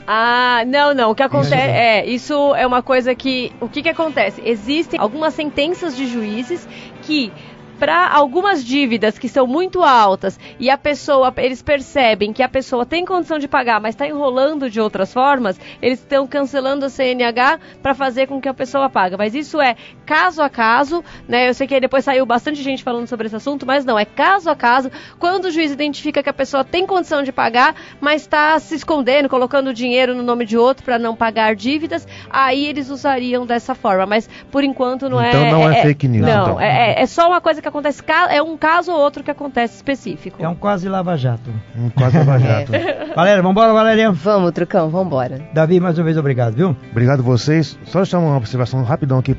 Ah, 0.08 0.64
não, 0.66 0.92
não. 0.96 1.12
O 1.12 1.16
que 1.16 1.22
acontece 1.22 1.54
Isso. 1.54 1.64
é, 1.64 2.06
isso 2.08 2.56
é 2.56 2.66
uma 2.66 2.82
coisa 2.82 3.14
que. 3.14 3.52
O 3.62 3.70
que 3.70 3.84
que 3.84 3.90
acontece? 3.90 4.42
Existem 4.44 5.00
algumas 5.00 5.36
sentenças 5.36 5.96
de 5.96 6.08
juízes 6.08 6.68
que. 7.04 7.32
Para 7.80 8.10
algumas 8.10 8.64
dívidas 8.64 9.18
que 9.18 9.30
são 9.30 9.48
muito 9.48 9.82
altas 9.84 10.38
e 10.60 10.70
a 10.70 10.78
pessoa, 10.78 11.34
eles 11.38 11.62
percebem 11.62 12.34
que 12.34 12.44
a 12.44 12.50
pessoa 12.50 12.86
tem 12.86 13.06
condição 13.06 13.40
de 13.40 13.48
pagar, 13.48 13.80
mas 13.80 13.96
está 13.96 14.06
enrolando 14.06 14.70
de 14.70 14.82
outras 14.82 15.14
formas, 15.14 15.58
eles 15.82 16.00
estão 16.00 16.28
cancelando 16.28 16.86
a 16.86 16.90
CNH 16.90 17.58
para 17.82 17.94
fazer 17.94 18.28
com 18.28 18.42
que 18.42 18.50
a 18.50 18.54
pessoa 18.54 18.90
pague. 18.90 19.16
Mas 19.16 19.34
isso 19.34 19.62
é 19.62 19.78
caso 20.06 20.42
a 20.42 20.50
caso, 20.50 21.02
né? 21.28 21.48
Eu 21.48 21.54
sei 21.54 21.68
que 21.68 21.80
depois 21.80 22.04
saiu 22.04 22.26
bastante 22.26 22.62
gente 22.62 22.84
falando 22.84 23.08
sobre 23.08 23.28
esse 23.28 23.36
assunto, 23.38 23.66
mas 23.66 23.86
não, 23.86 23.98
é 23.98 24.04
caso 24.04 24.50
a 24.50 24.56
caso. 24.58 24.92
Quando 25.18 25.46
o 25.46 25.52
juiz 25.52 25.72
identifica 25.72 26.22
que 26.22 26.30
a 26.30 26.34
pessoa 26.34 26.66
tem 26.66 26.86
condição 26.86 27.24
de 27.24 27.32
pagar, 27.32 27.74
mas 28.02 28.24
está 28.24 28.60
se 28.60 28.76
escondendo, 28.76 29.30
colocando 29.30 29.74
dinheiro 29.74 30.14
no 30.14 30.22
nome 30.24 30.46
de 30.46 30.58
outro 30.58 30.84
para 30.84 31.00
não 31.00 31.16
pagar 31.16 31.56
dívidas, 31.56 32.06
aí 32.30 32.66
eles 32.66 32.90
usariam 32.90 33.46
dessa 33.46 33.74
forma. 33.74 34.06
Mas 34.06 34.30
por 34.52 34.66
enquanto 34.66 35.08
não 35.08 35.22
é. 35.22 35.30
Então 35.30 35.50
não 35.52 35.70
é 35.72 35.82
fake 35.82 36.08
news, 36.10 36.26
Não, 36.28 36.44
então. 36.44 36.60
é, 36.60 36.92
é- 36.96 37.02
é 37.04 37.06
só 37.06 37.28
uma 37.30 37.40
coisa 37.40 37.62
que 37.62 37.69
acontece, 37.70 38.04
é 38.30 38.42
um 38.42 38.58
caso 38.58 38.92
ou 38.92 39.00
outro 39.00 39.24
que 39.24 39.32
acontece 39.32 39.76
específico. 39.76 40.44
É 40.44 40.48
um 40.48 40.56
quase 40.56 40.90
lava-jato. 40.90 41.50
Um 41.76 41.90
quase 41.90 42.18
lava-jato. 42.18 42.72
Valéria, 43.16 43.42
vambora, 43.42 43.74
Valéria. 43.74 44.12
Vamos, 44.12 44.52
Trucão, 44.52 44.90
vambora. 44.90 45.42
Davi, 45.54 45.80
mais 45.80 45.98
uma 45.98 46.04
vez, 46.04 46.18
obrigado, 46.18 46.54
viu? 46.54 46.76
Obrigado 46.92 47.24
vocês. 47.24 47.78
Só 47.86 48.00
deixar 48.00 48.20
uma 48.20 48.36
observação 48.38 48.84
rapidão 48.84 49.20
aqui. 49.20 49.36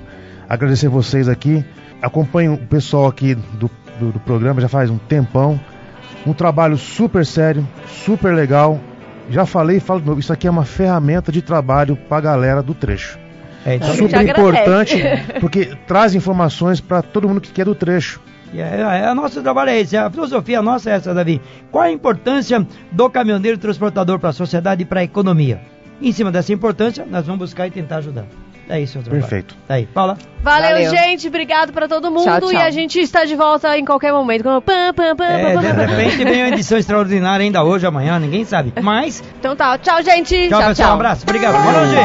Agradecer 0.49 0.89
vocês 0.89 1.29
aqui. 1.29 1.65
Acompanho 2.03 2.55
o 2.55 2.59
pessoal 2.59 3.07
aqui 3.07 3.35
do, 3.35 3.71
do, 3.99 4.13
do 4.13 4.21
programa 4.21 4.61
já 4.61 4.69
faz 4.69 4.91
um 4.91 4.99
tempão. 4.99 5.61
Um 6.27 6.33
trabalho 6.33 6.77
super 6.77 7.25
sério, 7.25 7.67
super 7.87 8.35
legal. 8.35 8.81
Já 9.29 9.47
falei 9.47 9.77
e 9.77 9.81
falo 9.81 10.01
de 10.01 10.07
novo. 10.07 10.19
Isso 10.19 10.33
aqui 10.33 10.47
é 10.47 10.51
uma 10.51 10.65
ferramenta 10.65 11.31
de 11.31 11.41
trabalho 11.41 11.97
pra 11.97 12.21
galera 12.21 12.63
do 12.63 12.75
trecho. 12.75 13.20
É, 13.65 13.77
então, 13.77 13.95
Super 13.95 14.27
importante, 14.27 14.97
porque 15.41 15.77
traz 15.87 16.15
informações 16.15 16.81
para 16.81 17.03
todo 17.03 17.29
mundo 17.29 17.41
que 17.41 17.53
quer 17.53 17.65
do 17.65 17.75
trecho. 17.75 18.21
E 18.53 18.61
é, 18.61 18.81
é, 19.05 19.11
o 19.11 19.15
nosso 19.15 19.43
trabalho 19.43 19.71
é 19.71 19.81
esse, 19.81 19.97
a 19.97 20.11
filosofia 20.11 20.61
nossa 20.61 20.91
é 20.91 20.95
essa, 20.95 21.15
Davi. 21.15 21.41
Qual 21.71 21.85
a 21.85 21.91
importância 21.91 22.67
do 22.91 23.09
caminhoneiro 23.09 23.59
transportador 23.59 24.19
para 24.19 24.31
a 24.31 24.33
sociedade 24.33 24.83
e 24.83 24.85
para 24.85 25.01
a 25.01 25.05
economia? 25.05 25.61
Em 26.03 26.11
cima 26.11 26.33
dessa 26.33 26.53
importância, 26.53 27.07
nós 27.09 27.27
vamos 27.27 27.41
buscar 27.41 27.67
e 27.67 27.71
tentar 27.71 27.99
ajudar. 27.99 28.27
É 28.71 28.81
isso, 28.81 28.95
doutor. 28.95 29.13
Perfeito. 29.13 29.55
Tá 29.67 29.75
aí. 29.75 29.87
Paula? 29.87 30.17
Valeu, 30.43 30.71
Valeu. 30.71 30.91
gente. 30.91 31.27
Obrigado 31.29 31.73
pra 31.73 31.87
todo 31.89 32.11
mundo. 32.11 32.25
Tchau, 32.25 32.41
tchau. 32.41 32.53
E 32.53 32.57
a 32.57 32.71
gente 32.71 32.99
está 33.01 33.25
de 33.25 33.35
volta 33.35 33.77
em 33.77 33.85
qualquer 33.85 34.13
momento. 34.13 34.43
Quando- 34.45 34.63
Pam, 34.63 34.95
pam, 34.95 35.17
pam, 35.17 35.25
É, 35.25 35.53
pam, 35.55 35.61
de 35.61 35.67
repente 35.87 36.25
vem 36.25 36.43
uma 36.45 36.49
edição 36.55 36.79
extraordinária 36.79 37.45
ainda 37.45 37.63
hoje, 37.65 37.85
amanhã, 37.87 38.19
ninguém 38.19 38.45
sabe. 38.45 38.73
Mas, 38.81 39.23
Então 39.39 39.55
tá. 39.57 39.77
Tchau, 39.77 40.03
gente. 40.03 40.49
tchau, 40.49 40.63
pessoal. 40.63 40.91
Um 40.91 40.95
abraço. 40.95 41.23
Obrigado. 41.25 41.59
Morange. 41.63 41.97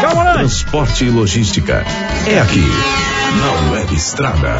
Tchau, 0.00 0.14
Morange. 0.16 0.38
Transporte 0.38 1.04
e 1.04 1.10
logística. 1.10 1.84
É 2.26 2.40
aqui, 2.40 2.64
na 3.40 3.72
Web 3.72 3.94
Estrada. 3.94 4.56